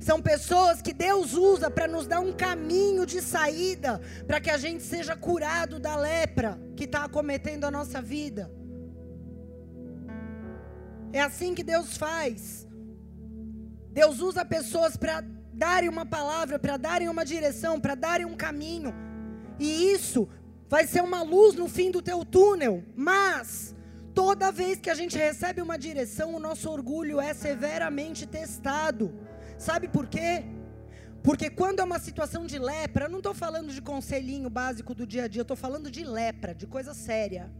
São 0.00 0.20
pessoas 0.20 0.82
que 0.82 0.92
Deus 0.92 1.32
usa 1.32 1.70
para 1.70 1.88
nos 1.88 2.06
dar 2.06 2.20
um 2.20 2.32
caminho 2.32 3.06
de 3.06 3.22
saída, 3.22 4.00
para 4.26 4.40
que 4.40 4.50
a 4.50 4.58
gente 4.58 4.82
seja 4.82 5.16
curado 5.16 5.78
da 5.78 5.96
lepra 5.96 6.60
que 6.76 6.84
está 6.84 7.04
acometendo 7.04 7.64
a 7.64 7.70
nossa 7.70 8.02
vida. 8.02 8.50
É 11.12 11.20
assim 11.20 11.54
que 11.54 11.62
Deus 11.62 11.96
faz. 11.96 12.66
Deus 13.92 14.20
usa 14.20 14.44
pessoas 14.44 14.96
para 14.96 15.22
darem 15.52 15.88
uma 15.88 16.04
palavra, 16.04 16.58
para 16.58 16.76
darem 16.76 17.08
uma 17.08 17.24
direção, 17.24 17.80
para 17.80 17.94
darem 17.94 18.26
um 18.26 18.36
caminho. 18.36 18.94
E 19.58 19.92
isso 19.92 20.28
vai 20.72 20.86
ser 20.86 21.02
uma 21.02 21.22
luz 21.22 21.54
no 21.54 21.68
fim 21.68 21.90
do 21.90 22.00
teu 22.00 22.24
túnel, 22.24 22.82
mas 22.96 23.76
toda 24.14 24.50
vez 24.50 24.78
que 24.80 24.88
a 24.88 24.94
gente 24.94 25.18
recebe 25.18 25.60
uma 25.60 25.76
direção, 25.76 26.34
o 26.34 26.38
nosso 26.38 26.70
orgulho 26.70 27.20
é 27.20 27.34
severamente 27.34 28.26
testado. 28.26 29.12
Sabe 29.58 29.86
por 29.86 30.06
quê? 30.06 30.46
Porque 31.22 31.50
quando 31.50 31.80
é 31.80 31.84
uma 31.84 31.98
situação 31.98 32.46
de 32.46 32.58
lepra, 32.58 33.04
eu 33.04 33.10
não 33.10 33.18
estou 33.18 33.34
falando 33.34 33.70
de 33.70 33.82
conselhinho 33.82 34.48
básico 34.48 34.94
do 34.94 35.06
dia 35.06 35.24
a 35.24 35.28
dia, 35.28 35.40
eu 35.40 35.48
estou 35.48 35.58
falando 35.58 35.90
de 35.90 36.04
lepra, 36.04 36.54
de 36.54 36.66
coisa 36.66 36.94
séria. 36.94 37.52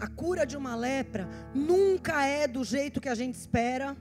A 0.00 0.06
cura 0.06 0.46
de 0.46 0.56
uma 0.56 0.74
lepra 0.74 1.28
nunca 1.54 2.24
é 2.24 2.48
do 2.48 2.64
jeito 2.64 3.02
que 3.02 3.10
a 3.10 3.14
gente 3.14 3.34
espera, 3.34 3.94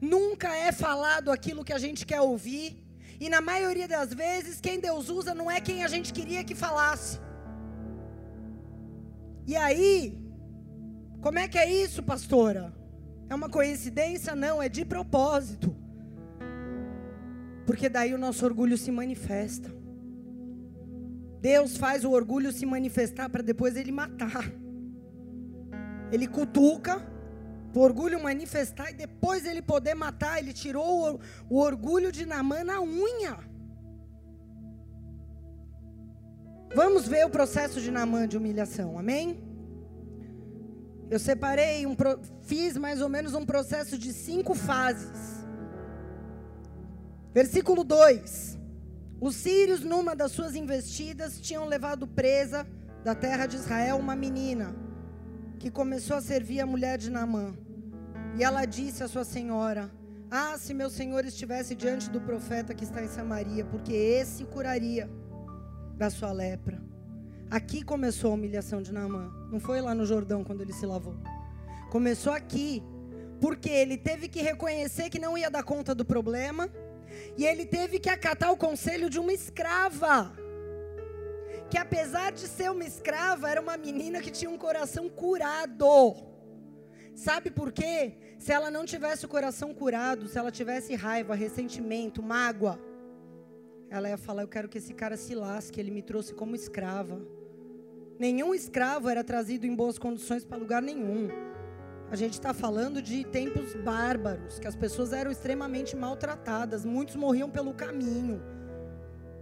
nunca 0.00 0.52
é 0.56 0.72
falado 0.72 1.30
aquilo 1.30 1.64
que 1.64 1.72
a 1.72 1.78
gente 1.78 2.04
quer 2.04 2.22
ouvir, 2.22 2.89
E 3.20 3.28
na 3.28 3.42
maioria 3.42 3.86
das 3.86 4.14
vezes, 4.14 4.60
quem 4.60 4.80
Deus 4.80 5.10
usa 5.10 5.34
não 5.34 5.50
é 5.50 5.60
quem 5.60 5.84
a 5.84 5.88
gente 5.88 6.10
queria 6.10 6.42
que 6.42 6.54
falasse. 6.54 7.20
E 9.46 9.54
aí, 9.54 10.18
como 11.20 11.38
é 11.38 11.46
que 11.46 11.58
é 11.58 11.70
isso, 11.70 12.02
pastora? 12.02 12.72
É 13.28 13.34
uma 13.34 13.50
coincidência? 13.50 14.34
Não, 14.34 14.62
é 14.62 14.68
de 14.70 14.86
propósito. 14.86 15.76
Porque 17.66 17.88
daí 17.90 18.14
o 18.14 18.18
nosso 18.18 18.44
orgulho 18.44 18.78
se 18.78 18.90
manifesta. 18.90 19.70
Deus 21.40 21.76
faz 21.76 22.04
o 22.04 22.10
orgulho 22.10 22.50
se 22.52 22.64
manifestar 22.64 23.28
para 23.28 23.42
depois 23.42 23.76
ele 23.76 23.92
matar. 23.92 24.50
Ele 26.10 26.26
cutuca, 26.26 27.06
o 27.74 27.80
orgulho 27.80 28.22
manifestar 28.22 28.90
e 28.90 28.94
depois 28.94 29.46
ele 29.46 29.62
poder 29.62 29.94
matar. 29.94 30.38
Ele 30.38 30.52
tirou 30.52 31.14
o, 31.14 31.20
o 31.48 31.58
orgulho 31.58 32.10
de 32.10 32.26
Namã 32.26 32.64
na 32.64 32.80
unha. 32.80 33.38
Vamos 36.74 37.06
ver 37.06 37.26
o 37.26 37.30
processo 37.30 37.80
de 37.80 37.90
Namã 37.90 38.26
de 38.26 38.36
humilhação, 38.36 38.98
amém? 38.98 39.42
Eu 41.10 41.18
separei, 41.18 41.86
um, 41.86 41.96
fiz 42.42 42.76
mais 42.76 43.00
ou 43.00 43.08
menos 43.08 43.34
um 43.34 43.44
processo 43.44 43.98
de 43.98 44.12
cinco 44.12 44.54
fases. 44.54 45.44
Versículo 47.32 47.82
2: 47.82 48.58
Os 49.20 49.34
sírios, 49.34 49.80
numa 49.80 50.14
das 50.14 50.32
suas 50.32 50.54
investidas, 50.54 51.40
tinham 51.40 51.66
levado 51.66 52.06
presa 52.06 52.66
da 53.04 53.14
terra 53.14 53.46
de 53.46 53.56
Israel 53.56 53.96
uma 53.96 54.14
menina 54.14 54.89
que 55.60 55.70
começou 55.70 56.16
a 56.16 56.22
servir 56.22 56.58
a 56.60 56.66
mulher 56.66 56.96
de 56.96 57.10
Naamã. 57.10 57.54
E 58.34 58.42
ela 58.42 58.64
disse 58.64 59.02
à 59.04 59.08
sua 59.08 59.24
senhora: 59.24 59.90
Ah, 60.30 60.56
se 60.58 60.72
meu 60.72 60.88
senhor 60.88 61.24
estivesse 61.26 61.74
diante 61.74 62.08
do 62.08 62.18
profeta 62.18 62.74
que 62.74 62.82
está 62.82 63.04
em 63.04 63.08
Samaria, 63.08 63.64
porque 63.66 63.92
esse 63.92 64.44
curaria 64.46 65.08
da 65.98 66.08
sua 66.08 66.32
lepra. 66.32 66.80
Aqui 67.50 67.84
começou 67.84 68.30
a 68.30 68.34
humilhação 68.34 68.80
de 68.80 68.90
Naamã. 68.90 69.30
Não 69.52 69.60
foi 69.60 69.82
lá 69.82 69.94
no 69.94 70.06
Jordão 70.06 70.42
quando 70.42 70.62
ele 70.62 70.72
se 70.72 70.86
lavou. 70.86 71.16
Começou 71.90 72.32
aqui. 72.32 72.82
Porque 73.38 73.68
ele 73.70 73.96
teve 73.96 74.28
que 74.28 74.40
reconhecer 74.40 75.10
que 75.10 75.18
não 75.18 75.36
ia 75.36 75.50
dar 75.50 75.62
conta 75.62 75.94
do 75.94 76.04
problema. 76.04 76.70
E 77.36 77.44
ele 77.44 77.66
teve 77.66 77.98
que 77.98 78.08
acatar 78.08 78.50
o 78.50 78.56
conselho 78.56 79.10
de 79.10 79.18
uma 79.18 79.32
escrava. 79.32 80.32
Que 81.70 81.78
apesar 81.78 82.32
de 82.32 82.46
ser 82.48 82.70
uma 82.70 82.84
escrava, 82.84 83.48
era 83.48 83.60
uma 83.60 83.76
menina 83.76 84.20
que 84.20 84.30
tinha 84.30 84.50
um 84.50 84.58
coração 84.58 85.08
curado. 85.08 86.16
Sabe 87.14 87.50
por 87.50 87.70
quê? 87.70 88.14
Se 88.38 88.52
ela 88.52 88.70
não 88.70 88.84
tivesse 88.84 89.24
o 89.26 89.28
coração 89.28 89.72
curado, 89.72 90.26
se 90.26 90.38
ela 90.38 90.50
tivesse 90.50 90.94
raiva, 90.94 91.34
ressentimento, 91.34 92.22
mágoa, 92.22 92.80
ela 93.88 94.08
ia 94.08 94.16
falar: 94.16 94.42
Eu 94.42 94.48
quero 94.48 94.68
que 94.68 94.78
esse 94.78 94.94
cara 94.94 95.16
se 95.16 95.34
lasque, 95.34 95.78
ele 95.78 95.90
me 95.90 96.02
trouxe 96.02 96.34
como 96.34 96.54
escrava. 96.54 97.20
Nenhum 98.18 98.54
escravo 98.54 99.08
era 99.08 99.22
trazido 99.24 99.66
em 99.66 99.74
boas 99.74 99.98
condições 99.98 100.44
para 100.44 100.58
lugar 100.58 100.82
nenhum. 100.82 101.28
A 102.10 102.16
gente 102.16 102.32
está 102.32 102.52
falando 102.52 103.00
de 103.00 103.24
tempos 103.24 103.74
bárbaros, 103.74 104.58
que 104.58 104.66
as 104.66 104.74
pessoas 104.74 105.12
eram 105.12 105.30
extremamente 105.30 105.94
maltratadas, 105.94 106.84
muitos 106.84 107.14
morriam 107.14 107.48
pelo 107.48 107.72
caminho. 107.72 108.42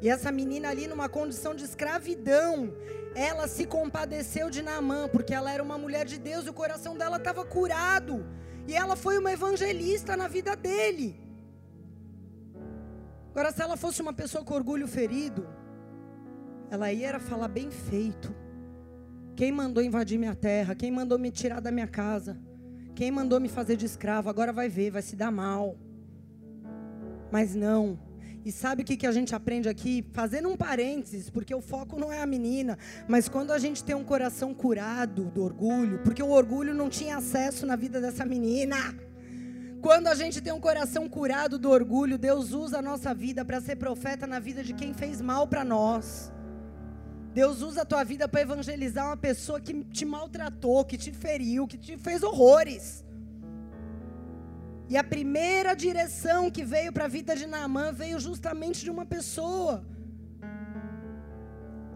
E 0.00 0.08
essa 0.08 0.30
menina 0.30 0.68
ali, 0.68 0.86
numa 0.86 1.08
condição 1.08 1.54
de 1.54 1.64
escravidão, 1.64 2.72
ela 3.14 3.48
se 3.48 3.66
compadeceu 3.66 4.48
de 4.48 4.62
Naamã, 4.62 5.08
porque 5.08 5.34
ela 5.34 5.50
era 5.50 5.62
uma 5.62 5.76
mulher 5.76 6.06
de 6.06 6.18
Deus 6.18 6.46
e 6.46 6.50
o 6.50 6.54
coração 6.54 6.96
dela 6.96 7.16
estava 7.16 7.44
curado. 7.44 8.24
E 8.66 8.74
ela 8.74 8.94
foi 8.94 9.18
uma 9.18 9.32
evangelista 9.32 10.16
na 10.16 10.28
vida 10.28 10.54
dele. 10.54 11.20
Agora, 13.30 13.50
se 13.52 13.62
ela 13.62 13.76
fosse 13.76 14.00
uma 14.00 14.12
pessoa 14.12 14.44
com 14.44 14.54
orgulho 14.54 14.86
ferido, 14.86 15.48
ela 16.70 16.92
ia 16.92 17.18
falar 17.18 17.48
bem 17.48 17.70
feito. 17.70 18.34
Quem 19.34 19.50
mandou 19.52 19.82
invadir 19.82 20.18
minha 20.18 20.34
terra? 20.34 20.74
Quem 20.74 20.90
mandou 20.90 21.18
me 21.18 21.30
tirar 21.30 21.60
da 21.60 21.70
minha 21.70 21.86
casa? 21.86 22.36
Quem 22.94 23.10
mandou 23.10 23.40
me 23.40 23.48
fazer 23.48 23.76
de 23.76 23.86
escravo? 23.86 24.28
Agora 24.28 24.52
vai 24.52 24.68
ver, 24.68 24.90
vai 24.90 25.02
se 25.02 25.14
dar 25.14 25.30
mal. 25.30 25.76
Mas 27.30 27.54
não. 27.54 27.98
E 28.48 28.52
sabe 28.52 28.80
o 28.80 28.84
que, 28.86 28.96
que 28.96 29.06
a 29.06 29.12
gente 29.12 29.34
aprende 29.34 29.68
aqui? 29.68 30.02
Fazendo 30.10 30.48
um 30.48 30.56
parênteses, 30.56 31.28
porque 31.28 31.54
o 31.54 31.60
foco 31.60 32.00
não 32.00 32.10
é 32.10 32.22
a 32.22 32.26
menina, 32.26 32.78
mas 33.06 33.28
quando 33.28 33.52
a 33.52 33.58
gente 33.58 33.84
tem 33.84 33.94
um 33.94 34.02
coração 34.02 34.54
curado 34.54 35.26
do 35.26 35.44
orgulho, 35.44 35.98
porque 35.98 36.22
o 36.22 36.30
orgulho 36.30 36.72
não 36.72 36.88
tinha 36.88 37.18
acesso 37.18 37.66
na 37.66 37.76
vida 37.76 38.00
dessa 38.00 38.24
menina. 38.24 38.76
Quando 39.82 40.06
a 40.06 40.14
gente 40.14 40.40
tem 40.40 40.50
um 40.50 40.60
coração 40.60 41.06
curado 41.10 41.58
do 41.58 41.68
orgulho, 41.68 42.16
Deus 42.16 42.52
usa 42.52 42.78
a 42.78 42.82
nossa 42.90 43.12
vida 43.12 43.44
para 43.44 43.60
ser 43.60 43.76
profeta 43.76 44.26
na 44.26 44.38
vida 44.38 44.64
de 44.64 44.72
quem 44.72 44.94
fez 44.94 45.20
mal 45.20 45.46
para 45.46 45.62
nós. 45.62 46.32
Deus 47.34 47.60
usa 47.60 47.82
a 47.82 47.84
tua 47.84 48.02
vida 48.02 48.26
para 48.26 48.40
evangelizar 48.40 49.04
uma 49.08 49.16
pessoa 49.18 49.60
que 49.60 49.84
te 49.84 50.06
maltratou, 50.06 50.86
que 50.86 50.96
te 50.96 51.12
feriu, 51.12 51.66
que 51.66 51.76
te 51.76 51.98
fez 51.98 52.22
horrores. 52.22 53.04
E 54.88 54.96
a 54.96 55.04
primeira 55.04 55.74
direção 55.74 56.50
que 56.50 56.64
veio 56.64 56.92
para 56.92 57.04
a 57.04 57.08
vida 57.08 57.36
de 57.36 57.46
Naamã 57.46 57.92
veio 57.92 58.18
justamente 58.18 58.82
de 58.82 58.90
uma 58.90 59.04
pessoa 59.04 59.84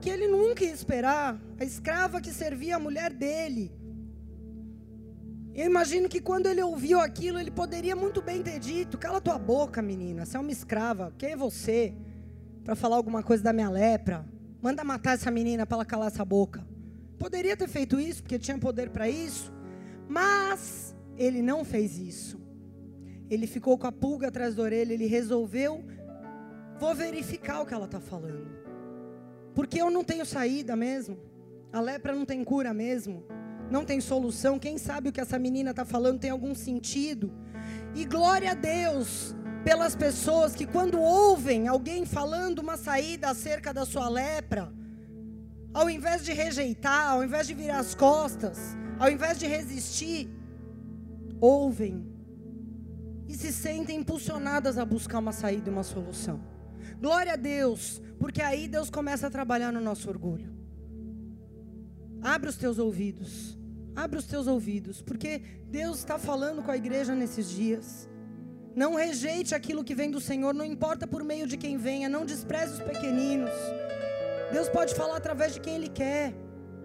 que 0.01 0.11
ele 0.11 0.26
nunca 0.26 0.64
ia 0.64 0.72
esperar, 0.72 1.40
a 1.59 1.64
escrava 1.64 2.20
que 2.20 2.30
servia 2.30 2.76
a 2.76 2.78
mulher 2.78 3.12
dele. 3.12 3.72
Eu 5.55 5.66
imagino 5.66 6.09
que 6.09 6.20
quando 6.20 6.47
ele 6.47 6.62
ouviu 6.62 7.01
aquilo, 7.01 7.38
ele 7.38 7.51
poderia 7.51 7.95
muito 7.95 8.20
bem 8.20 8.43
ter 8.43 8.59
dito: 8.59 8.99
Cala 8.99 9.20
tua 9.20 9.38
boca, 9.38 9.80
menina, 9.80 10.26
você 10.26 10.36
é 10.36 10.40
uma 10.40 10.51
escrava, 10.51 11.14
quem 11.16 11.32
é 11.32 11.36
você 11.36 11.95
para 12.64 12.74
falar 12.74 12.97
alguma 12.97 13.22
coisa 13.22 13.43
da 13.43 13.53
minha 13.53 13.70
lepra? 13.70 14.26
Manda 14.61 14.84
matar 14.84 15.14
essa 15.14 15.30
menina 15.30 15.64
para 15.64 15.78
ela 15.78 15.84
calar 15.84 16.09
essa 16.09 16.24
boca. 16.24 16.66
Poderia 17.18 17.57
ter 17.57 17.68
feito 17.68 18.01
isso, 18.01 18.22
porque 18.22 18.38
tinha 18.38 18.59
poder 18.59 18.90
para 18.90 19.09
isso. 19.09 19.53
Mas 20.09 20.95
ele 21.16 21.40
não 21.40 21.64
fez 21.64 21.97
isso. 21.99 22.41
Ele 23.33 23.47
ficou 23.47 23.78
com 23.78 23.87
a 23.87 23.93
pulga 23.93 24.28
atrás 24.28 24.55
da 24.55 24.62
orelha. 24.62 24.93
Ele 24.93 25.07
resolveu: 25.07 25.83
vou 26.78 26.95
verificar 26.95 27.62
o 27.62 27.66
que 27.66 27.72
ela 27.72 27.87
está 27.87 27.99
falando. 27.99 28.51
Porque 29.55 29.80
eu 29.80 29.91
não 29.91 30.05
tenho 30.05 30.26
saída 30.26 30.76
mesmo. 30.76 31.18
A 31.72 31.80
lepra 31.80 32.14
não 32.14 32.26
tem 32.26 32.45
cura 32.45 32.74
mesmo. 32.74 33.24
Não 33.70 33.87
tem 33.87 34.03
solução. 34.03 34.59
Quem 34.59 34.76
sabe 34.76 35.09
o 35.09 35.12
que 35.12 35.20
essa 35.20 35.39
menina 35.39 35.70
está 35.70 35.83
falando 35.83 36.20
tem 36.20 36.30
algum 36.30 36.55
sentido. 36.55 37.33
E 37.95 38.05
glória 38.05 38.51
a 38.51 38.55
Deus 38.55 39.35
pelas 39.64 39.97
pessoas 39.97 40.55
que, 40.55 40.66
quando 40.66 41.01
ouvem 41.01 41.68
alguém 41.68 42.05
falando 42.05 42.59
uma 42.59 42.76
saída 42.76 43.30
acerca 43.30 43.72
da 43.72 43.87
sua 43.87 44.11
lepra, 44.11 44.70
ao 45.72 45.89
invés 45.89 46.22
de 46.22 46.35
rejeitar, 46.35 47.12
ao 47.12 47.24
invés 47.24 47.47
de 47.47 47.55
virar 47.55 47.78
as 47.78 47.95
costas, 47.95 48.76
ao 48.99 49.11
invés 49.11 49.39
de 49.39 49.47
resistir, 49.47 50.28
ouvem 51.41 52.11
e 53.29 53.35
se 53.35 53.53
sentem 53.53 53.99
impulsionadas 53.99 54.79
a 54.79 54.85
buscar 54.85 55.18
uma 55.18 55.33
saída 55.33 55.68
e 55.68 55.73
uma 55.73 55.83
solução. 55.83 56.41
Glória 57.01 57.33
a 57.33 57.37
Deus, 57.37 58.01
porque 58.18 58.43
aí 58.43 58.68
Deus 58.68 58.91
começa 58.91 59.27
a 59.27 59.31
trabalhar 59.31 59.73
no 59.73 59.81
nosso 59.81 60.09
orgulho. 60.09 60.53
Abre 62.23 62.49
os 62.49 62.57
teus 62.57 62.79
ouvidos, 62.79 63.59
abre 63.97 64.18
os 64.18 64.27
teus 64.27 64.47
ouvidos, 64.47 65.03
porque 65.03 65.43
Deus 65.68 65.99
está 65.99 66.18
falando 66.18 66.62
com 66.62 66.70
a 66.70 66.77
igreja 66.77 67.14
nesses 67.14 67.51
dias. 67.51 68.09
Não 68.75 68.95
rejeite 68.95 69.55
aquilo 69.55 69.85
que 69.85 69.95
vem 69.95 70.11
do 70.11 70.20
Senhor, 70.20 70.55
não 70.55 70.64
importa 70.64 71.07
por 71.07 71.25
meio 71.25 71.47
de 71.47 71.57
quem 71.57 71.77
venha, 71.77 72.09
não 72.09 72.25
despreze 72.25 72.75
os 72.75 72.81
pequeninos. 72.81 73.51
Deus 74.53 74.68
pode 74.68 74.95
falar 74.95 75.16
através 75.16 75.55
de 75.55 75.61
quem 75.61 75.75
Ele 75.75 75.89
quer. 75.89 76.35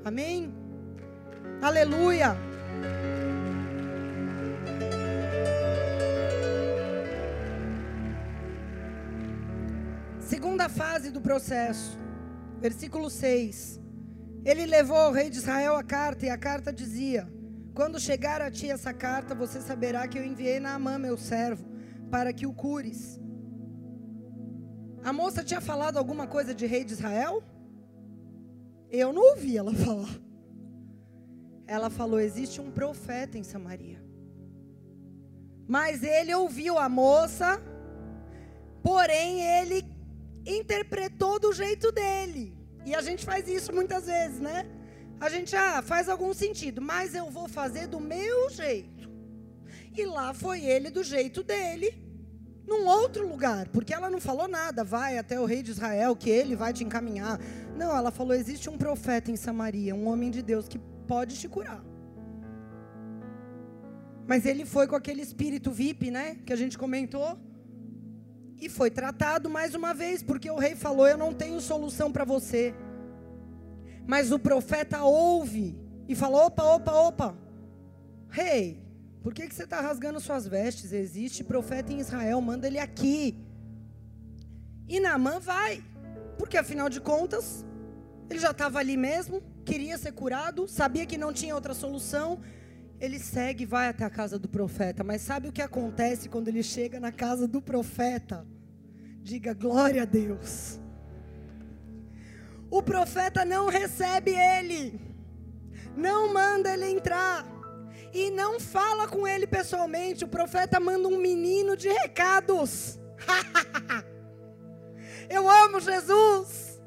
Amém? 0.03 0.53
Aleluia. 1.61 2.35
Fase 10.69 11.11
do 11.11 11.21
processo, 11.21 11.97
versículo 12.59 13.09
6. 13.09 13.79
Ele 14.45 14.65
levou 14.65 14.97
ao 14.97 15.11
rei 15.11 15.29
de 15.29 15.37
Israel 15.37 15.75
a 15.75 15.83
carta, 15.83 16.25
e 16.25 16.29
a 16.29 16.37
carta 16.37 16.71
dizia: 16.71 17.27
Quando 17.73 17.99
chegar 17.99 18.41
a 18.41 18.51
ti 18.51 18.69
essa 18.69 18.93
carta, 18.93 19.35
você 19.35 19.61
saberá 19.61 20.07
que 20.07 20.17
eu 20.17 20.25
enviei 20.25 20.59
Naamã, 20.59 20.97
meu 20.97 21.17
servo 21.17 21.77
para 22.09 22.33
que 22.33 22.45
o 22.45 22.53
cures. 22.53 23.19
A 25.03 25.13
moça 25.13 25.43
tinha 25.43 25.61
falado 25.61 25.97
alguma 25.97 26.27
coisa 26.27 26.53
de 26.53 26.65
rei 26.65 26.83
de 26.83 26.93
Israel? 26.93 27.43
Eu 28.89 29.13
não 29.13 29.21
ouvi 29.31 29.57
ela 29.57 29.73
falar. 29.85 30.19
Ela 31.65 31.89
falou: 31.89 32.19
existe 32.19 32.59
um 32.61 32.71
profeta 32.71 33.37
em 33.37 33.43
Samaria. 33.43 34.01
Mas 35.67 36.01
ele 36.01 36.33
ouviu 36.33 36.77
a 36.77 36.87
moça, 36.87 37.61
porém 38.81 39.41
ele 39.41 39.83
interpretou 40.47 41.39
do 41.39 41.51
jeito 41.51 41.91
dele. 41.91 42.53
E 42.85 42.95
a 42.95 43.01
gente 43.01 43.25
faz 43.25 43.47
isso 43.47 43.73
muitas 43.73 44.05
vezes, 44.05 44.39
né? 44.39 44.65
A 45.19 45.29
gente 45.29 45.55
ah, 45.55 45.81
faz 45.81 46.07
algum 46.07 46.33
sentido, 46.33 46.81
mas 46.81 47.13
eu 47.13 47.29
vou 47.29 47.47
fazer 47.47 47.87
do 47.87 47.99
meu 47.99 48.49
jeito. 48.49 49.09
E 49.95 50.05
lá 50.05 50.33
foi 50.33 50.63
ele 50.63 50.89
do 50.89 51.03
jeito 51.03 51.43
dele. 51.43 52.05
num 52.67 52.85
outro 52.85 53.27
lugar, 53.27 53.67
porque 53.69 53.93
ela 53.93 54.09
não 54.09 54.19
falou 54.19 54.47
nada, 54.47 54.83
vai 54.83 55.17
até 55.17 55.39
o 55.39 55.45
rei 55.45 55.63
de 55.63 55.71
Israel, 55.71 56.15
que 56.15 56.29
ele 56.29 56.55
vai 56.55 56.71
te 56.71 56.83
encaminhar. 56.83 57.39
Não, 57.75 57.95
ela 57.95 58.11
falou: 58.11 58.33
existe 58.33 58.69
um 58.69 58.77
profeta 58.77 59.31
em 59.31 59.35
Samaria, 59.35 59.95
um 59.95 60.07
homem 60.07 60.29
de 60.29 60.41
Deus 60.41 60.67
que 60.67 60.77
pode 61.07 61.37
te 61.37 61.47
curar. 61.47 61.83
Mas 64.27 64.45
ele 64.45 64.65
foi 64.65 64.85
com 64.87 64.95
aquele 64.95 65.21
espírito 65.21 65.71
VIP, 65.71 66.11
né? 66.11 66.37
Que 66.45 66.51
a 66.51 66.57
gente 66.57 66.77
comentou. 66.77 67.39
E 68.59 68.69
foi 68.69 68.89
tratado 68.89 69.49
mais 69.49 69.75
uma 69.75 69.93
vez, 69.93 70.23
porque 70.23 70.49
o 70.49 70.57
rei 70.57 70.75
falou: 70.75 71.07
Eu 71.07 71.17
não 71.17 71.33
tenho 71.33 71.61
solução 71.61 72.11
para 72.11 72.25
você. 72.25 72.73
Mas 74.05 74.31
o 74.31 74.39
profeta 74.39 75.03
ouve 75.03 75.77
e 76.07 76.15
falou: 76.15 76.45
Opa, 76.45 76.63
opa, 76.63 76.91
opa. 76.91 77.37
Rei, 78.29 78.81
por 79.21 79.33
que, 79.33 79.47
que 79.47 79.53
você 79.53 79.63
está 79.63 79.79
rasgando 79.79 80.19
suas 80.19 80.47
vestes? 80.47 80.91
Existe 80.91 81.43
profeta 81.43 81.93
em 81.93 81.99
Israel, 81.99 82.41
manda 82.41 82.67
ele 82.67 82.79
aqui. 82.79 83.37
E 84.87 84.99
Naamã 84.99 85.39
vai, 85.39 85.83
porque 86.37 86.57
afinal 86.57 86.89
de 86.89 87.01
contas, 87.01 87.65
ele 88.29 88.39
já 88.39 88.51
estava 88.51 88.79
ali 88.79 88.95
mesmo, 88.95 89.43
queria 89.65 89.97
ser 89.97 90.13
curado, 90.13 90.67
sabia 90.67 91.05
que 91.05 91.17
não 91.17 91.33
tinha 91.33 91.53
outra 91.53 91.73
solução. 91.73 92.39
Ele 92.99 93.19
segue 93.19 93.63
e 93.63 93.65
vai 93.67 93.89
até 93.89 94.03
a 94.03 94.09
casa 94.09 94.39
do 94.39 94.49
profeta. 94.49 95.03
Mas 95.03 95.21
sabe 95.21 95.47
o 95.47 95.51
que 95.51 95.61
acontece 95.61 96.29
quando 96.29 96.47
ele 96.47 96.63
chega 96.63 96.99
na 96.99 97.11
casa 97.11 97.47
do 97.47 97.61
profeta? 97.61 98.45
Diga 99.21 99.53
glória 99.53 100.01
a 100.01 100.05
Deus. 100.05 100.79
O 102.69 102.81
profeta 102.81 103.45
não 103.45 103.67
recebe 103.67 104.31
ele, 104.31 104.99
não 105.95 106.33
manda 106.33 106.73
ele 106.73 106.85
entrar 106.85 107.45
e 108.13 108.29
não 108.31 108.59
fala 108.59 109.07
com 109.07 109.27
ele 109.27 109.45
pessoalmente. 109.45 110.25
O 110.25 110.27
profeta 110.27 110.79
manda 110.79 111.07
um 111.07 111.17
menino 111.17 111.77
de 111.77 111.89
recados. 111.89 112.99
Eu 115.29 115.49
amo 115.49 115.79
Jesus. 115.79 116.81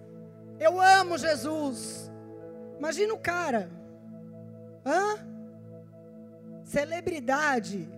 Eu 0.58 0.80
amo 0.80 1.16
Jesus. 1.16 2.10
Imagina 2.78 3.14
o 3.14 3.18
cara. 3.18 3.70
Hã? 4.84 5.29
Celebridade, 6.70 7.88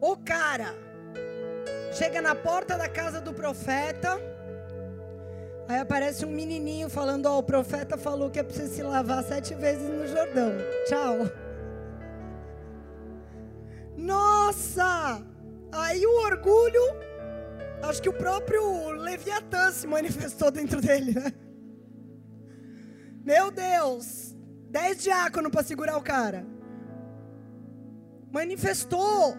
o 0.00 0.16
cara, 0.16 0.72
chega 1.92 2.22
na 2.22 2.36
porta 2.36 2.78
da 2.78 2.88
casa 2.88 3.20
do 3.20 3.34
profeta, 3.34 4.16
aí 5.68 5.80
aparece 5.80 6.24
um 6.24 6.30
menininho 6.30 6.88
falando: 6.88 7.26
Ó, 7.26 7.34
oh, 7.34 7.38
o 7.38 7.42
profeta 7.42 7.96
falou 7.98 8.30
que 8.30 8.38
é 8.38 8.44
preciso 8.44 8.74
se 8.74 8.82
lavar 8.82 9.24
sete 9.24 9.54
vezes 9.54 9.88
no 9.88 10.06
Jordão. 10.06 10.52
Tchau. 10.86 11.16
Nossa! 13.96 15.20
Aí 15.72 16.06
o 16.06 16.20
orgulho, 16.26 16.82
acho 17.82 18.00
que 18.00 18.08
o 18.08 18.12
próprio 18.12 18.90
Leviatã 18.90 19.72
se 19.72 19.86
manifestou 19.86 20.52
dentro 20.52 20.80
dele, 20.80 21.12
né? 21.12 21.32
Meu 23.24 23.50
Deus! 23.50 24.36
Dez 24.70 25.02
diáconos 25.02 25.50
para 25.50 25.64
segurar 25.64 25.96
o 25.96 26.02
cara 26.02 26.55
manifestou. 28.30 29.36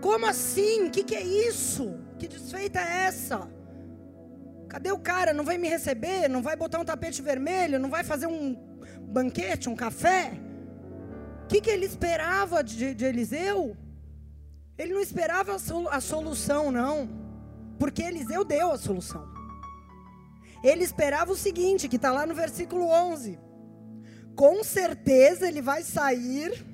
Como 0.00 0.26
assim? 0.26 0.86
O 0.86 0.90
que, 0.90 1.02
que 1.02 1.14
é 1.14 1.22
isso? 1.22 1.98
Que 2.18 2.26
desfeita 2.28 2.80
é 2.80 3.06
essa? 3.06 3.48
Cadê 4.68 4.92
o 4.92 4.98
cara? 4.98 5.32
Não 5.32 5.44
vai 5.44 5.58
me 5.58 5.68
receber? 5.68 6.28
Não 6.28 6.42
vai 6.42 6.56
botar 6.56 6.78
um 6.78 6.84
tapete 6.84 7.20
vermelho? 7.20 7.78
Não 7.78 7.90
vai 7.90 8.04
fazer 8.04 8.26
um 8.26 8.56
banquete, 9.00 9.68
um 9.68 9.74
café? 9.74 10.32
O 11.44 11.46
que, 11.48 11.60
que 11.60 11.70
ele 11.70 11.84
esperava 11.84 12.62
de, 12.62 12.94
de 12.94 13.04
Eliseu? 13.04 13.76
Ele 14.78 14.94
não 14.94 15.00
esperava 15.00 15.56
a 15.90 16.00
solução, 16.00 16.70
não. 16.70 17.08
Porque 17.78 18.02
Eliseu 18.02 18.44
deu 18.44 18.70
a 18.70 18.78
solução. 18.78 19.28
Ele 20.62 20.84
esperava 20.84 21.32
o 21.32 21.36
seguinte, 21.36 21.88
que 21.88 21.96
está 21.96 22.12
lá 22.12 22.24
no 22.24 22.34
versículo 22.34 22.86
11. 22.86 23.38
Com 24.36 24.62
certeza 24.62 25.48
ele 25.48 25.60
vai 25.60 25.82
sair 25.82 26.64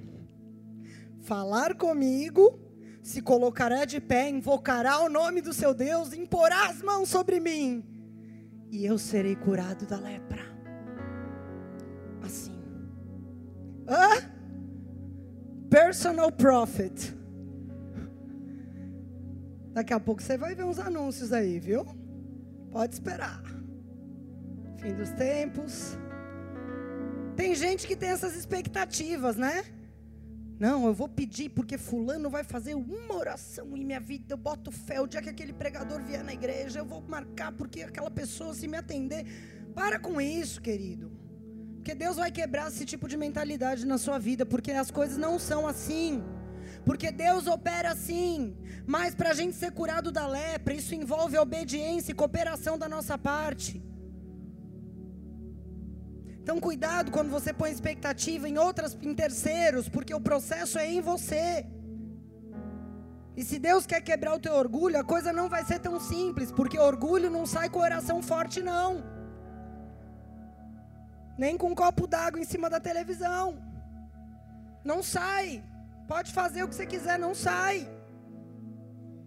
falar 1.26 1.74
comigo, 1.74 2.56
se 3.02 3.20
colocará 3.20 3.84
de 3.84 4.00
pé, 4.00 4.30
invocará 4.30 5.00
o 5.00 5.08
nome 5.08 5.40
do 5.40 5.52
seu 5.52 5.74
Deus, 5.74 6.12
imporá 6.12 6.68
as 6.68 6.80
mãos 6.80 7.08
sobre 7.08 7.40
mim, 7.40 7.84
e 8.70 8.86
eu 8.86 8.96
serei 8.96 9.34
curado 9.34 9.86
da 9.86 9.98
lepra. 9.98 10.42
Assim. 12.22 12.56
Hã? 13.88 14.30
Personal 15.68 16.30
prophet. 16.30 17.14
Daqui 19.72 19.92
a 19.92 20.00
pouco 20.00 20.22
você 20.22 20.38
vai 20.38 20.54
ver 20.54 20.64
uns 20.64 20.78
anúncios 20.78 21.32
aí, 21.32 21.58
viu? 21.58 21.84
Pode 22.70 22.94
esperar. 22.94 23.42
Fim 24.78 24.94
dos 24.94 25.10
tempos. 25.10 25.98
Tem 27.34 27.54
gente 27.54 27.86
que 27.86 27.96
tem 27.96 28.10
essas 28.10 28.34
expectativas, 28.34 29.36
né? 29.36 29.75
Não, 30.58 30.86
eu 30.86 30.94
vou 30.94 31.08
pedir 31.08 31.50
porque 31.50 31.76
fulano 31.76 32.30
vai 32.30 32.42
fazer 32.42 32.74
uma 32.74 33.14
oração 33.14 33.76
em 33.76 33.84
minha 33.84 34.00
vida. 34.00 34.32
Eu 34.32 34.38
boto 34.38 34.70
fé. 34.70 35.00
O 35.00 35.06
dia 35.06 35.20
que 35.20 35.28
aquele 35.28 35.52
pregador 35.52 36.02
vier 36.02 36.24
na 36.24 36.32
igreja, 36.32 36.78
eu 36.78 36.84
vou 36.86 37.02
marcar 37.02 37.52
porque 37.52 37.82
aquela 37.82 38.10
pessoa 38.10 38.54
se 38.54 38.66
me 38.66 38.76
atender. 38.76 39.26
Para 39.74 39.98
com 39.98 40.18
isso, 40.20 40.60
querido. 40.62 41.12
Porque 41.76 41.94
Deus 41.94 42.16
vai 42.16 42.32
quebrar 42.32 42.68
esse 42.68 42.86
tipo 42.86 43.06
de 43.06 43.16
mentalidade 43.16 43.86
na 43.86 43.98
sua 43.98 44.18
vida, 44.18 44.44
porque 44.46 44.72
as 44.72 44.90
coisas 44.90 45.18
não 45.18 45.38
são 45.38 45.68
assim. 45.68 46.24
Porque 46.84 47.12
Deus 47.12 47.46
opera 47.46 47.92
assim. 47.92 48.56
Mas 48.86 49.14
para 49.14 49.30
a 49.30 49.34
gente 49.34 49.54
ser 49.54 49.72
curado 49.72 50.10
da 50.10 50.26
lepra, 50.26 50.72
isso 50.72 50.94
envolve 50.94 51.36
obediência 51.36 52.12
e 52.12 52.14
cooperação 52.14 52.78
da 52.78 52.88
nossa 52.88 53.18
parte. 53.18 53.82
Então, 56.46 56.60
cuidado 56.60 57.10
quando 57.10 57.28
você 57.28 57.52
põe 57.52 57.72
expectativa 57.72 58.48
em 58.48 58.56
outras, 58.56 58.96
em 59.02 59.12
terceiros, 59.12 59.88
porque 59.88 60.14
o 60.14 60.20
processo 60.20 60.78
é 60.78 60.86
em 60.88 61.00
você. 61.00 61.66
E 63.36 63.42
se 63.42 63.58
Deus 63.58 63.84
quer 63.84 64.00
quebrar 64.00 64.32
o 64.36 64.38
teu 64.38 64.54
orgulho, 64.54 64.96
a 64.96 65.02
coisa 65.02 65.32
não 65.32 65.48
vai 65.48 65.64
ser 65.64 65.80
tão 65.80 65.98
simples, 65.98 66.52
porque 66.52 66.78
orgulho 66.78 67.28
não 67.28 67.44
sai 67.46 67.68
com 67.68 67.80
oração 67.80 68.22
forte, 68.22 68.62
não. 68.62 69.02
Nem 71.36 71.58
com 71.58 71.70
um 71.72 71.74
copo 71.74 72.06
d'água 72.06 72.40
em 72.40 72.44
cima 72.44 72.70
da 72.70 72.78
televisão. 72.78 73.60
Não 74.84 75.02
sai. 75.02 75.64
Pode 76.06 76.32
fazer 76.32 76.62
o 76.62 76.68
que 76.68 76.76
você 76.76 76.86
quiser, 76.86 77.18
não 77.18 77.34
sai. 77.34 77.90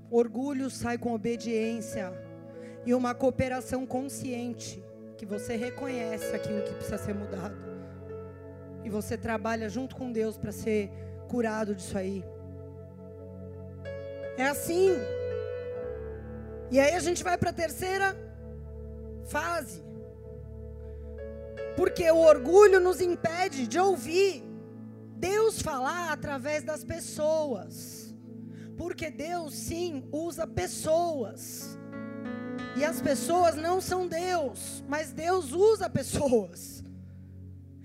Orgulho 0.09 0.69
sai 0.69 0.97
com 0.97 1.13
obediência 1.13 2.13
e 2.85 2.93
uma 2.93 3.13
cooperação 3.13 3.85
consciente 3.85 4.81
que 5.19 5.25
você 5.25 5.57
reconhece 5.57 6.33
aquilo 6.33 6.61
que 6.61 6.73
precisa 6.75 6.97
ser 6.97 7.13
mudado. 7.13 7.53
E 8.85 8.89
você 8.89 9.17
trabalha 9.17 9.67
junto 9.67 9.93
com 9.93 10.13
Deus 10.13 10.37
para 10.37 10.53
ser 10.53 10.89
curado 11.27 11.75
disso 11.75 11.97
aí. 11.97 12.23
É 14.37 14.45
assim. 14.45 14.91
E 16.71 16.79
aí 16.79 16.93
a 16.95 17.01
gente 17.01 17.21
vai 17.21 17.37
para 17.37 17.49
a 17.49 17.53
terceira 17.53 18.15
fase. 19.25 19.83
Porque 21.75 22.09
o 22.09 22.19
orgulho 22.19 22.79
nos 22.79 23.01
impede 23.01 23.67
de 23.67 23.77
ouvir 23.77 24.41
Deus 25.17 25.61
falar 25.61 26.13
através 26.13 26.63
das 26.63 26.81
pessoas. 26.81 28.15
Porque 28.77 29.11
Deus 29.11 29.53
sim 29.53 30.07
usa 30.13 30.47
pessoas. 30.47 31.77
E 32.75 32.85
as 32.85 33.01
pessoas 33.01 33.55
não 33.55 33.81
são 33.81 34.07
Deus, 34.07 34.83
mas 34.87 35.11
Deus 35.11 35.51
usa 35.51 35.89
pessoas. 35.89 36.83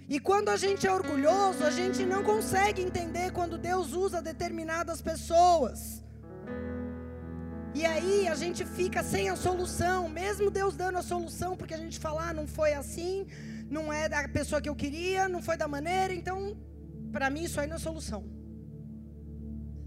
E 0.09 0.21
quando 0.21 0.51
a 0.51 0.57
gente 0.57 0.87
é 0.87 0.93
orgulhoso, 0.93 1.65
a 1.65 1.71
gente 1.71 2.05
não 2.05 2.23
consegue 2.23 2.83
entender 2.83 3.33
quando 3.33 3.57
Deus 3.57 3.93
usa 3.93 4.21
determinadas 4.21 5.01
pessoas. 5.01 6.03
E 7.75 7.85
aí 7.85 8.29
a 8.29 8.35
gente 8.35 8.65
fica 8.65 9.03
sem 9.03 9.29
a 9.29 9.37
solução, 9.37 10.09
mesmo 10.09 10.51
Deus 10.51 10.77
dando 10.77 10.99
a 10.99 11.03
solução, 11.03 11.57
porque 11.57 11.75
a 11.75 11.79
gente 11.79 11.99
fala, 11.99 12.29
ah, 12.29 12.35
não 12.35 12.47
foi 12.47 12.75
assim, 12.75 13.27
não 13.69 13.93
é 13.93 14.09
da 14.09 14.29
pessoa 14.29 14.61
que 14.61 14.69
eu 14.69 14.77
queria, 14.77 15.29
não 15.29 15.43
foi 15.43 15.57
da 15.57 15.67
maneira, 15.67 16.15
então, 16.15 16.57
para 17.11 17.31
mim 17.31 17.45
isso 17.45 17.59
aí 17.59 17.67
não 17.67 17.77
é 17.77 17.79
solução. 17.81 18.25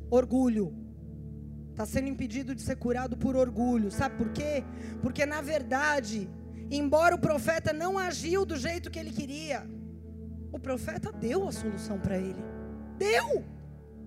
Orgulho 0.09 0.86
está 1.77 1.85
sendo 1.85 2.07
impedido 2.09 2.55
de 2.55 2.63
ser 2.63 2.75
curado 2.75 3.15
por 3.15 3.35
orgulho. 3.35 3.91
Sabe 3.91 4.15
por 4.17 4.29
quê? 4.31 4.63
Porque 4.99 5.27
na 5.27 5.41
verdade, 5.41 6.27
embora 6.71 7.13
o 7.13 7.19
profeta 7.19 7.71
não 7.71 7.99
agiu 7.99 8.43
do 8.47 8.57
jeito 8.57 8.89
que 8.89 8.97
ele 8.97 9.11
queria, 9.11 9.63
o 10.51 10.57
profeta 10.57 11.11
deu 11.11 11.47
a 11.47 11.51
solução 11.51 11.99
para 11.99 12.17
ele. 12.17 12.43
Deu! 12.97 13.45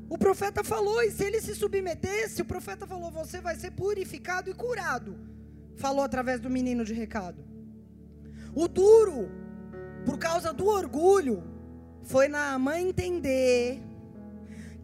O 0.09 0.19
profeta 0.19 0.65
falou, 0.65 1.01
e 1.05 1.13
se 1.13 1.23
ele 1.23 1.41
se 1.41 1.55
submetesse, 1.55 2.43
o 2.43 2.45
profeta 2.45 2.89
falou: 2.89 3.09
Você 3.13 3.41
vai 3.41 3.55
ser 3.55 3.71
purificado 3.71 4.51
e 4.51 4.55
curado. 4.55 5.17
Falou 5.77 6.03
através 6.03 6.41
do 6.41 6.51
menino 6.51 6.85
de 6.85 6.93
recado. 6.93 7.45
O 8.53 8.67
duro, 8.67 9.31
por 10.05 10.19
causa 10.19 10.53
do 10.53 10.67
orgulho, 10.67 11.45
foi 12.03 12.27
na 12.27 12.59
mãe 12.59 12.89
entender 12.89 13.81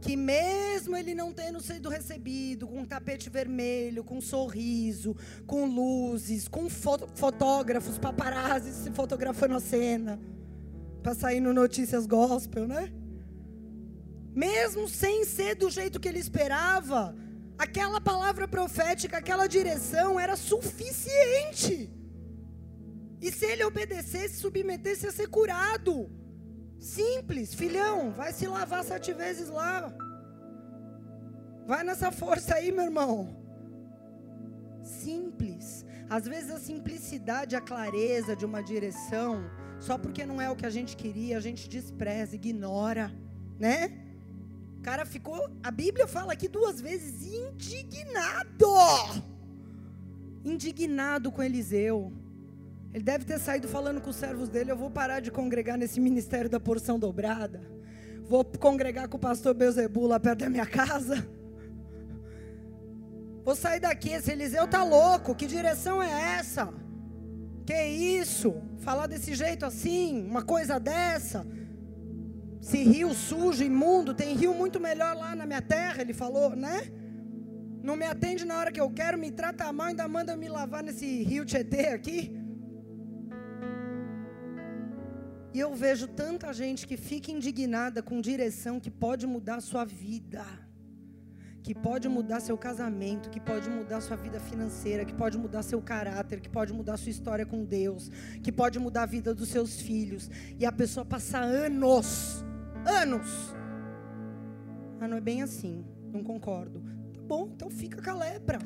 que 0.07 0.17
mesmo 0.17 0.97
ele 0.97 1.17
não 1.17 1.33
tendo 1.33 1.61
sido 1.61 1.89
recebido 1.89 2.69
com 2.69 2.79
um 2.83 2.87
tapete 2.87 3.29
vermelho, 3.29 4.05
com 4.05 4.19
um 4.19 4.21
sorriso, 4.21 5.17
com 5.45 5.67
luzes, 5.67 6.47
com 6.47 6.69
fotógrafos, 6.71 7.99
paparazzi 7.99 8.73
se 8.73 8.93
fotografando 8.93 9.57
a 9.57 9.61
cena, 9.61 10.21
para 11.03 11.13
sair 11.13 11.41
no 11.41 11.53
Notícias 11.53 12.07
Gospel, 12.07 12.69
né? 12.69 12.93
Mesmo 14.33 14.89
sem 14.89 15.25
ser 15.25 15.57
do 15.57 15.69
jeito 15.69 15.99
que 15.99 16.07
ele 16.07 16.21
esperava, 16.21 17.17
aquela 17.59 18.01
palavra 18.01 18.47
profética, 18.47 19.19
aquela 19.19 19.49
direção 19.49 20.21
era 20.21 20.37
suficiente. 20.37 21.91
E 23.21 23.33
se 23.33 23.45
ele 23.45 23.65
obedecesse, 23.65 24.37
submetesse 24.37 25.05
a 25.09 25.11
ser 25.11 25.27
curado. 25.27 26.09
Simples, 26.79 27.55
filhão, 27.55 28.11
vai 28.11 28.33
se 28.33 28.47
lavar 28.47 28.85
sete 28.85 29.13
vezes 29.13 29.49
lá. 29.49 29.93
Vai 31.67 31.83
nessa 31.83 32.13
força 32.13 32.55
aí, 32.55 32.71
meu 32.71 32.85
irmão. 32.85 33.37
Simples. 34.83 35.85
Às 36.09 36.27
vezes 36.27 36.51
a 36.51 36.61
simplicidade, 36.61 37.57
a 37.57 37.61
clareza 37.61 38.37
de 38.37 38.45
uma 38.45 38.63
direção, 38.63 39.51
só 39.81 39.99
porque 39.99 40.25
não 40.25 40.41
é 40.41 40.49
o 40.49 40.55
que 40.55 40.65
a 40.67 40.71
gente 40.71 40.97
queria, 40.97 41.37
a 41.37 41.41
gente 41.41 41.69
despreza, 41.69 42.37
ignora, 42.37 43.13
né? 43.59 43.93
O 44.79 44.83
cara 44.83 45.05
ficou, 45.05 45.51
a 45.63 45.71
Bíblia 45.71 46.07
fala 46.07 46.33
aqui 46.33 46.47
duas 46.47 46.81
vezes, 46.81 47.27
indignado. 47.27 49.25
Indignado 50.45 51.33
com 51.33 51.43
Eliseu. 51.43 52.13
Ele 52.97 53.05
deve 53.05 53.27
ter 53.27 53.39
saído 53.39 53.69
falando 53.69 54.01
com 54.01 54.09
os 54.09 54.17
servos 54.17 54.49
dele: 54.49 54.71
Eu 54.73 54.77
vou 54.77 54.91
parar 54.91 55.21
de 55.21 55.31
congregar 55.31 55.77
nesse 55.77 56.01
ministério 56.01 56.49
da 56.49 56.59
porção 56.59 56.99
dobrada. 56.99 57.61
Vou 58.23 58.43
congregar 58.43 59.07
com 59.07 59.19
o 59.19 59.21
pastor 59.21 59.53
Beuzebu 59.53 60.07
lá 60.07 60.19
perto 60.19 60.39
da 60.39 60.49
minha 60.49 60.65
casa. 60.65 61.29
Vou 63.45 63.55
sair 63.55 63.81
daqui. 63.81 64.09
Esse 64.13 64.33
Eliseu 64.33 64.67
tá 64.67 64.83
louco. 64.83 65.35
Que 65.35 65.47
direção 65.47 66.03
é 66.03 66.39
essa? 66.39 66.73
Que 67.67 67.85
isso? 67.85 68.63
Falar 68.79 69.07
desse 69.09 69.35
jeito 69.35 69.67
assim? 69.67 70.27
Uma 70.27 70.41
coisa 70.41 70.81
dessa? 70.81 71.47
Se 72.63 72.79
rio 72.83 73.13
sujo, 73.13 73.63
imundo, 73.63 74.15
tem 74.15 74.35
rio 74.35 74.55
muito 74.55 74.81
melhor 74.81 75.15
lá 75.15 75.37
na 75.37 75.45
minha 75.45 75.61
terra, 75.61 76.01
ele 76.01 76.15
falou, 76.15 76.57
né? 76.57 76.91
Não 77.83 77.95
me 77.95 78.07
atende 78.07 78.47
na 78.47 78.57
hora 78.57 78.73
que 78.73 78.81
eu 78.81 78.91
quero, 78.91 79.19
me 79.19 79.31
trata 79.31 79.71
mal, 79.71 79.89
ainda 79.89 80.09
manda 80.09 80.35
me 80.35 80.49
lavar 80.49 80.83
nesse 80.83 81.23
rio 81.25 81.45
Tietê 81.45 81.89
aqui. 81.89 82.46
E 85.57 85.59
eu 85.59 85.75
vejo 85.75 86.07
tanta 86.07 86.53
gente 86.53 86.87
que 86.87 86.99
fica 86.99 87.33
indignada 87.33 88.03
com 88.03 88.21
direção 88.21 88.79
que 88.79 88.91
pode 88.91 89.27
mudar 89.27 89.57
a 89.57 89.61
sua 89.63 89.87
vida, 89.87 90.45
que 91.63 91.75
pode 91.75 92.11
mudar 92.11 92.41
seu 92.41 92.59
casamento, 92.59 93.31
que 93.31 93.41
pode 93.41 93.71
mudar 93.71 94.03
sua 94.03 94.19
vida 94.19 94.39
financeira, 94.39 95.03
que 95.03 95.15
pode 95.15 95.39
mudar 95.39 95.63
seu 95.63 95.81
caráter, 95.81 96.43
que 96.43 96.51
pode 96.51 96.75
mudar 96.75 96.99
sua 96.99 97.09
história 97.09 97.47
com 97.47 97.65
Deus, 97.65 98.11
que 98.43 98.53
pode 98.53 98.79
mudar 98.79 99.05
a 99.05 99.07
vida 99.07 99.35
dos 99.35 99.49
seus 99.49 99.81
filhos. 99.81 100.31
E 100.59 100.67
a 100.67 100.71
pessoa 100.71 101.07
passa 101.07 101.39
anos, 101.39 102.45
anos. 102.85 103.55
Ah, 105.01 105.09
não 105.09 105.17
é 105.17 105.23
bem 105.23 105.41
assim, 105.41 105.87
não 106.13 106.23
concordo. 106.23 106.83
Tá 107.15 107.23
bom, 107.23 107.49
então 107.55 107.71
fica 107.71 108.03
com 108.03 108.11
a 108.11 108.15
lepra. 108.15 108.59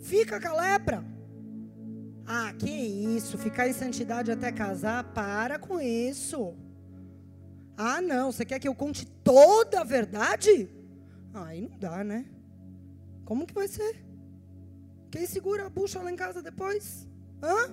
Fica 0.00 0.40
com 0.40 0.48
a 0.48 0.60
lepra. 0.60 1.04
Ah, 2.26 2.52
que 2.58 2.70
isso, 2.70 3.36
ficar 3.38 3.68
em 3.68 3.72
santidade 3.72 4.30
até 4.30 4.52
casar? 4.52 5.04
Para 5.04 5.58
com 5.58 5.80
isso. 5.80 6.54
Ah, 7.76 8.00
não, 8.00 8.30
você 8.30 8.44
quer 8.44 8.58
que 8.58 8.68
eu 8.68 8.74
conte 8.74 9.06
toda 9.06 9.80
a 9.80 9.84
verdade? 9.84 10.68
Aí 11.32 11.68
não 11.68 11.78
dá, 11.78 12.04
né? 12.04 12.26
Como 13.24 13.46
que 13.46 13.54
vai 13.54 13.68
ser? 13.68 14.04
Quem 15.10 15.26
segura 15.26 15.66
a 15.66 15.70
bucha 15.70 16.00
lá 16.00 16.10
em 16.10 16.16
casa 16.16 16.42
depois? 16.42 17.08
Hã? 17.42 17.70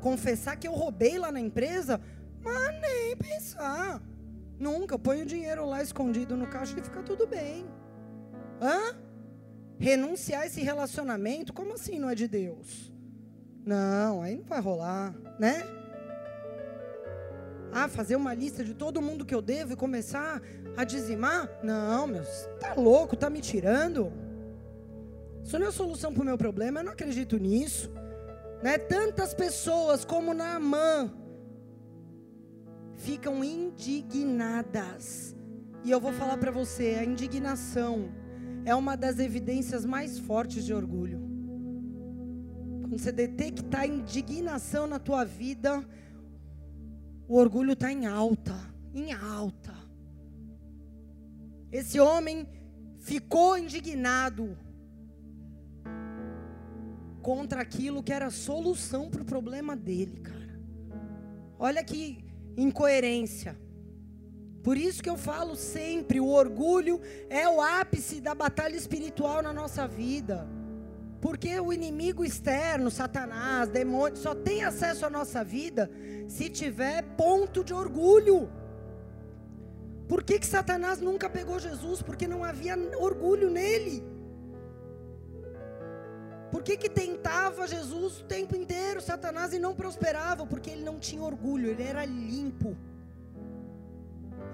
Confessar 0.00 0.56
que 0.56 0.68
eu 0.68 0.72
roubei 0.72 1.18
lá 1.18 1.32
na 1.32 1.40
empresa? 1.40 2.00
Mas 2.42 2.80
nem 2.80 3.16
pensar. 3.16 4.00
Nunca. 4.58 4.94
Eu 4.94 4.98
ponho 4.98 5.24
o 5.24 5.26
dinheiro 5.26 5.66
lá 5.66 5.82
escondido 5.82 6.36
no 6.36 6.46
caixa 6.46 6.78
e 6.78 6.82
fica 6.82 7.02
tudo 7.02 7.26
bem. 7.26 7.66
Hã? 8.60 8.96
Renunciar 9.78 10.46
esse 10.46 10.62
relacionamento? 10.62 11.52
Como 11.52 11.74
assim 11.74 11.98
não 11.98 12.08
é 12.08 12.14
de 12.14 12.28
Deus? 12.28 12.92
Não, 13.66 14.22
aí 14.22 14.36
não 14.36 14.44
vai 14.44 14.60
rolar, 14.60 15.12
né? 15.40 15.64
Ah, 17.72 17.88
fazer 17.88 18.14
uma 18.14 18.32
lista 18.32 18.62
de 18.62 18.72
todo 18.72 19.02
mundo 19.02 19.24
que 19.24 19.34
eu 19.34 19.42
devo 19.42 19.72
e 19.72 19.76
começar 19.76 20.40
a 20.76 20.84
dizimar? 20.84 21.50
Não, 21.64 22.06
meu, 22.06 22.22
tá 22.60 22.74
louco, 22.74 23.16
tá 23.16 23.28
me 23.28 23.40
tirando? 23.40 24.12
Isso 25.42 25.58
não 25.58 25.66
é 25.66 25.72
solução 25.72 26.14
para 26.14 26.22
o 26.22 26.24
meu 26.24 26.38
problema, 26.38 26.78
eu 26.78 26.84
não 26.84 26.92
acredito 26.92 27.38
nisso. 27.38 27.90
Né? 28.62 28.78
Tantas 28.78 29.34
pessoas 29.34 30.04
como 30.04 30.32
Naamã 30.32 31.12
ficam 32.94 33.42
indignadas. 33.42 35.34
E 35.82 35.90
eu 35.90 36.00
vou 36.00 36.12
falar 36.12 36.36
para 36.36 36.52
você, 36.52 36.96
a 37.00 37.04
indignação 37.04 38.12
é 38.64 38.74
uma 38.76 38.96
das 38.96 39.18
evidências 39.18 39.84
mais 39.84 40.20
fortes 40.20 40.64
de 40.64 40.72
orgulho. 40.72 41.35
Quando 42.86 43.00
você 43.00 43.10
detectar 43.10 43.84
indignação 43.84 44.86
na 44.86 45.00
tua 45.00 45.24
vida, 45.24 45.84
o 47.26 47.36
orgulho 47.36 47.72
está 47.72 47.90
em 47.90 48.06
alta, 48.06 48.54
em 48.94 49.12
alta. 49.12 49.74
Esse 51.72 51.98
homem 51.98 52.46
ficou 53.00 53.58
indignado 53.58 54.56
contra 57.22 57.60
aquilo 57.60 58.04
que 58.04 58.12
era 58.12 58.26
a 58.26 58.30
solução 58.30 59.10
para 59.10 59.22
o 59.22 59.26
problema 59.26 59.74
dele, 59.74 60.20
cara. 60.20 60.60
Olha 61.58 61.82
que 61.82 62.24
incoerência. 62.56 63.58
Por 64.62 64.76
isso 64.76 65.02
que 65.02 65.10
eu 65.10 65.16
falo 65.16 65.56
sempre, 65.56 66.20
o 66.20 66.28
orgulho 66.28 67.00
é 67.28 67.48
o 67.48 67.60
ápice 67.60 68.20
da 68.20 68.32
batalha 68.32 68.76
espiritual 68.76 69.42
na 69.42 69.52
nossa 69.52 69.88
vida. 69.88 70.46
Porque 71.26 71.58
o 71.58 71.72
inimigo 71.72 72.24
externo, 72.24 72.88
Satanás, 72.88 73.68
demônio, 73.68 74.16
só 74.16 74.32
tem 74.32 74.62
acesso 74.62 75.04
à 75.04 75.10
nossa 75.10 75.42
vida 75.42 75.90
se 76.28 76.48
tiver 76.48 77.02
ponto 77.16 77.64
de 77.64 77.74
orgulho. 77.74 78.48
Por 80.06 80.22
que, 80.22 80.38
que 80.38 80.46
Satanás 80.46 81.00
nunca 81.00 81.28
pegou 81.28 81.58
Jesus? 81.58 82.00
Porque 82.00 82.28
não 82.28 82.44
havia 82.44 82.76
orgulho 83.00 83.50
nele. 83.50 84.04
Por 86.52 86.62
que, 86.62 86.76
que 86.76 86.88
tentava 86.88 87.66
Jesus 87.66 88.20
o 88.20 88.24
tempo 88.24 88.54
inteiro, 88.54 89.00
Satanás, 89.00 89.52
e 89.52 89.58
não 89.58 89.74
prosperava? 89.74 90.46
Porque 90.46 90.70
ele 90.70 90.84
não 90.84 90.96
tinha 91.00 91.24
orgulho, 91.24 91.70
ele 91.70 91.82
era 91.82 92.04
limpo. 92.04 92.76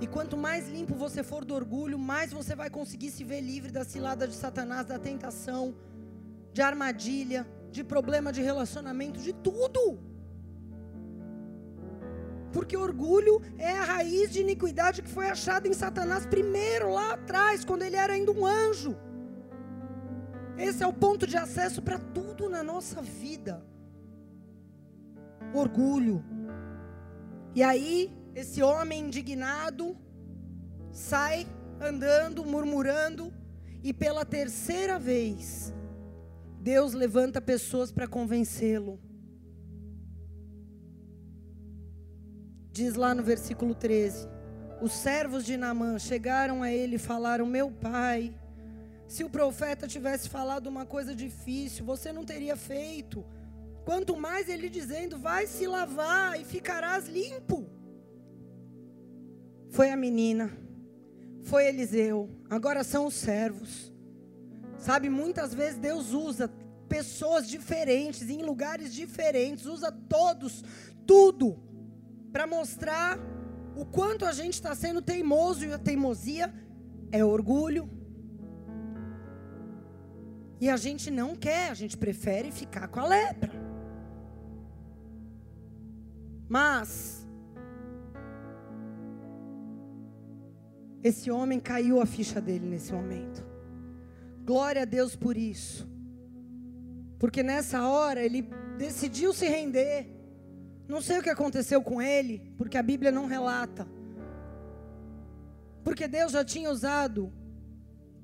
E 0.00 0.06
quanto 0.06 0.38
mais 0.38 0.70
limpo 0.70 0.94
você 0.94 1.22
for 1.22 1.44
do 1.44 1.54
orgulho, 1.54 1.98
mais 1.98 2.32
você 2.32 2.54
vai 2.54 2.70
conseguir 2.70 3.10
se 3.10 3.22
ver 3.24 3.42
livre 3.42 3.70
da 3.70 3.84
cilada 3.84 4.26
de 4.26 4.34
Satanás, 4.34 4.86
da 4.86 4.98
tentação 4.98 5.74
de 6.52 6.60
armadilha, 6.60 7.46
de 7.70 7.82
problema 7.82 8.32
de 8.32 8.42
relacionamento, 8.42 9.20
de 9.20 9.32
tudo. 9.32 9.98
Porque 12.52 12.76
orgulho 12.76 13.40
é 13.58 13.72
a 13.72 13.84
raiz 13.84 14.30
de 14.30 14.40
iniquidade 14.40 15.00
que 15.02 15.08
foi 15.08 15.28
achada 15.28 15.66
em 15.66 15.72
Satanás 15.72 16.26
primeiro, 16.26 16.92
lá 16.92 17.14
atrás, 17.14 17.64
quando 17.64 17.82
ele 17.82 17.96
era 17.96 18.12
ainda 18.12 18.30
um 18.30 18.44
anjo. 18.44 18.94
Esse 20.58 20.82
é 20.82 20.86
o 20.86 20.92
ponto 20.92 21.26
de 21.26 21.36
acesso 21.36 21.80
para 21.80 21.98
tudo 21.98 22.50
na 22.50 22.62
nossa 22.62 23.00
vida. 23.00 23.64
Orgulho. 25.54 26.22
E 27.54 27.62
aí, 27.62 28.14
esse 28.34 28.62
homem 28.62 29.06
indignado 29.06 29.96
sai 30.90 31.46
andando, 31.80 32.44
murmurando, 32.44 33.32
e 33.82 33.92
pela 33.92 34.24
terceira 34.24 34.98
vez 34.98 35.74
Deus 36.62 36.92
levanta 36.92 37.40
pessoas 37.40 37.90
para 37.90 38.06
convencê-lo. 38.06 39.00
Diz 42.70 42.94
lá 42.94 43.12
no 43.16 43.22
versículo 43.24 43.74
13: 43.74 44.28
Os 44.80 44.92
servos 44.92 45.44
de 45.44 45.56
Naamã 45.56 45.98
chegaram 45.98 46.62
a 46.62 46.70
ele 46.70 46.94
e 46.96 47.00
falaram: 47.00 47.46
Meu 47.46 47.68
pai, 47.72 48.32
se 49.08 49.24
o 49.24 49.28
profeta 49.28 49.88
tivesse 49.88 50.28
falado 50.28 50.68
uma 50.68 50.86
coisa 50.86 51.16
difícil, 51.16 51.84
você 51.84 52.12
não 52.12 52.24
teria 52.24 52.54
feito. 52.56 53.24
Quanto 53.84 54.16
mais 54.16 54.48
ele 54.48 54.68
dizendo: 54.68 55.18
Vai 55.18 55.48
se 55.48 55.66
lavar 55.66 56.40
e 56.40 56.44
ficarás 56.44 57.08
limpo. 57.08 57.66
Foi 59.68 59.90
a 59.90 59.96
menina, 59.96 60.48
foi 61.42 61.66
Eliseu, 61.66 62.30
agora 62.48 62.84
são 62.84 63.06
os 63.06 63.14
servos. 63.14 63.91
Sabe, 64.82 65.08
muitas 65.08 65.54
vezes 65.54 65.78
Deus 65.78 66.12
usa 66.12 66.50
pessoas 66.88 67.48
diferentes, 67.48 68.28
em 68.28 68.42
lugares 68.42 68.92
diferentes, 68.92 69.64
usa 69.64 69.92
todos, 69.92 70.64
tudo, 71.06 71.56
para 72.32 72.48
mostrar 72.48 73.16
o 73.76 73.86
quanto 73.86 74.24
a 74.24 74.32
gente 74.32 74.54
está 74.54 74.74
sendo 74.74 75.00
teimoso 75.00 75.64
e 75.64 75.72
a 75.72 75.78
teimosia 75.78 76.52
é 77.12 77.24
orgulho. 77.24 77.88
E 80.60 80.68
a 80.68 80.76
gente 80.76 81.12
não 81.12 81.36
quer, 81.36 81.70
a 81.70 81.74
gente 81.74 81.96
prefere 81.96 82.50
ficar 82.50 82.88
com 82.88 82.98
a 82.98 83.06
lepra. 83.06 83.52
Mas 86.48 87.24
esse 91.04 91.30
homem 91.30 91.60
caiu 91.60 92.00
a 92.00 92.04
ficha 92.04 92.40
dele 92.40 92.66
nesse 92.66 92.92
momento. 92.92 93.51
Glória 94.44 94.82
a 94.82 94.84
Deus 94.84 95.14
por 95.14 95.36
isso. 95.36 95.88
Porque 97.18 97.42
nessa 97.42 97.86
hora 97.86 98.22
ele 98.22 98.42
decidiu 98.76 99.32
se 99.32 99.46
render. 99.46 100.08
Não 100.88 101.00
sei 101.00 101.18
o 101.18 101.22
que 101.22 101.30
aconteceu 101.30 101.80
com 101.82 102.02
ele, 102.02 102.52
porque 102.58 102.76
a 102.76 102.82
Bíblia 102.82 103.12
não 103.12 103.26
relata. 103.26 103.86
Porque 105.84 106.08
Deus 106.08 106.32
já 106.32 106.44
tinha 106.44 106.70
usado 106.70 107.32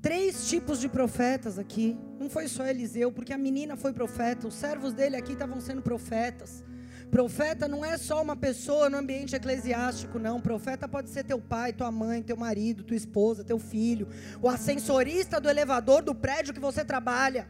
três 0.01 0.49
tipos 0.49 0.79
de 0.79 0.89
profetas 0.89 1.57
aqui. 1.57 1.97
Não 2.19 2.29
foi 2.29 2.47
só 2.47 2.65
Eliseu, 2.65 3.11
porque 3.11 3.33
a 3.33 3.37
menina 3.37 3.75
foi 3.75 3.93
profeta, 3.93 4.47
os 4.47 4.53
servos 4.53 4.93
dele 4.93 5.15
aqui 5.15 5.33
estavam 5.33 5.59
sendo 5.61 5.81
profetas. 5.81 6.63
Profeta 7.11 7.67
não 7.67 7.83
é 7.83 7.97
só 7.97 8.21
uma 8.21 8.35
pessoa 8.35 8.89
no 8.89 8.97
ambiente 8.97 9.35
eclesiástico, 9.35 10.19
não. 10.19 10.39
Profeta 10.39 10.87
pode 10.87 11.09
ser 11.09 11.23
teu 11.23 11.39
pai, 11.39 11.73
tua 11.73 11.91
mãe, 11.91 12.21
teu 12.21 12.37
marido, 12.37 12.83
tua 12.83 12.95
esposa, 12.95 13.43
teu 13.43 13.57
filho, 13.57 14.07
o 14.41 14.47
ascensorista 14.47 15.41
do 15.41 15.49
elevador 15.49 16.03
do 16.03 16.13
prédio 16.13 16.53
que 16.53 16.59
você 16.59 16.85
trabalha. 16.85 17.47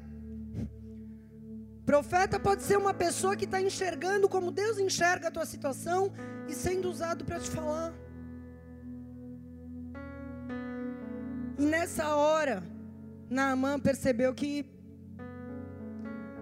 Profeta 1.86 2.40
pode 2.40 2.64
ser 2.64 2.78
uma 2.78 2.94
pessoa 2.94 3.36
que 3.36 3.46
está 3.46 3.60
enxergando 3.60 4.30
como 4.30 4.52
Deus 4.52 4.78
enxerga 4.78 5.28
a 5.28 5.32
tua 5.32 5.46
situação 5.46 6.14
e 6.48 6.54
sendo 6.54 6.90
usado 6.90 7.26
para 7.26 7.40
te 7.40 7.50
falar. 7.50 7.94
E 11.58 11.66
nessa 11.66 12.16
hora, 12.16 12.64
Naamã 13.30 13.80
percebeu 13.80 14.34
que 14.34 14.79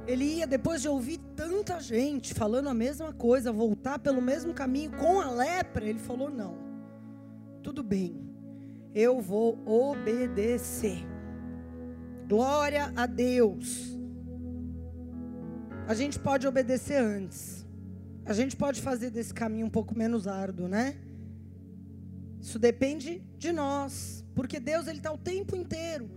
ele 0.07 0.23
ia, 0.23 0.47
depois 0.47 0.81
de 0.81 0.87
ouvir 0.87 1.19
tanta 1.35 1.81
gente 1.81 2.33
falando 2.33 2.69
a 2.69 2.73
mesma 2.73 3.11
coisa, 3.11 3.51
voltar 3.51 3.99
pelo 3.99 4.21
mesmo 4.21 4.53
caminho 4.53 4.91
com 4.91 5.19
a 5.19 5.29
lepra, 5.29 5.85
ele 5.85 5.99
falou: 5.99 6.29
não, 6.29 6.57
tudo 7.61 7.83
bem, 7.83 8.27
eu 8.95 9.19
vou 9.19 9.59
obedecer. 9.65 11.05
Glória 12.27 12.91
a 12.95 13.05
Deus. 13.05 13.97
A 15.87 15.93
gente 15.93 16.17
pode 16.19 16.47
obedecer 16.47 17.01
antes. 17.01 17.65
A 18.25 18.33
gente 18.33 18.57
pode 18.57 18.81
fazer 18.81 19.09
desse 19.09 19.33
caminho 19.33 19.67
um 19.67 19.69
pouco 19.69 19.97
menos 19.97 20.27
árduo, 20.27 20.67
né? 20.67 20.97
Isso 22.41 22.59
depende 22.59 23.21
de 23.37 23.51
nós. 23.51 24.25
Porque 24.35 24.59
Deus 24.59 24.87
ele 24.87 24.99
está 24.99 25.11
o 25.11 25.17
tempo 25.17 25.55
inteiro, 25.55 26.09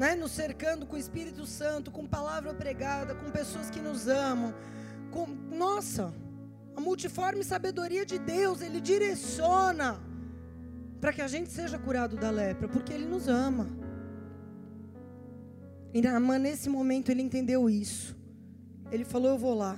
né, 0.00 0.14
nos 0.14 0.30
cercando 0.32 0.86
com 0.86 0.96
o 0.96 0.98
Espírito 0.98 1.44
Santo, 1.44 1.90
com 1.90 2.06
palavra 2.06 2.54
pregada, 2.54 3.14
com 3.14 3.30
pessoas 3.30 3.68
que 3.68 3.80
nos 3.80 4.08
amam, 4.08 4.54
com 5.10 5.26
nossa, 5.26 6.10
a 6.74 6.80
multiforme 6.80 7.44
sabedoria 7.44 8.06
de 8.06 8.18
Deus, 8.18 8.62
ele 8.62 8.80
direciona 8.80 10.00
para 11.02 11.12
que 11.12 11.20
a 11.20 11.28
gente 11.28 11.50
seja 11.50 11.78
curado 11.78 12.16
da 12.16 12.30
lepra, 12.30 12.66
porque 12.66 12.94
ele 12.94 13.04
nos 13.04 13.28
ama. 13.28 13.68
E 15.92 16.00
nesse 16.38 16.70
momento 16.70 17.10
ele 17.10 17.20
entendeu 17.20 17.68
isso. 17.68 18.16
Ele 18.90 19.04
falou: 19.04 19.32
Eu 19.32 19.38
vou 19.38 19.54
lá. 19.54 19.76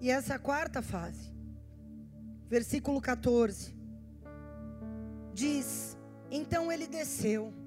E 0.00 0.12
essa 0.12 0.34
é 0.34 0.36
a 0.36 0.38
quarta 0.38 0.80
fase. 0.80 1.34
Versículo 2.48 3.00
14 3.00 3.74
diz: 5.34 5.98
Então 6.30 6.70
ele 6.70 6.86
desceu 6.86 7.65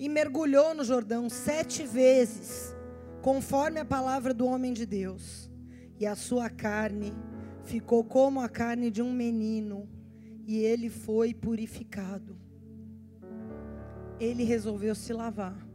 e 0.00 0.08
mergulhou 0.08 0.74
no 0.74 0.82
Jordão 0.82 1.28
sete 1.28 1.86
vezes, 1.86 2.74
conforme 3.20 3.78
a 3.78 3.84
palavra 3.84 4.32
do 4.32 4.46
homem 4.46 4.72
de 4.72 4.86
Deus, 4.86 5.50
e 5.98 6.06
a 6.06 6.16
sua 6.16 6.48
carne 6.48 7.12
ficou 7.64 8.02
como 8.02 8.40
a 8.40 8.48
carne 8.48 8.90
de 8.90 9.02
um 9.02 9.12
menino, 9.12 9.86
e 10.46 10.56
ele 10.56 10.88
foi 10.88 11.34
purificado. 11.34 12.34
Ele 14.18 14.42
resolveu 14.42 14.94
se 14.94 15.12
lavar. 15.12 15.68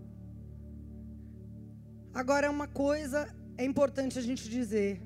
Agora, 2.11 2.49
uma 2.49 2.67
coisa 2.67 3.28
é 3.55 3.63
importante 3.63 4.17
a 4.17 4.23
gente 4.23 4.49
dizer: 4.49 4.99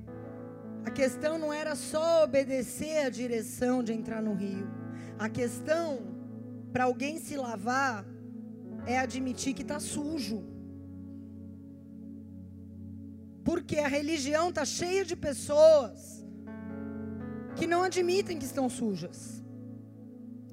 a 0.85 0.91
questão 0.91 1.37
não 1.37 1.51
era 1.51 1.75
só 1.75 2.23
obedecer 2.23 3.05
a 3.05 3.09
direção 3.09 3.83
de 3.83 3.91
entrar 3.91 4.21
no 4.21 4.33
rio. 4.33 4.65
A 5.17 5.27
questão 5.27 5.99
para 6.71 6.85
alguém 6.85 7.19
se 7.19 7.35
lavar 7.35 8.05
é 8.93 8.97
admitir 8.97 9.53
que 9.57 9.65
está 9.67 9.79
sujo. 9.93 10.39
Porque 13.49 13.77
a 13.79 13.89
religião 13.97 14.45
está 14.49 14.65
cheia 14.79 15.03
de 15.09 15.15
pessoas 15.27 15.99
que 17.57 17.67
não 17.73 17.81
admitem 17.89 18.39
que 18.41 18.49
estão 18.51 18.67
sujas. 18.79 19.19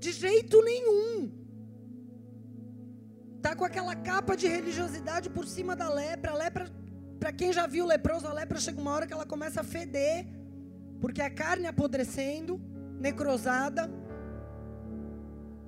De 0.04 0.12
jeito 0.24 0.62
nenhum. 0.70 1.30
Tá 3.44 3.52
com 3.58 3.64
aquela 3.64 3.94
capa 4.10 4.36
de 4.40 4.46
religiosidade 4.56 5.28
por 5.36 5.46
cima 5.54 5.74
da 5.82 5.88
lepra. 6.00 6.32
A 6.32 6.38
lepra, 6.42 6.64
para 7.20 7.32
quem 7.32 7.52
já 7.58 7.66
viu 7.74 7.86
leproso, 7.86 8.26
a 8.26 8.34
lepra 8.40 8.60
chega 8.66 8.80
uma 8.84 8.92
hora 8.94 9.06
que 9.06 9.14
ela 9.18 9.28
começa 9.34 9.60
a 9.62 9.68
feder, 9.76 10.26
porque 11.00 11.22
a 11.22 11.30
carne 11.42 11.66
apodrecendo, 11.66 12.60
necrosada. 13.06 13.84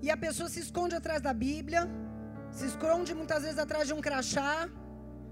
E 0.03 0.11
a 0.11 0.19
pessoa 0.27 0.49
se 0.55 0.61
esconde 0.67 0.95
atrás 0.95 1.21
da 1.29 1.33
Bíblia, 1.33 1.83
se 2.51 2.67
esconde 2.67 3.15
muitas 3.15 3.43
vezes 3.43 3.59
atrás 3.59 3.87
de 3.87 3.95
um 3.95 4.01
crachá, 4.01 4.69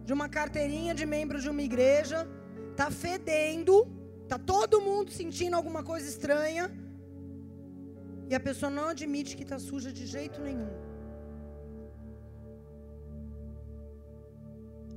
de 0.04 0.12
uma 0.12 0.28
carteirinha 0.28 0.94
de 0.94 1.04
membro 1.04 1.40
de 1.40 1.48
uma 1.48 1.62
igreja, 1.62 2.28
tá 2.76 2.90
fedendo, 2.90 3.86
tá 4.28 4.38
todo 4.38 4.80
mundo 4.80 5.10
sentindo 5.10 5.56
alguma 5.56 5.82
coisa 5.82 6.08
estranha, 6.08 6.70
e 8.28 8.34
a 8.34 8.40
pessoa 8.40 8.70
não 8.70 8.88
admite 8.88 9.36
que 9.36 9.42
está 9.42 9.58
suja 9.58 9.92
de 9.92 10.04
jeito 10.06 10.40
nenhum. 10.40 10.70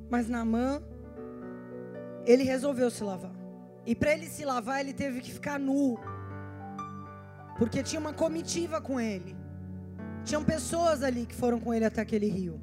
Mas 0.10 0.28
Naamã, 0.28 0.82
ele 2.26 2.44
resolveu 2.44 2.90
se 2.90 3.04
lavar. 3.04 3.36
E 3.86 3.96
para 3.96 4.14
ele 4.14 4.28
se 4.28 4.44
lavar, 4.44 4.80
ele 4.80 4.94
teve 4.94 5.22
que 5.22 5.32
ficar 5.32 5.60
nu. 5.60 6.00
Porque 7.58 7.84
tinha 7.84 8.00
uma 8.00 8.14
comitiva 8.14 8.82
com 8.82 9.00
ele. 9.00 9.36
Tinham 10.24 10.44
pessoas 10.44 11.04
ali 11.04 11.26
que 11.26 11.36
foram 11.36 11.60
com 11.60 11.74
ele 11.74 11.86
até 11.86 12.02
aquele 12.02 12.28
rio. 12.28 12.60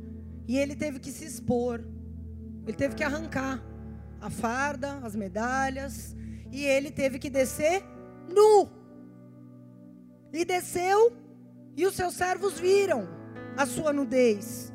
E 0.47 0.57
ele 0.57 0.77
teve 0.77 0.99
que 0.99 1.11
se 1.11 1.25
expor. 1.25 1.81
Ele 2.67 2.77
teve 2.77 2.95
que 2.95 3.05
arrancar 3.05 3.63
a 4.21 4.31
farda, 4.31 4.99
as 5.03 5.17
medalhas. 5.17 6.15
E 6.53 6.65
ele 6.65 6.91
teve 6.91 7.19
que 7.19 7.31
descer 7.31 7.83
nu. 8.29 8.69
E 10.33 10.45
desceu, 10.45 11.17
e 11.77 11.87
os 11.87 11.95
seus 11.95 12.15
servos 12.15 12.59
viram 12.59 13.09
a 13.57 13.65
sua 13.65 13.93
nudez. 13.93 14.73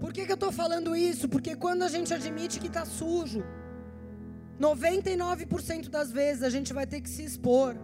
Por 0.00 0.12
que, 0.12 0.26
que 0.26 0.32
eu 0.32 0.34
estou 0.34 0.52
falando 0.52 0.94
isso? 0.94 1.28
Porque 1.28 1.56
quando 1.56 1.82
a 1.82 1.88
gente 1.88 2.12
admite 2.12 2.60
que 2.60 2.66
está 2.66 2.84
sujo, 2.84 3.42
99% 4.60 5.88
das 5.88 6.12
vezes 6.12 6.42
a 6.42 6.50
gente 6.50 6.72
vai 6.72 6.86
ter 6.86 7.00
que 7.00 7.08
se 7.08 7.24
expor 7.24 7.76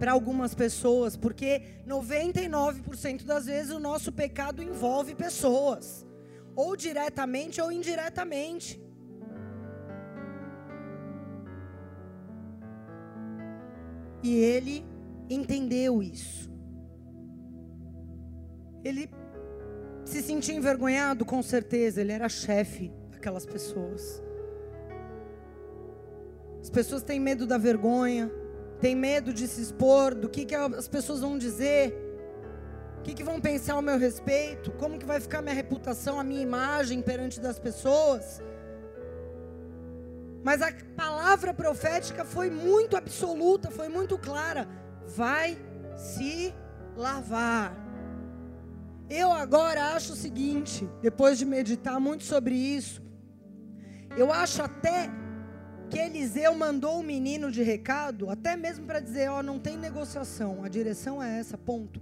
para 0.00 0.12
algumas 0.12 0.54
pessoas, 0.54 1.14
porque 1.14 1.62
99% 1.86 3.22
das 3.24 3.44
vezes 3.44 3.70
o 3.70 3.78
nosso 3.78 4.10
pecado 4.10 4.62
envolve 4.62 5.14
pessoas, 5.14 6.06
ou 6.56 6.74
diretamente 6.74 7.60
ou 7.60 7.70
indiretamente. 7.70 8.82
E 14.22 14.34
ele 14.34 14.86
entendeu 15.28 16.02
isso. 16.02 16.50
Ele 18.82 19.10
se 20.06 20.22
sentia 20.22 20.54
envergonhado, 20.54 21.26
com 21.26 21.42
certeza, 21.42 22.00
ele 22.00 22.12
era 22.12 22.26
chefe 22.26 22.90
daquelas 23.10 23.44
pessoas. 23.44 24.22
As 26.58 26.70
pessoas 26.70 27.02
têm 27.02 27.20
medo 27.20 27.46
da 27.46 27.58
vergonha, 27.58 28.39
tem 28.80 28.94
medo 28.94 29.32
de 29.32 29.46
se 29.46 29.60
expor, 29.60 30.14
do 30.14 30.28
que, 30.28 30.44
que 30.44 30.54
as 30.54 30.88
pessoas 30.88 31.20
vão 31.20 31.36
dizer, 31.36 31.94
o 32.98 33.02
que, 33.02 33.14
que 33.14 33.22
vão 33.22 33.40
pensar 33.40 33.74
ao 33.74 33.82
meu 33.82 33.98
respeito, 33.98 34.70
como 34.72 34.98
que 34.98 35.06
vai 35.06 35.20
ficar 35.20 35.42
minha 35.42 35.54
reputação, 35.54 36.18
a 36.18 36.24
minha 36.24 36.42
imagem 36.42 37.02
perante 37.02 37.40
das 37.40 37.58
pessoas. 37.58 38.42
Mas 40.42 40.62
a 40.62 40.72
palavra 40.96 41.52
profética 41.52 42.24
foi 42.24 42.50
muito 42.50 42.96
absoluta, 42.96 43.70
foi 43.70 43.88
muito 43.88 44.18
clara. 44.18 44.66
Vai 45.06 45.58
se 45.96 46.54
lavar. 46.96 47.74
Eu 49.08 49.32
agora 49.32 49.94
acho 49.94 50.12
o 50.12 50.16
seguinte, 50.16 50.88
depois 51.02 51.38
de 51.38 51.44
meditar 51.44 51.98
muito 52.00 52.24
sobre 52.24 52.54
isso, 52.54 53.02
eu 54.16 54.32
acho 54.32 54.62
até 54.62 55.10
que 55.90 55.98
Eliseu 55.98 56.54
mandou 56.54 57.00
o 57.00 57.02
menino 57.02 57.50
de 57.50 57.62
recado, 57.62 58.30
até 58.30 58.56
mesmo 58.56 58.86
para 58.86 59.00
dizer: 59.00 59.28
Ó, 59.28 59.40
oh, 59.40 59.42
não 59.42 59.58
tem 59.58 59.76
negociação, 59.76 60.64
a 60.64 60.68
direção 60.68 61.22
é 61.22 61.40
essa, 61.40 61.58
ponto. 61.58 62.00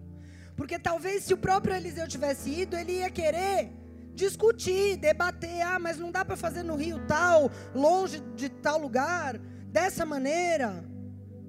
Porque 0.54 0.78
talvez 0.78 1.24
se 1.24 1.32
o 1.32 1.38
próprio 1.38 1.74
Eliseu 1.74 2.06
tivesse 2.06 2.50
ido, 2.50 2.76
ele 2.76 2.98
ia 2.98 3.10
querer 3.10 3.72
discutir, 4.14 4.96
debater. 4.96 5.62
Ah, 5.62 5.78
mas 5.78 5.98
não 5.98 6.10
dá 6.10 6.24
para 6.24 6.36
fazer 6.36 6.62
no 6.62 6.76
rio 6.76 7.00
tal, 7.06 7.50
longe 7.74 8.20
de 8.36 8.48
tal 8.48 8.78
lugar, 8.78 9.38
dessa 9.38 10.04
maneira, 10.04 10.84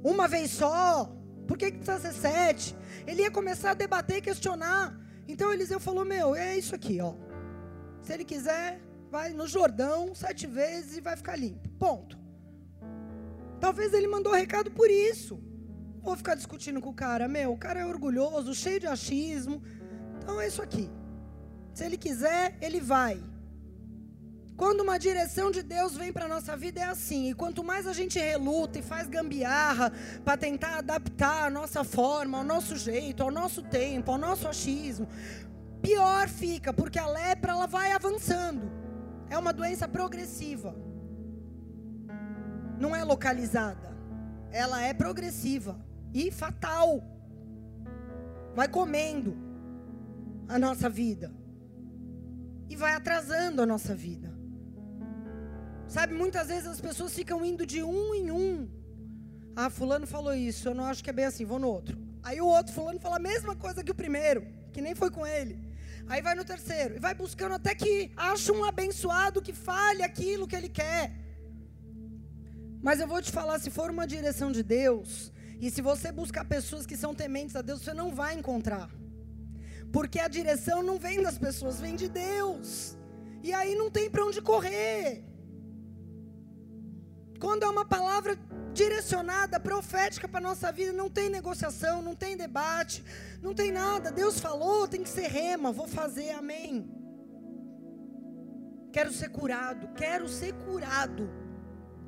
uma 0.04 0.28
vez 0.28 0.52
só. 0.52 1.14
Por 1.46 1.58
que, 1.58 1.72
que 1.72 1.80
precisa 1.80 2.12
ser 2.12 2.14
sete? 2.14 2.76
Ele 3.06 3.24
ia 3.24 3.32
começar 3.32 3.72
a 3.72 3.74
debater 3.74 4.18
e 4.18 4.22
questionar. 4.22 4.98
Então 5.28 5.52
Eliseu 5.52 5.80
falou: 5.80 6.06
Meu, 6.06 6.36
é 6.36 6.58
isso 6.58 6.74
aqui, 6.74 7.02
ó. 7.02 7.16
Se 8.02 8.14
ele 8.14 8.24
quiser, 8.24 8.80
vai 9.12 9.34
no 9.34 9.48
Jordão 9.48 10.16
sete 10.16 10.48
vezes 10.48 10.98
e 10.98 11.02
vai 11.02 11.18
ficar 11.18 11.36
limpo. 11.36 11.68
Ponto. 11.78 12.19
Talvez 13.60 13.94
ele 13.94 14.08
mandou 14.08 14.34
recado 14.34 14.72
por 14.72 14.90
isso. 14.90 15.40
Vou 16.02 16.16
ficar 16.16 16.36
discutindo 16.36 16.82
com 16.82 16.90
o 16.90 16.94
cara. 16.94 17.28
Meu, 17.28 17.52
o 17.52 17.58
cara 17.58 17.82
é 17.82 17.86
orgulhoso, 17.86 18.56
cheio 18.56 18.80
de 18.80 18.88
achismo. 18.88 19.62
Então 20.18 20.40
é 20.40 20.48
isso 20.48 20.62
aqui. 20.62 20.90
Se 21.74 21.84
ele 21.86 21.98
quiser, 21.98 22.58
ele 22.62 22.80
vai. 22.80 23.22
Quando 24.56 24.82
uma 24.82 24.98
direção 24.98 25.52
de 25.52 25.64
Deus 25.64 25.96
vem 25.96 26.12
para 26.12 26.26
a 26.26 26.28
nossa 26.28 26.56
vida 26.58 26.82
é 26.82 26.84
assim. 26.84 27.30
E 27.30 27.34
quanto 27.34 27.64
mais 27.64 27.88
a 27.88 27.94
gente 27.94 28.20
reluta 28.20 28.80
e 28.80 28.82
faz 28.82 29.08
gambiarra 29.08 29.92
para 30.24 30.36
tentar 30.36 30.80
adaptar 30.80 31.46
a 31.46 31.50
nossa 31.50 31.84
forma, 31.84 32.38
ao 32.40 32.44
nosso 32.44 32.76
jeito, 32.76 33.24
ao 33.24 33.32
nosso 33.32 33.62
tempo, 33.64 34.12
ao 34.12 34.18
nosso 34.18 34.48
achismo, 34.50 35.08
pior 35.82 36.28
fica, 36.28 36.74
porque 36.74 37.00
a 37.00 37.08
lepra 37.08 37.54
ela 37.54 37.68
vai 37.68 37.94
avançando. 37.94 38.70
É 39.30 39.38
uma 39.38 39.54
doença 39.54 39.88
progressiva. 39.88 40.76
Não 42.80 42.96
é 42.96 43.04
localizada. 43.04 43.90
Ela 44.52 44.82
é 44.82 44.94
progressiva 44.94 45.80
e 46.14 46.32
fatal. 46.32 47.04
Vai 48.56 48.68
comendo 48.68 49.38
a 50.48 50.58
nossa 50.58 50.90
vida. 50.90 51.32
E 52.70 52.76
vai 52.76 52.94
atrasando 52.94 53.62
a 53.62 53.66
nossa 53.66 53.94
vida. 53.94 54.30
Sabe, 55.88 56.14
muitas 56.14 56.48
vezes 56.48 56.68
as 56.68 56.80
pessoas 56.80 57.14
ficam 57.14 57.44
indo 57.44 57.66
de 57.66 57.82
um 57.84 58.14
em 58.14 58.32
um. 58.32 58.70
Ah, 59.56 59.70
fulano 59.70 60.06
falou 60.08 60.34
isso, 60.34 60.70
eu 60.70 60.76
não 60.76 60.86
acho 60.86 61.04
que 61.04 61.10
é 61.10 61.14
bem 61.14 61.26
assim, 61.26 61.46
vou 61.46 61.60
no 61.60 61.68
outro. 61.68 61.98
Aí 62.24 62.40
o 62.40 62.46
outro 62.46 62.74
fulano 62.74 63.00
fala 63.00 63.16
a 63.16 63.20
mesma 63.20 63.56
coisa 63.56 63.84
que 63.84 63.92
o 63.92 63.96
primeiro, 63.96 64.46
que 64.72 64.82
nem 64.82 64.94
foi 64.94 65.10
com 65.10 65.26
ele. 65.26 65.60
Aí 66.08 66.22
vai 66.22 66.36
no 66.36 66.46
terceiro, 66.46 66.96
e 66.96 67.00
vai 67.00 67.14
buscando 67.14 67.56
até 67.56 67.74
que 67.74 68.12
acha 68.16 68.54
um 68.54 68.64
abençoado 68.64 69.42
que 69.42 69.52
fale 69.52 70.04
aquilo 70.04 70.48
que 70.48 70.56
ele 70.56 70.70
quer. 70.70 71.12
Mas 72.82 73.00
eu 73.00 73.08
vou 73.08 73.22
te 73.22 73.32
falar, 73.32 73.60
se 73.60 73.70
for 73.70 73.90
uma 73.90 74.08
direção 74.08 74.52
de 74.52 74.64
Deus, 74.64 75.32
e 75.60 75.70
se 75.70 75.82
você 75.82 76.12
buscar 76.12 76.46
pessoas 76.46 76.86
que 76.86 76.96
são 76.96 77.14
tementes 77.14 77.56
a 77.56 77.62
Deus, 77.62 77.82
você 77.82 77.94
não 77.94 78.14
vai 78.14 78.36
encontrar. 78.36 78.90
Porque 79.92 80.20
a 80.20 80.28
direção 80.28 80.82
não 80.82 80.98
vem 80.98 81.22
das 81.22 81.38
pessoas, 81.38 81.82
vem 81.82 81.96
de 81.96 82.08
Deus. 82.08 82.98
E 83.44 83.52
aí 83.52 83.76
não 83.76 83.90
tem 83.92 84.10
para 84.10 84.26
onde 84.26 84.42
correr. 84.42 85.24
Quando 87.40 87.64
é 87.64 87.70
uma 87.70 87.86
palavra 87.86 88.38
direcionada, 88.74 89.60
profética 89.60 90.28
para 90.28 90.40
a 90.40 90.50
nossa 90.50 90.72
vida, 90.72 90.94
não 90.94 91.10
tem 91.10 91.30
negociação, 91.30 92.02
não 92.02 92.16
tem 92.16 92.38
debate, 92.38 93.04
não 93.42 93.54
tem 93.54 93.72
nada. 93.72 94.12
Deus 94.12 94.40
falou, 94.40 94.88
tem 94.88 95.04
que 95.04 95.10
ser 95.10 95.28
rema, 95.28 95.72
vou 95.72 95.88
fazer, 95.88 96.32
amém. 96.32 96.90
Quero 98.92 99.12
ser 99.12 99.30
curado, 99.30 99.90
quero 99.96 100.28
ser 100.28 100.54
curado. 100.54 101.30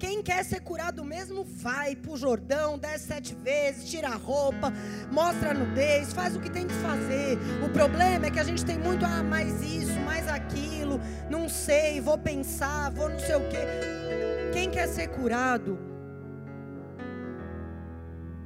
Quem 0.01 0.23
quer 0.23 0.43
ser 0.43 0.61
curado 0.61 1.05
mesmo, 1.05 1.43
vai 1.43 1.95
para 1.95 2.11
o 2.11 2.17
Jordão, 2.17 2.75
desce 2.75 3.05
sete 3.05 3.35
vezes, 3.35 3.87
tira 3.87 4.07
a 4.07 4.15
roupa, 4.15 4.73
mostra 5.11 5.51
a 5.51 5.53
nudez, 5.53 6.11
faz 6.11 6.35
o 6.35 6.39
que 6.39 6.49
tem 6.49 6.65
que 6.65 6.73
fazer. 6.73 7.37
O 7.63 7.69
problema 7.69 8.25
é 8.25 8.31
que 8.31 8.39
a 8.39 8.43
gente 8.43 8.65
tem 8.65 8.79
muito, 8.79 9.05
ah, 9.05 9.21
mais 9.21 9.61
isso, 9.61 9.99
mais 9.99 10.27
aquilo, 10.27 10.99
não 11.29 11.47
sei, 11.47 12.01
vou 12.01 12.17
pensar, 12.17 12.89
vou 12.89 13.09
não 13.09 13.19
sei 13.19 13.35
o 13.35 13.47
quê. 13.47 13.63
Quem 14.51 14.71
quer 14.71 14.87
ser 14.87 15.07
curado, 15.09 15.77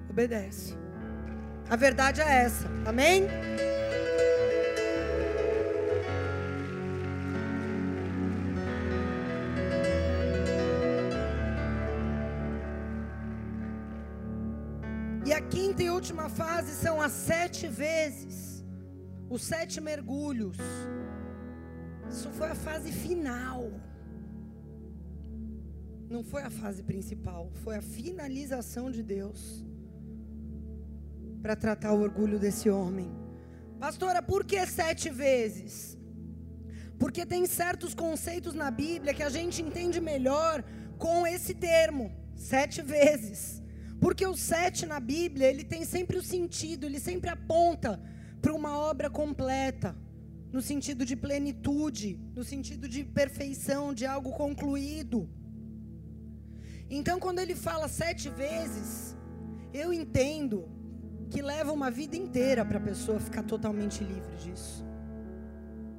obedece. 0.10 0.76
A 1.70 1.78
verdade 1.78 2.20
é 2.20 2.44
essa, 2.44 2.68
amém? 2.86 3.30
Última 16.26 16.30
fase 16.30 16.74
são 16.74 17.02
as 17.02 17.12
sete 17.12 17.68
vezes, 17.68 18.64
os 19.30 19.44
sete 19.44 19.80
mergulhos. 19.80 20.58
Isso 22.10 22.30
foi 22.32 22.50
a 22.50 22.56
fase 22.56 22.92
final. 22.92 23.72
Não 26.10 26.24
foi 26.24 26.44
a 26.44 26.50
fase 26.50 26.82
principal, 26.84 27.52
foi 27.64 27.76
a 27.78 27.82
finalização 27.82 28.90
de 28.90 29.02
Deus 29.04 29.64
para 31.42 31.56
tratar 31.56 31.94
o 31.94 32.02
orgulho 32.02 32.40
desse 32.40 32.70
homem. 32.70 33.10
Pastora, 33.80 34.22
por 34.22 34.44
que 34.44 34.66
sete 34.66 35.10
vezes? 35.10 35.98
Porque 36.98 37.26
tem 37.26 37.46
certos 37.46 37.94
conceitos 37.94 38.54
na 38.54 38.72
Bíblia 38.72 39.14
que 39.14 39.24
a 39.24 39.30
gente 39.30 39.62
entende 39.62 40.00
melhor 40.00 40.64
com 40.98 41.28
esse 41.28 41.54
termo, 41.54 42.12
sete 42.36 42.82
vezes. 42.82 43.62
Porque 44.00 44.26
o 44.26 44.36
sete 44.36 44.86
na 44.86 45.00
Bíblia, 45.00 45.48
ele 45.50 45.64
tem 45.64 45.86
sempre 45.86 46.18
o 46.18 46.24
sentido, 46.24 46.86
ele 46.86 47.00
sempre 47.00 47.30
aponta 47.30 48.02
para 48.42 48.54
uma 48.54 48.78
obra 48.78 49.10
completa, 49.10 49.96
no 50.52 50.62
sentido 50.62 51.06
de 51.06 51.16
plenitude, 51.16 52.20
no 52.36 52.44
sentido 52.44 52.88
de 52.88 53.04
perfeição, 53.04 53.94
de 53.94 54.06
algo 54.06 54.32
concluído. 54.32 55.30
Então, 56.90 57.20
quando 57.20 57.40
ele 57.40 57.56
fala 57.56 57.88
sete 57.88 58.30
vezes, 58.30 59.18
eu 59.74 59.92
entendo 59.92 60.70
que 61.30 61.42
leva 61.42 61.72
uma 61.72 61.90
vida 61.90 62.16
inteira 62.16 62.64
para 62.64 62.78
a 62.78 62.82
pessoa 62.82 63.20
ficar 63.20 63.44
totalmente 63.44 64.04
livre 64.04 64.36
disso. 64.38 64.86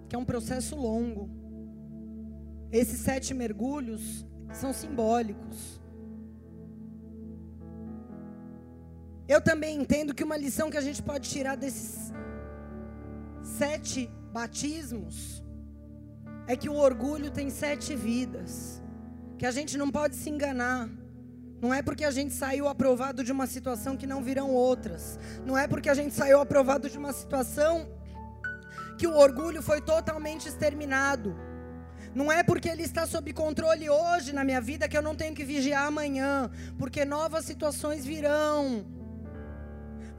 Que 0.09 0.15
é 0.15 0.19
um 0.19 0.25
processo 0.25 0.77
longo. 0.77 1.29
Esses 2.71 3.01
sete 3.01 3.35
mergulhos 3.35 4.25
são 4.53 4.73
simbólicos. 4.73 5.81
Eu 9.29 9.41
também 9.41 9.81
entendo 9.81 10.15
que 10.15 10.23
uma 10.23 10.37
lição 10.37 10.71
que 10.71 10.77
a 10.77 10.81
gente 10.81 11.03
pode 11.03 11.29
tirar 11.29 11.57
desses 11.57 12.13
sete 13.43 14.11
batismos 14.33 15.43
é 16.47 16.57
que 16.57 16.69
o 16.69 16.75
orgulho 16.75 17.31
tem 17.31 17.51
sete 17.51 17.97
vidas. 17.97 18.83
Que 19.39 19.47
a 19.47 19.51
gente 19.51 19.77
não 19.77 19.91
pode 19.91 20.15
se 20.17 20.31
enganar. 20.31 20.89
Não 21.61 21.75
é 21.75 21.83
porque 21.83 22.05
a 22.05 22.11
gente 22.11 22.35
saiu 22.35 22.69
aprovado 22.69 23.25
de 23.25 23.33
uma 23.33 23.47
situação 23.47 23.97
que 23.97 24.07
não 24.07 24.23
virão 24.23 24.51
outras. 24.51 25.19
Não 25.45 25.59
é 25.59 25.67
porque 25.67 25.89
a 25.89 25.95
gente 25.95 26.15
saiu 26.15 26.41
aprovado 26.41 26.89
de 26.89 26.97
uma 26.97 27.13
situação 27.13 27.89
que 28.97 29.07
o 29.07 29.17
orgulho 29.17 29.61
foi 29.63 29.81
totalmente 29.81 30.49
exterminado. 30.49 31.37
Não 32.15 32.31
é 32.31 32.43
porque 32.43 32.69
ele 32.69 32.83
está 32.83 33.07
sob 33.07 33.33
controle 33.33 33.91
hoje 33.91 34.33
na 34.33 34.45
minha 34.45 34.61
vida 34.61 34.89
que 34.89 34.97
eu 34.97 35.03
não 35.03 35.15
tenho 35.15 35.35
que 35.35 35.45
vigiar 35.45 35.87
amanhã, 35.87 36.51
porque 36.79 37.05
novas 37.05 37.45
situações 37.45 38.07
virão. 38.07 38.87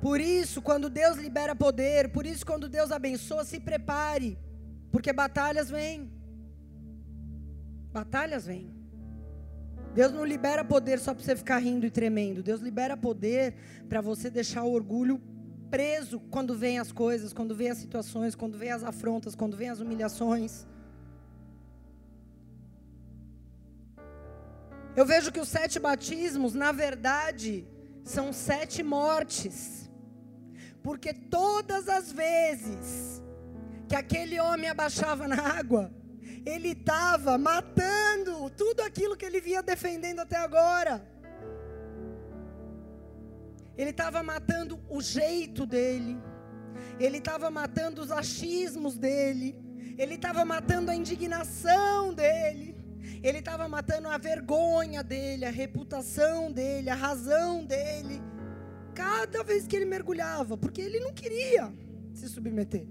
Por 0.02 0.22
isso, 0.22 0.62
quando 0.62 0.90
Deus 0.90 1.18
libera 1.18 1.56
poder, 1.56 2.10
por 2.10 2.26
isso, 2.26 2.46
quando 2.46 2.70
Deus 2.70 2.92
abençoa, 2.92 3.44
se 3.44 3.60
prepare, 3.60 4.38
porque 4.92 5.12
batalhas 5.12 5.70
vêm. 5.70 6.12
Batalhas 7.92 8.46
vêm. 8.46 8.78
Deus 9.94 10.12
não 10.12 10.24
libera 10.24 10.64
poder 10.64 11.00
só 11.00 11.14
para 11.14 11.24
você 11.24 11.36
ficar 11.36 11.58
rindo 11.58 11.86
e 11.86 11.90
tremendo. 11.90 12.44
Deus 12.44 12.62
libera 12.62 12.96
poder 12.96 13.56
para 13.90 14.00
você 14.00 14.30
deixar 14.30 14.64
o 14.64 14.72
orgulho 14.72 15.20
preso 15.72 16.20
quando 16.30 16.56
vem 16.56 16.78
as 16.78 16.92
coisas, 16.92 17.34
quando 17.34 17.56
vem 17.56 17.72
as 17.72 17.80
situações, 17.80 18.36
quando 18.36 18.58
vem 18.58 18.72
as 18.72 18.84
afrontas, 18.84 19.34
quando 19.34 19.58
vem 19.58 19.70
as 19.70 19.80
humilhações. 19.80 20.68
Eu 24.96 25.06
vejo 25.06 25.32
que 25.32 25.40
os 25.40 25.48
sete 25.48 25.80
batismos, 25.80 26.54
na 26.54 26.72
verdade, 26.72 27.68
são 28.04 28.32
sete 28.32 28.82
mortes. 28.84 29.87
Porque 30.88 31.14
todas 31.14 31.90
as 31.90 32.14
vezes 32.14 33.22
que 33.90 33.94
aquele 33.94 34.40
homem 34.40 34.70
abaixava 34.70 35.28
na 35.28 35.36
água, 35.60 35.92
ele 36.46 36.70
estava 36.70 37.38
matando 37.38 38.50
tudo 38.52 38.80
aquilo 38.80 39.18
que 39.18 39.26
ele 39.26 39.42
vinha 39.42 39.62
defendendo 39.62 40.22
até 40.22 40.38
agora. 40.38 41.06
Ele 43.78 43.90
estava 43.90 44.24
matando 44.24 44.80
o 44.90 45.02
jeito 45.02 45.66
dele, 45.66 46.18
ele 46.98 47.18
estava 47.18 47.52
matando 47.52 48.02
os 48.02 48.10
achismos 48.10 48.98
dele, 48.98 49.60
ele 49.98 50.16
estava 50.16 50.46
matando 50.46 50.90
a 50.90 50.96
indignação 50.96 52.14
dele, 52.14 52.78
ele 53.22 53.40
estava 53.40 53.68
matando 53.68 54.08
a 54.08 54.18
vergonha 54.18 55.04
dele, 55.04 55.44
a 55.44 55.52
reputação 55.52 56.50
dele, 56.50 56.90
a 56.90 56.96
razão 56.96 57.66
dele 57.66 58.22
cada 58.98 59.44
vez 59.44 59.68
que 59.68 59.76
ele 59.76 59.86
mergulhava, 59.86 60.58
porque 60.58 60.82
ele 60.82 61.00
não 61.00 61.14
queria 61.14 61.72
se 62.16 62.28
submeter. 62.28 62.88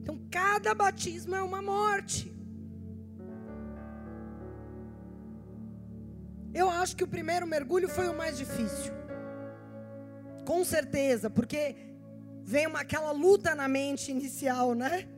Então, 0.00 0.18
cada 0.28 0.74
batismo 0.74 1.36
é 1.36 1.42
uma 1.42 1.62
morte. 1.62 2.34
Eu 6.52 6.68
acho 6.68 6.96
que 6.96 7.04
o 7.04 7.06
primeiro 7.06 7.46
mergulho 7.46 7.88
foi 7.88 8.08
o 8.08 8.16
mais 8.16 8.36
difícil. 8.36 8.92
Com 10.44 10.64
certeza, 10.64 11.30
porque 11.30 11.76
vem 12.42 12.66
uma, 12.66 12.80
aquela 12.80 13.12
luta 13.12 13.54
na 13.54 13.68
mente 13.68 14.10
inicial, 14.10 14.74
né? 14.74 15.08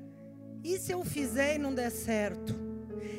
E 0.62 0.78
se 0.78 0.92
eu 0.92 1.02
fizer 1.04 1.54
e 1.54 1.58
não 1.58 1.74
der 1.74 1.90
certo? 1.90 2.54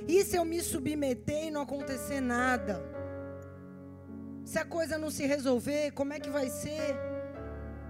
E 0.07 0.23
se 0.23 0.35
eu 0.35 0.45
me 0.45 0.61
submeter 0.61 1.45
e 1.47 1.51
não 1.51 1.61
acontecer 1.61 2.21
nada? 2.21 2.96
Se 4.51 4.57
a 4.57 4.63
coisa 4.63 4.97
não 4.97 5.11
se 5.11 5.25
resolver, 5.25 5.91
como 5.91 6.13
é 6.13 6.21
que 6.21 6.29
vai 6.29 6.49
ser? 6.49 6.95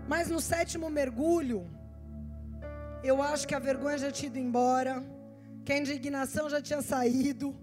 Mas 0.08 0.28
no 0.28 0.42
sétimo 0.42 0.90
mergulho, 0.90 1.70
eu 3.04 3.22
acho 3.22 3.48
que 3.48 3.54
a 3.54 3.60
vergonha 3.60 4.00
já 4.00 4.12
tinha 4.12 4.32
ido 4.32 4.40
embora, 4.40 5.04
que 5.64 5.72
a 5.72 5.78
indignação 5.78 6.50
já 6.50 6.60
tinha 6.60 6.82
saído. 6.82 7.56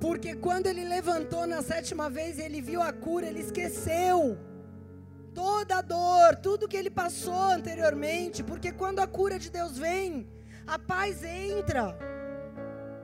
Porque 0.00 0.34
quando 0.34 0.66
ele 0.66 0.82
levantou 0.82 1.46
na 1.46 1.60
sétima 1.60 2.08
vez 2.08 2.38
e 2.38 2.42
ele 2.42 2.62
viu 2.62 2.80
a 2.80 2.90
cura, 2.90 3.26
ele 3.26 3.40
esqueceu 3.40 4.38
toda 5.34 5.76
a 5.76 5.82
dor, 5.82 6.36
tudo 6.36 6.66
que 6.66 6.76
ele 6.78 6.88
passou 6.88 7.50
anteriormente. 7.58 8.42
Porque 8.42 8.72
quando 8.72 9.00
a 9.00 9.06
cura 9.06 9.38
de 9.38 9.50
Deus 9.50 9.76
vem, 9.76 10.26
a 10.66 10.78
paz 10.78 11.22
entra, 11.22 11.94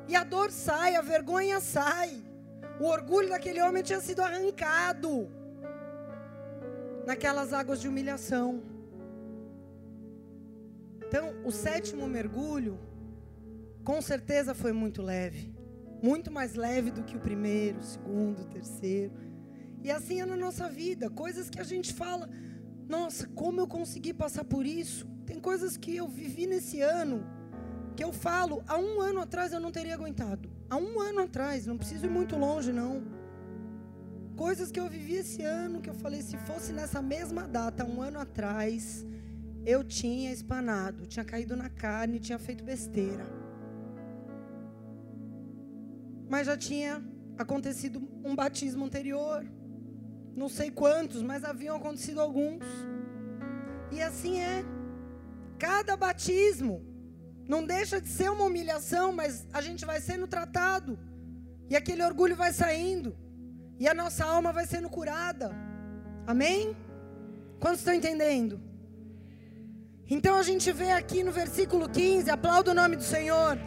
e 0.09 0.17
a 0.17 0.25
dor 0.25 0.51
sai, 0.51 0.97
a 0.97 1.03
vergonha 1.03 1.61
sai. 1.61 2.32
O 2.81 2.85
orgulho 2.85 3.29
daquele 3.29 3.61
homem 3.61 3.83
tinha 3.83 4.01
sido 4.01 4.21
arrancado 4.21 5.31
naquelas 7.07 7.53
águas 7.53 7.81
de 7.81 7.89
humilhação. 7.89 8.63
Então, 11.07 11.35
o 11.45 11.51
sétimo 11.51 12.07
mergulho, 12.07 12.79
com 13.85 14.01
certeza 14.01 14.55
foi 14.55 14.73
muito 14.73 15.03
leve. 15.03 15.55
Muito 16.03 16.33
mais 16.33 16.55
leve 16.55 16.91
do 16.91 17.05
que 17.05 17.17
o 17.17 17.21
primeiro, 17.21 17.79
o 17.79 17.85
segundo, 17.85 18.43
o 18.43 18.47
terceiro. 18.47 19.13
E 19.83 19.91
assim 19.91 20.21
é 20.21 20.27
na 20.27 20.37
nossa 20.37 20.69
vida. 20.69 21.11
Coisas 21.11 21.51
que 21.51 21.61
a 21.61 21.65
gente 21.65 21.93
fala, 21.93 22.29
nossa, 22.89 23.29
como 23.29 23.61
eu 23.61 23.69
consegui 23.69 24.13
passar 24.13 24.45
por 24.45 24.65
isso? 24.65 25.07
Tem 25.27 25.39
coisas 25.39 25.77
que 25.77 25.97
eu 25.97 26.09
vivi 26.09 26.47
nesse 26.47 26.81
ano, 26.81 27.25
que 27.97 28.03
eu 28.03 28.13
falo, 28.13 28.63
há 28.67 28.77
um 28.79 29.01
ano 29.01 29.21
atrás 29.21 29.53
eu 29.53 29.61
não 29.61 29.71
teria 29.71 29.95
aguentado. 29.95 30.51
Há 30.73 30.77
um 30.79 30.99
ano 30.99 31.21
atrás, 31.21 31.67
não 31.67 31.77
preciso 31.77 32.07
ir 32.07 32.09
muito 32.09 32.35
longe, 32.35 32.73
não. 32.73 33.03
Coisas 34.35 34.71
que 34.73 34.81
eu 34.81 34.89
vivi 34.89 35.17
esse 35.17 35.43
ano, 35.43 35.83
que 35.83 35.91
eu 35.91 35.95
falei, 35.95 36.23
se 36.23 36.39
fosse 36.39 36.73
nessa 36.73 37.03
mesma 37.03 37.47
data, 37.47 37.85
um 37.85 38.01
ano 38.01 38.19
atrás, 38.19 39.05
eu 39.67 39.85
tinha 39.85 40.33
espanado, 40.33 41.07
tinha 41.07 41.27
caído 41.27 41.55
na 41.55 41.69
carne, 41.69 42.19
tinha 42.19 42.39
feito 42.39 42.65
besteira. 42.65 43.27
Mas 46.31 46.47
já 46.47 46.57
tinha 46.57 47.05
acontecido 47.37 48.09
um 48.25 48.35
batismo 48.35 48.87
anterior. 48.87 49.45
Não 50.35 50.49
sei 50.49 50.71
quantos, 50.71 51.21
mas 51.21 51.45
haviam 51.45 51.77
acontecido 51.77 52.19
alguns. 52.19 52.65
E 53.91 54.01
assim 54.01 54.41
é. 54.41 54.65
Cada 55.59 55.99
batismo 55.99 56.83
não 57.49 57.65
deixa 57.65 58.01
de 58.01 58.09
ser 58.09 58.31
uma 58.31 58.45
humilhação, 58.45 59.13
mas 59.13 59.47
a 59.53 59.61
gente 59.61 59.85
vai 59.85 60.01
sendo 60.01 60.27
tratado. 60.27 60.99
E 61.69 61.77
aquele 61.77 62.03
orgulho 62.03 62.37
vai 62.37 62.53
saindo. 62.53 63.17
E 63.79 63.89
a 63.89 63.95
nossa 63.95 64.25
alma 64.25 64.53
vai 64.53 64.67
sendo 64.67 64.89
curada. 64.89 65.51
Amém? 66.27 66.77
Quantos 67.59 67.81
estão 67.81 67.95
entendendo? 67.95 68.61
Então 70.09 70.37
a 70.37 70.43
gente 70.43 70.71
vê 70.73 70.91
aqui 70.91 71.23
no 71.23 71.33
versículo 71.33 71.89
15, 71.89 72.31
aplauda 72.31 72.73
o 72.73 72.75
nome 72.75 72.97
do 72.97 73.03
Senhor. 73.03 73.59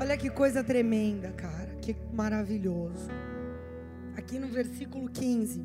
Olha 0.00 0.16
que 0.16 0.30
coisa 0.30 0.62
tremenda, 0.62 1.32
cara, 1.32 1.74
que 1.82 1.96
maravilhoso. 2.12 3.08
Aqui 4.16 4.38
no 4.38 4.46
versículo 4.46 5.10
15, 5.10 5.64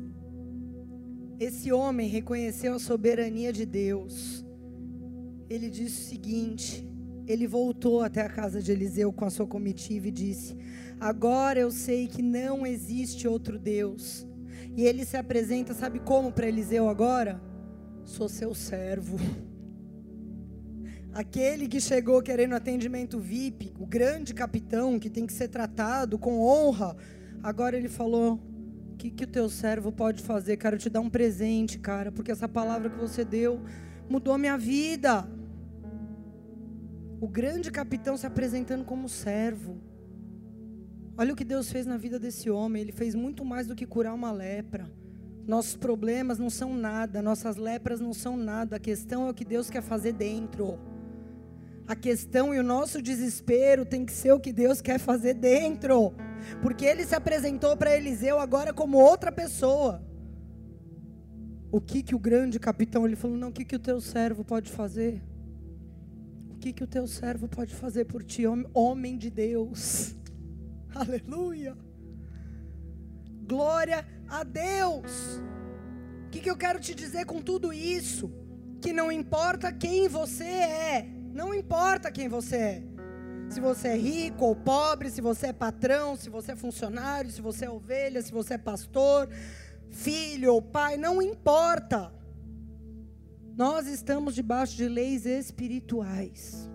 esse 1.38 1.72
homem 1.72 2.08
reconheceu 2.08 2.74
a 2.74 2.78
soberania 2.78 3.52
de 3.52 3.66
Deus. 3.66 4.44
Ele 5.48 5.68
disse 5.68 6.02
o 6.02 6.08
seguinte: 6.08 6.88
ele 7.26 7.46
voltou 7.46 8.02
até 8.02 8.20
a 8.20 8.28
casa 8.28 8.60
de 8.60 8.70
Eliseu 8.70 9.12
com 9.12 9.24
a 9.24 9.30
sua 9.30 9.46
comitiva 9.46 10.08
e 10.08 10.10
disse: 10.10 10.56
Agora 11.00 11.58
eu 11.58 11.70
sei 11.70 12.06
que 12.06 12.22
não 12.22 12.66
existe 12.66 13.26
outro 13.26 13.58
Deus. 13.58 14.26
E 14.76 14.84
ele 14.84 15.04
se 15.04 15.16
apresenta, 15.16 15.72
sabe 15.72 16.00
como 16.00 16.32
para 16.32 16.48
Eliseu 16.48 16.88
agora? 16.88 17.40
Sou 18.04 18.28
seu 18.28 18.54
servo. 18.54 19.16
Aquele 21.12 21.68
que 21.68 21.80
chegou 21.80 22.20
querendo 22.20 22.54
atendimento 22.54 23.20
VIP, 23.20 23.72
o 23.78 23.86
grande 23.86 24.34
capitão 24.34 24.98
que 24.98 25.08
tem 25.08 25.26
que 25.26 25.32
ser 25.32 25.48
tratado 25.48 26.18
com 26.18 26.40
honra. 26.40 26.96
Agora 27.42 27.76
ele 27.76 27.88
falou: 27.88 28.40
que, 29.04 29.10
que 29.10 29.24
o 29.24 29.26
teu 29.28 29.50
servo 29.50 29.92
pode 29.92 30.22
fazer? 30.22 30.56
Quero 30.56 30.78
te 30.78 30.88
dar 30.88 31.00
um 31.00 31.10
presente, 31.10 31.78
cara, 31.78 32.10
porque 32.10 32.32
essa 32.32 32.48
palavra 32.48 32.88
que 32.88 32.98
você 32.98 33.24
deu 33.24 33.60
mudou 34.08 34.38
minha 34.38 34.56
vida. 34.56 35.28
O 37.20 37.28
grande 37.28 37.70
capitão 37.70 38.16
se 38.16 38.26
apresentando 38.26 38.84
como 38.84 39.08
servo. 39.08 39.76
Olha 41.16 41.32
o 41.32 41.36
que 41.36 41.44
Deus 41.44 41.70
fez 41.70 41.86
na 41.86 41.96
vida 41.96 42.18
desse 42.18 42.48
homem. 42.48 42.80
Ele 42.80 42.92
fez 42.92 43.14
muito 43.14 43.44
mais 43.44 43.66
do 43.66 43.74
que 43.74 43.86
curar 43.86 44.14
uma 44.14 44.32
lepra. 44.32 44.90
Nossos 45.46 45.76
problemas 45.76 46.38
não 46.38 46.48
são 46.48 46.74
nada, 46.74 47.20
nossas 47.20 47.56
lepras 47.56 48.00
não 48.00 48.14
são 48.14 48.36
nada. 48.38 48.76
A 48.76 48.80
questão 48.80 49.26
é 49.26 49.30
o 49.30 49.34
que 49.34 49.44
Deus 49.44 49.68
quer 49.68 49.82
fazer 49.82 50.12
dentro. 50.12 50.78
A 51.86 51.94
questão 51.94 52.54
e 52.54 52.58
o 52.58 52.62
nosso 52.62 53.02
desespero 53.02 53.84
tem 53.84 54.06
que 54.06 54.12
ser 54.12 54.32
o 54.32 54.40
que 54.40 54.52
Deus 54.52 54.80
quer 54.80 54.98
fazer 54.98 55.34
dentro. 55.34 56.14
Porque 56.60 56.84
ele 56.84 57.04
se 57.04 57.14
apresentou 57.14 57.76
para 57.76 57.96
Eliseu 57.96 58.38
agora 58.38 58.72
como 58.72 58.98
outra 58.98 59.30
pessoa. 59.32 60.02
O 61.70 61.80
que 61.80 62.02
que 62.02 62.14
o 62.14 62.18
grande 62.18 62.58
capitão 62.58 63.06
ele 63.06 63.16
falou: 63.16 63.36
"Não, 63.36 63.48
o 63.48 63.52
que 63.52 63.64
que 63.64 63.76
o 63.76 63.80
teu 63.80 64.00
servo 64.00 64.44
pode 64.44 64.70
fazer? 64.70 65.22
O 66.50 66.56
que 66.56 66.72
que 66.72 66.84
o 66.84 66.86
teu 66.86 67.06
servo 67.06 67.48
pode 67.48 67.74
fazer 67.74 68.04
por 68.04 68.22
ti, 68.22 68.44
homem 68.72 69.18
de 69.18 69.30
Deus?" 69.30 70.14
Aleluia. 70.94 71.76
Glória 73.46 74.06
a 74.28 74.44
Deus. 74.44 75.40
O 76.26 76.30
que, 76.30 76.40
que 76.40 76.50
eu 76.50 76.56
quero 76.56 76.80
te 76.80 76.94
dizer 76.94 77.26
com 77.26 77.40
tudo 77.40 77.72
isso? 77.72 78.32
Que 78.80 78.92
não 78.92 79.10
importa 79.10 79.72
quem 79.72 80.08
você 80.08 80.44
é, 80.44 81.08
não 81.32 81.52
importa 81.52 82.10
quem 82.10 82.28
você 82.28 82.56
é. 82.56 82.93
Se 83.48 83.60
você 83.60 83.88
é 83.88 83.96
rico 83.96 84.44
ou 84.44 84.56
pobre, 84.56 85.10
se 85.10 85.20
você 85.20 85.48
é 85.48 85.52
patrão, 85.52 86.16
se 86.16 86.28
você 86.28 86.52
é 86.52 86.56
funcionário, 86.56 87.30
se 87.30 87.40
você 87.40 87.66
é 87.66 87.70
ovelha, 87.70 88.20
se 88.22 88.32
você 88.32 88.54
é 88.54 88.58
pastor, 88.58 89.28
filho 89.90 90.54
ou 90.54 90.62
pai, 90.62 90.96
não 90.96 91.22
importa. 91.22 92.12
Nós 93.56 93.86
estamos 93.86 94.34
debaixo 94.34 94.76
de 94.76 94.88
leis 94.88 95.24
espirituais. 95.26 96.68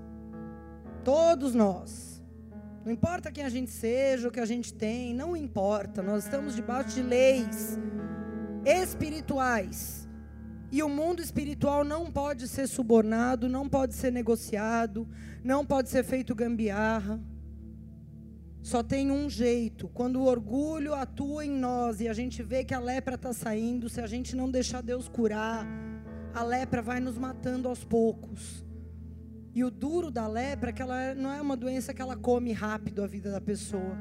Todos 1.04 1.54
nós. 1.54 2.24
Não 2.86 2.91
importa 2.91 3.32
quem 3.32 3.44
a 3.44 3.50
gente 3.50 3.72
seja, 3.72 4.28
o 4.28 4.32
que 4.32 4.40
a 4.40 4.46
gente 4.46 4.74
tem, 4.74 5.14
não 5.14 5.36
importa. 5.36 6.02
Nós 6.02 6.24
estamos 6.24 6.56
debaixo 6.56 6.96
de 6.96 7.04
leis 7.04 7.78
espirituais. 8.66 10.09
E 10.72 10.84
o 10.84 10.90
mundo 10.90 11.22
espiritual 11.22 11.84
não 11.84 12.12
pode 12.12 12.48
ser 12.48 12.68
subornado, 12.68 13.50
não 13.50 13.68
pode 13.68 13.96
ser 13.96 14.12
negociado, 14.12 15.08
não 15.44 15.66
pode 15.66 15.90
ser 15.90 16.04
feito 16.04 16.36
gambiarra. 16.36 17.20
Só 18.62 18.84
tem 18.84 19.10
um 19.10 19.30
jeito. 19.30 19.88
Quando 19.88 20.18
o 20.18 20.26
orgulho 20.26 20.94
atua 20.94 21.46
em 21.46 21.52
nós 21.52 22.02
e 22.02 22.08
a 22.08 22.14
gente 22.14 22.44
vê 22.44 22.64
que 22.64 22.74
a 22.74 22.80
lepra 22.80 23.16
está 23.16 23.34
saindo, 23.34 23.90
se 23.90 24.00
a 24.00 24.08
gente 24.08 24.36
não 24.36 24.50
deixar 24.50 24.82
Deus 24.82 25.08
curar, 25.08 25.66
a 26.34 26.44
lepra 26.44 26.82
vai 26.82 27.00
nos 27.00 27.18
matando 27.18 27.68
aos 27.68 27.84
poucos. 27.84 28.64
E 29.56 29.64
o 29.64 29.72
duro 29.72 30.12
da 30.12 30.28
lepra 30.28 30.70
é 30.70 30.74
que 30.74 30.82
ela 30.82 31.16
não 31.16 31.32
é 31.32 31.41
uma 31.41 31.58
doença 31.58 31.94
que 31.94 32.02
ela 32.02 32.16
come 32.16 32.52
rápido 32.52 33.04
a 33.04 33.08
vida 33.08 33.32
da 33.32 33.41
pessoa. 33.41 33.98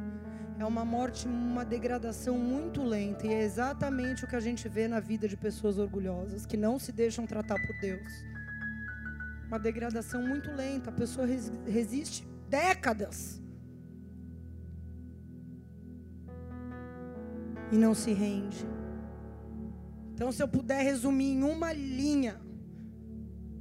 É 0.59 0.65
uma 0.65 0.85
morte, 0.85 1.29
uma 1.29 1.65
degradação 1.65 2.37
muito 2.37 2.83
lenta. 2.83 3.27
E 3.27 3.33
é 3.33 3.43
exatamente 3.43 4.25
o 4.25 4.27
que 4.27 4.35
a 4.35 4.41
gente 4.41 4.69
vê 4.69 4.89
na 4.89 4.99
vida 4.99 5.29
de 5.29 5.37
pessoas 5.37 5.79
orgulhosas, 5.79 6.45
que 6.45 6.57
não 6.57 6.81
se 6.81 6.91
deixam 6.91 7.25
tratar 7.27 7.55
por 7.65 7.81
Deus. 7.81 8.13
Uma 9.47 9.59
degradação 9.59 10.21
muito 10.27 10.51
lenta. 10.51 10.91
A 10.91 10.93
pessoa 10.93 11.27
resiste 11.27 12.27
décadas. 12.49 13.41
E 17.71 17.77
não 17.77 17.95
se 17.95 18.13
rende. 18.13 18.67
Então, 20.13 20.33
se 20.33 20.43
eu 20.43 20.49
puder 20.49 20.83
resumir 20.83 21.35
em 21.35 21.45
uma 21.45 21.73
linha, 21.73 22.41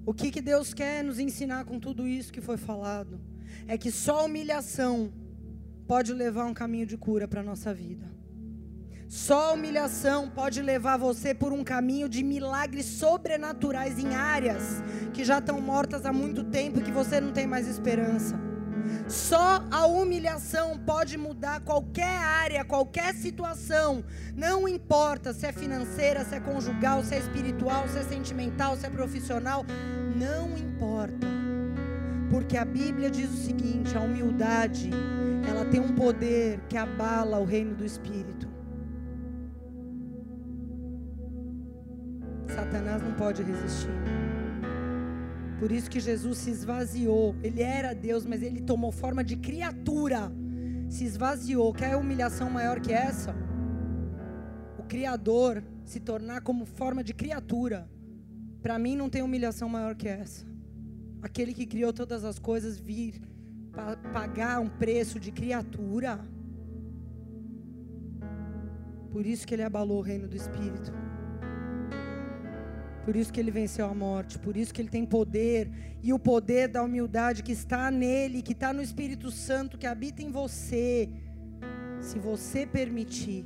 o 0.04 0.16
que, 0.16 0.32
que 0.32 0.42
Deus 0.42 0.74
quer 0.74 1.04
nos 1.04 1.20
ensinar 1.20 1.66
com 1.66 1.80
tudo 1.80 2.08
isso 2.08 2.34
que 2.34 2.42
foi 2.42 2.58
falado? 2.58 3.22
É 3.68 3.78
que 3.78 3.92
só 3.92 4.26
humilhação 4.26 5.14
pode 5.88 6.14
levar 6.14 6.46
um 6.46 6.54
caminho 6.54 6.86
de 6.86 6.98
cura 6.98 7.28
para 7.28 7.40
a 7.40 7.44
nossa 7.44 7.74
vida. 7.74 8.06
Só 9.08 9.52
a 9.52 9.54
humilhação 9.54 10.30
pode 10.30 10.62
levar 10.62 10.98
você 10.98 11.34
por 11.34 11.54
um 11.54 11.64
caminho 11.64 12.10
de 12.10 12.22
milagres 12.24 12.86
sobrenaturais 12.86 13.98
em 13.98 14.14
áreas 14.14 14.84
que 15.14 15.24
já 15.24 15.38
estão 15.38 15.62
mortas 15.62 16.06
há 16.06 16.12
muito 16.12 16.44
tempo 16.44 16.80
e 16.80 16.84
que 16.84 16.92
você 16.92 17.22
não 17.22 17.32
tem 17.32 17.48
mais 17.48 17.70
esperança. 17.70 18.38
Só 19.08 19.64
a 19.72 19.86
humilhação 19.86 20.78
pode 20.78 21.18
mudar 21.18 21.62
qualquer 21.62 22.18
área, 22.18 22.66
qualquer 22.66 23.14
situação. 23.14 24.04
Não 24.36 24.68
importa 24.68 25.34
se 25.34 25.46
é 25.46 25.54
financeira, 25.54 26.26
se 26.26 26.36
é 26.36 26.40
conjugal, 26.42 27.02
se 27.04 27.16
é 27.16 27.20
espiritual, 27.20 27.88
se 27.88 28.00
é 28.00 28.04
sentimental, 28.04 28.76
se 28.76 28.86
é 28.86 28.90
profissional. 28.90 29.66
Não 30.16 30.58
importa. 30.58 31.37
Porque 32.30 32.58
a 32.58 32.66
Bíblia 32.66 33.10
diz 33.10 33.30
o 33.30 33.38
seguinte: 33.38 33.96
a 33.98 34.02
humildade, 34.02 34.90
ela 35.48 35.66
tem 35.66 35.80
um 35.80 35.94
poder 35.94 36.60
que 36.68 36.78
abala 36.78 37.40
o 37.40 37.46
reino 37.46 37.76
do 37.76 37.86
espírito. 37.86 38.48
Satanás 42.48 43.02
não 43.02 43.14
pode 43.14 43.44
resistir. 43.44 43.92
Por 45.60 45.72
isso 45.72 45.90
que 45.90 46.00
Jesus 46.00 46.38
se 46.38 46.52
esvaziou. 46.52 47.36
Ele 47.42 47.62
era 47.62 47.94
Deus, 47.94 48.26
mas 48.26 48.42
ele 48.42 48.62
tomou 48.62 48.92
forma 48.92 49.24
de 49.24 49.36
criatura. 49.36 50.32
Se 50.90 51.04
esvaziou. 51.04 51.74
Quer 51.74 51.96
humilhação 51.96 52.50
maior 52.50 52.80
que 52.80 52.94
essa? 52.94 53.36
O 54.78 54.84
Criador 54.84 55.64
se 55.84 56.00
tornar 56.00 56.42
como 56.42 56.66
forma 56.66 57.04
de 57.04 57.14
criatura. 57.14 57.90
Para 58.62 58.78
mim 58.78 58.96
não 58.96 59.10
tem 59.10 59.22
humilhação 59.22 59.68
maior 59.70 59.96
que 59.96 60.08
essa. 60.08 60.46
Aquele 61.22 61.54
que 61.54 61.66
criou 61.66 61.92
todas 61.92 62.24
as 62.24 62.40
coisas 62.40 62.80
vir 62.80 63.22
pagar 64.14 64.60
um 64.60 64.68
preço 64.68 65.20
de 65.20 65.32
criatura. 65.32 66.20
Por 69.12 69.26
isso 69.26 69.46
que 69.48 69.56
ele 69.56 69.64
abalou 69.64 70.00
o 70.00 70.02
reino 70.02 70.28
do 70.28 70.36
Espírito. 70.36 70.92
Por 73.06 73.16
isso 73.16 73.32
que 73.32 73.40
ele 73.40 73.52
venceu 73.52 73.86
a 73.86 73.94
morte, 73.94 74.38
por 74.38 74.58
isso 74.58 74.74
que 74.74 74.82
ele 74.82 74.90
tem 74.90 75.06
poder, 75.06 75.72
e 76.04 76.12
o 76.12 76.20
poder 76.20 76.68
da 76.68 76.84
humildade 76.84 77.42
que 77.42 77.54
está 77.54 77.90
nele, 77.90 78.42
que 78.42 78.52
está 78.52 78.74
no 78.74 78.82
Espírito 78.82 79.32
Santo, 79.32 79.78
que 79.78 79.88
habita 79.88 80.22
em 80.22 80.30
você, 80.30 81.10
se 82.02 82.20
você 82.20 82.66
permitir. 82.66 83.46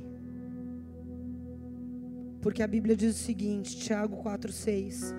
Porque 2.40 2.60
a 2.60 2.66
Bíblia 2.66 2.96
diz 2.96 3.14
o 3.14 3.18
seguinte, 3.18 3.76
Tiago 3.76 4.16
4,6: 4.16 5.14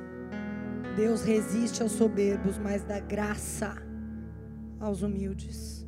Deus 0.96 1.24
resiste 1.24 1.82
aos 1.82 1.92
soberbos, 1.94 2.58
mas 2.58 2.84
dá 2.84 3.00
graça 3.00 3.76
aos 4.80 5.02
humildes. 5.02 5.86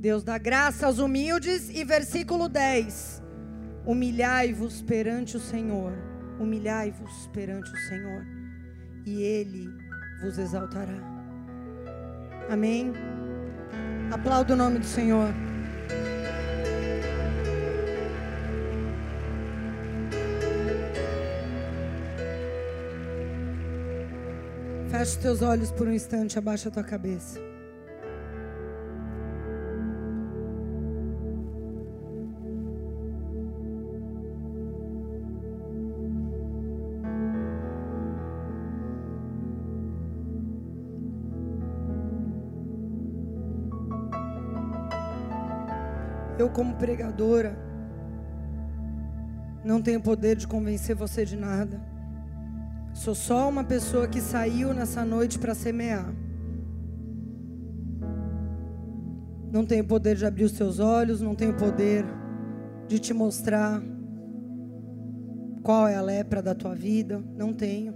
Deus 0.00 0.22
dá 0.22 0.36
graça 0.38 0.86
aos 0.86 0.98
humildes, 0.98 1.70
e 1.70 1.84
versículo 1.84 2.48
10: 2.48 3.22
Humilhai-vos 3.86 4.82
perante 4.82 5.36
o 5.36 5.40
Senhor 5.40 5.92
Humilhai-vos 6.38 7.28
perante 7.32 7.72
o 7.72 7.76
Senhor, 7.76 8.26
e 9.06 9.22
Ele 9.22 9.68
vos 10.20 10.36
exaltará. 10.36 10.98
Amém? 12.50 12.92
Aplauda 14.10 14.54
o 14.54 14.56
nome 14.56 14.80
do 14.80 14.84
Senhor. 14.84 15.28
Feche 24.96 25.18
teus 25.18 25.42
olhos 25.42 25.72
por 25.72 25.88
um 25.88 25.92
instante, 25.92 26.38
abaixa 26.38 26.68
a 26.68 26.72
tua 26.72 26.84
cabeça. 26.84 27.40
Eu, 46.38 46.48
como 46.50 46.76
pregadora, 46.76 47.58
não 49.64 49.82
tenho 49.82 50.00
poder 50.00 50.36
de 50.36 50.46
convencer 50.46 50.94
você 50.94 51.24
de 51.24 51.36
nada. 51.36 51.93
Sou 52.94 53.12
só 53.12 53.48
uma 53.48 53.64
pessoa 53.64 54.06
que 54.06 54.20
saiu 54.20 54.72
nessa 54.72 55.04
noite 55.04 55.36
para 55.36 55.52
semear. 55.52 56.14
Não 59.50 59.66
tenho 59.66 59.84
poder 59.84 60.14
de 60.16 60.24
abrir 60.24 60.44
os 60.44 60.52
seus 60.52 60.78
olhos, 60.78 61.20
não 61.20 61.34
tenho 61.34 61.56
poder 61.56 62.04
de 62.86 63.00
te 63.00 63.12
mostrar 63.12 63.82
qual 65.64 65.88
é 65.88 65.96
a 65.96 66.02
lepra 66.02 66.40
da 66.40 66.54
tua 66.54 66.72
vida. 66.72 67.20
Não 67.36 67.52
tenho. 67.52 67.94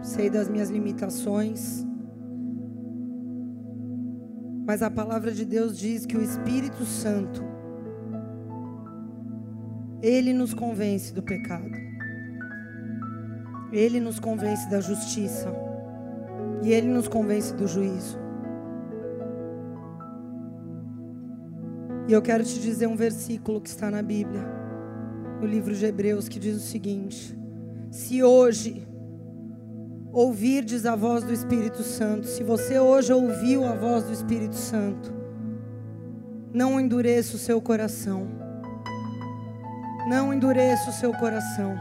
Sei 0.00 0.30
das 0.30 0.48
minhas 0.48 0.70
limitações. 0.70 1.84
Mas 4.64 4.80
a 4.80 4.90
palavra 4.90 5.32
de 5.32 5.44
Deus 5.44 5.76
diz 5.76 6.06
que 6.06 6.16
o 6.16 6.22
Espírito 6.22 6.84
Santo, 6.84 7.42
ele 10.06 10.32
nos 10.32 10.54
convence 10.54 11.12
do 11.12 11.20
pecado, 11.20 11.72
ele 13.72 13.98
nos 13.98 14.20
convence 14.20 14.70
da 14.70 14.80
justiça, 14.80 15.52
e 16.62 16.72
ele 16.72 16.86
nos 16.86 17.08
convence 17.08 17.52
do 17.52 17.66
juízo. 17.66 18.16
E 22.06 22.12
eu 22.12 22.22
quero 22.22 22.44
te 22.44 22.60
dizer 22.60 22.86
um 22.86 22.94
versículo 22.94 23.60
que 23.60 23.68
está 23.68 23.90
na 23.90 24.00
Bíblia, 24.00 24.46
no 25.40 25.46
livro 25.46 25.74
de 25.74 25.84
Hebreus, 25.84 26.28
que 26.28 26.38
diz 26.38 26.56
o 26.56 26.60
seguinte: 26.60 27.36
Se 27.90 28.22
hoje 28.22 28.86
ouvirdes 30.12 30.86
a 30.86 30.94
voz 30.94 31.24
do 31.24 31.32
Espírito 31.32 31.82
Santo, 31.82 32.28
se 32.28 32.44
você 32.44 32.78
hoje 32.78 33.12
ouviu 33.12 33.64
a 33.64 33.74
voz 33.74 34.04
do 34.04 34.12
Espírito 34.12 34.54
Santo, 34.54 35.12
não 36.54 36.78
endureça 36.78 37.34
o 37.34 37.40
seu 37.40 37.60
coração. 37.60 38.45
Não 40.06 40.32
endureça 40.32 40.90
o 40.90 40.92
seu 40.92 41.12
coração. 41.12 41.74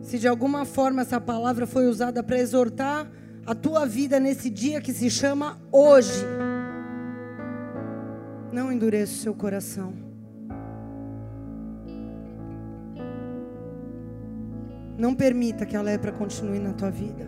Se 0.00 0.18
de 0.18 0.26
alguma 0.26 0.64
forma 0.64 1.02
essa 1.02 1.20
palavra 1.20 1.66
foi 1.66 1.86
usada 1.86 2.22
para 2.22 2.38
exortar 2.38 3.06
a 3.46 3.54
tua 3.54 3.84
vida 3.84 4.18
nesse 4.18 4.48
dia 4.48 4.80
que 4.80 4.92
se 4.92 5.10
chama 5.10 5.58
hoje, 5.70 6.24
não 8.50 8.72
endureça 8.72 9.12
o 9.12 9.16
seu 9.18 9.34
coração. 9.34 9.92
Não 14.96 15.14
permita 15.14 15.66
que 15.66 15.76
a 15.76 15.82
lepra 15.82 16.10
continue 16.10 16.58
na 16.58 16.72
tua 16.72 16.90
vida. 16.90 17.26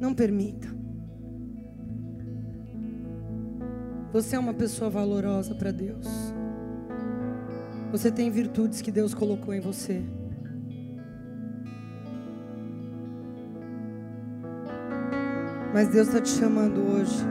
Não 0.00 0.14
permita. 0.14 0.68
Você 4.12 4.36
é 4.36 4.38
uma 4.38 4.54
pessoa 4.54 4.90
valorosa 4.90 5.54
para 5.54 5.70
Deus. 5.70 6.06
Você 7.90 8.10
tem 8.10 8.30
virtudes 8.30 8.80
que 8.80 8.92
Deus 8.92 9.12
colocou 9.12 9.52
em 9.52 9.60
você. 9.60 10.00
Mas 15.72 15.88
Deus 15.88 16.08
está 16.08 16.20
te 16.20 16.30
chamando 16.30 16.80
hoje 16.80 17.24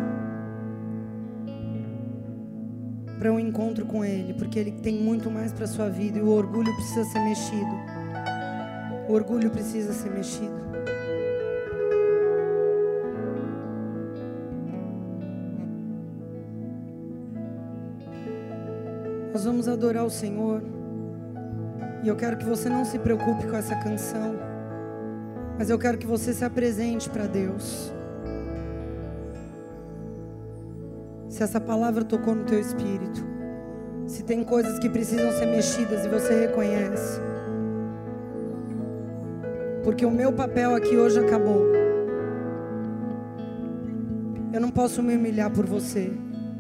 para 3.18 3.34
um 3.34 3.40
encontro 3.40 3.86
com 3.86 4.03
Ele, 4.03 4.34
porque 4.34 4.57
Ele 4.57 4.72
tem 4.72 4.95
muito 5.02 5.30
mais 5.30 5.52
para 5.52 5.68
sua 5.68 5.90
vida 5.90 6.18
e 6.18 6.22
o 6.22 6.30
orgulho 6.30 6.73
precisa 6.76 7.03
ser 7.03 7.19
mexido. 7.19 7.76
O 9.10 9.14
orgulho 9.14 9.49
precisa 9.49 9.91
ser 9.91 10.10
mexido. 10.10 10.69
Vamos 19.49 19.67
adorar 19.67 20.05
o 20.05 20.11
Senhor. 20.11 20.61
E 22.03 22.07
eu 22.07 22.15
quero 22.15 22.38
que 22.38 22.45
você 22.45 22.69
não 22.69 22.85
se 22.85 22.99
preocupe 22.99 23.47
com 23.47 23.55
essa 23.55 23.76
canção. 23.77 24.35
Mas 25.57 25.71
eu 25.71 25.80
quero 25.80 25.97
que 25.97 26.05
você 26.05 26.34
se 26.34 26.45
apresente 26.45 27.09
para 27.09 27.26
Deus. 27.26 27.91
Se 31.27 31.41
essa 31.41 31.59
palavra 31.59 32.03
tocou 32.05 32.35
no 32.35 32.45
teu 32.45 32.59
espírito. 32.59 33.26
Se 34.05 34.23
tem 34.23 34.43
coisas 34.43 34.77
que 34.77 34.88
precisam 34.88 35.31
ser 35.31 35.47
mexidas 35.47 36.05
e 36.05 36.09
você 36.09 36.41
reconhece. 36.41 37.19
Porque 39.84 40.05
o 40.05 40.11
meu 40.11 40.31
papel 40.31 40.76
aqui 40.76 40.95
hoje 40.95 41.19
acabou. 41.19 41.65
Eu 44.53 44.61
não 44.61 44.69
posso 44.69 45.01
me 45.01 45.15
humilhar 45.15 45.49
por 45.49 45.65
você. 45.65 46.13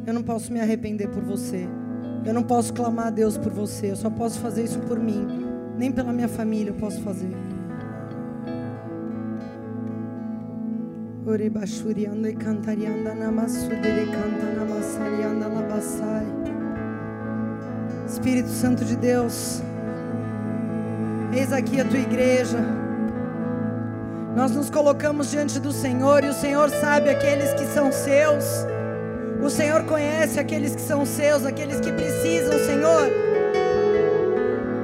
Eu 0.07 0.13
não 0.13 0.23
posso 0.23 0.51
me 0.51 0.59
arrepender 0.59 1.07
por 1.09 1.23
você. 1.23 1.67
Eu 2.25 2.33
não 2.33 2.43
posso 2.43 2.73
clamar 2.73 3.07
a 3.07 3.09
Deus 3.09 3.37
por 3.37 3.51
você. 3.51 3.91
Eu 3.91 3.95
só 3.95 4.09
posso 4.09 4.39
fazer 4.39 4.63
isso 4.63 4.79
por 4.79 4.99
mim. 4.99 5.27
Nem 5.77 5.91
pela 5.91 6.11
minha 6.11 6.27
família 6.27 6.71
eu 6.71 6.75
posso 6.75 7.01
fazer. 7.01 7.31
Espírito 18.07 18.49
Santo 18.49 18.83
de 18.83 18.95
Deus, 18.95 19.61
eis 21.31 21.53
aqui 21.53 21.79
a 21.79 21.85
tua 21.85 21.99
igreja. 21.99 22.57
Nós 24.35 24.51
nos 24.51 24.69
colocamos 24.69 25.29
diante 25.29 25.59
do 25.59 25.71
Senhor 25.71 26.23
e 26.23 26.29
o 26.29 26.33
Senhor 26.33 26.69
sabe 26.69 27.09
aqueles 27.09 27.53
que 27.53 27.65
são 27.67 27.91
seus. 27.91 28.65
O 29.41 29.49
Senhor 29.49 29.83
conhece 29.83 30.39
aqueles 30.39 30.75
que 30.75 30.81
são 30.81 31.05
seus, 31.05 31.45
aqueles 31.45 31.79
que 31.79 31.91
precisam, 31.91 32.59
Senhor. 32.59 33.09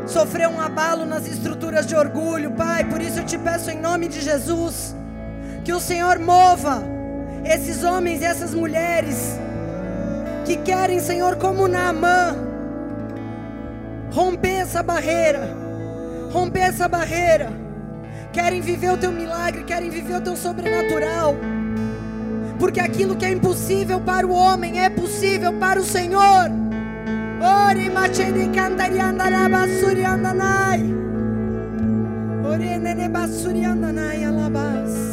Sofreu 0.08 0.50
um 0.50 0.62
abalo 0.62 1.06
nas 1.06 1.28
estruturas 1.28 1.86
de 1.86 1.96
orgulho, 1.96 2.52
Pai. 2.52 2.86
Por 2.86 3.02
isso 3.02 3.20
eu 3.20 3.26
te 3.26 3.38
peço 3.38 3.70
em 3.70 3.80
nome 3.80 4.08
de 4.08 4.22
Jesus 4.22 4.96
que 5.64 5.74
o 5.74 5.80
Senhor 5.80 6.20
mova 6.20 6.84
esses 7.44 7.84
homens 7.84 8.22
e 8.22 8.26
essas 8.26 8.54
mulheres 8.54 9.38
que 10.46 10.58
querem, 10.58 11.00
Senhor, 11.00 11.36
como 11.38 11.68
Naamã, 11.68 12.36
romper 14.12 14.62
essa 14.62 14.84
barreira, 14.84 15.50
romper 16.32 16.60
essa 16.60 16.88
barreira. 16.88 17.52
Querem 18.32 18.62
viver 18.62 18.92
o 18.92 18.98
teu 18.98 19.12
milagre, 19.12 19.64
querem 19.64 19.90
viver 19.90 20.18
o 20.18 20.22
teu 20.22 20.36
sobrenatural. 20.36 21.36
Porque 22.60 22.80
aquilo 22.80 23.16
que 23.16 23.26
é 23.26 23.32
impossível 23.32 24.00
para 24.00 24.26
o 24.26 24.32
homem 24.32 24.80
é 24.80 24.90
possível 24.90 25.54
para 25.54 25.80
o 25.80 25.84
Senhor. 25.84 26.50
Ore 27.42 27.90
machede 27.90 28.50
cantarianda 28.50 29.30
na 29.30 29.50
basuriandanai. 29.50 30.94
Ore 32.46 32.78
nene 32.80 33.10
basuriandanai 33.10 34.24
alabas. 34.24 35.05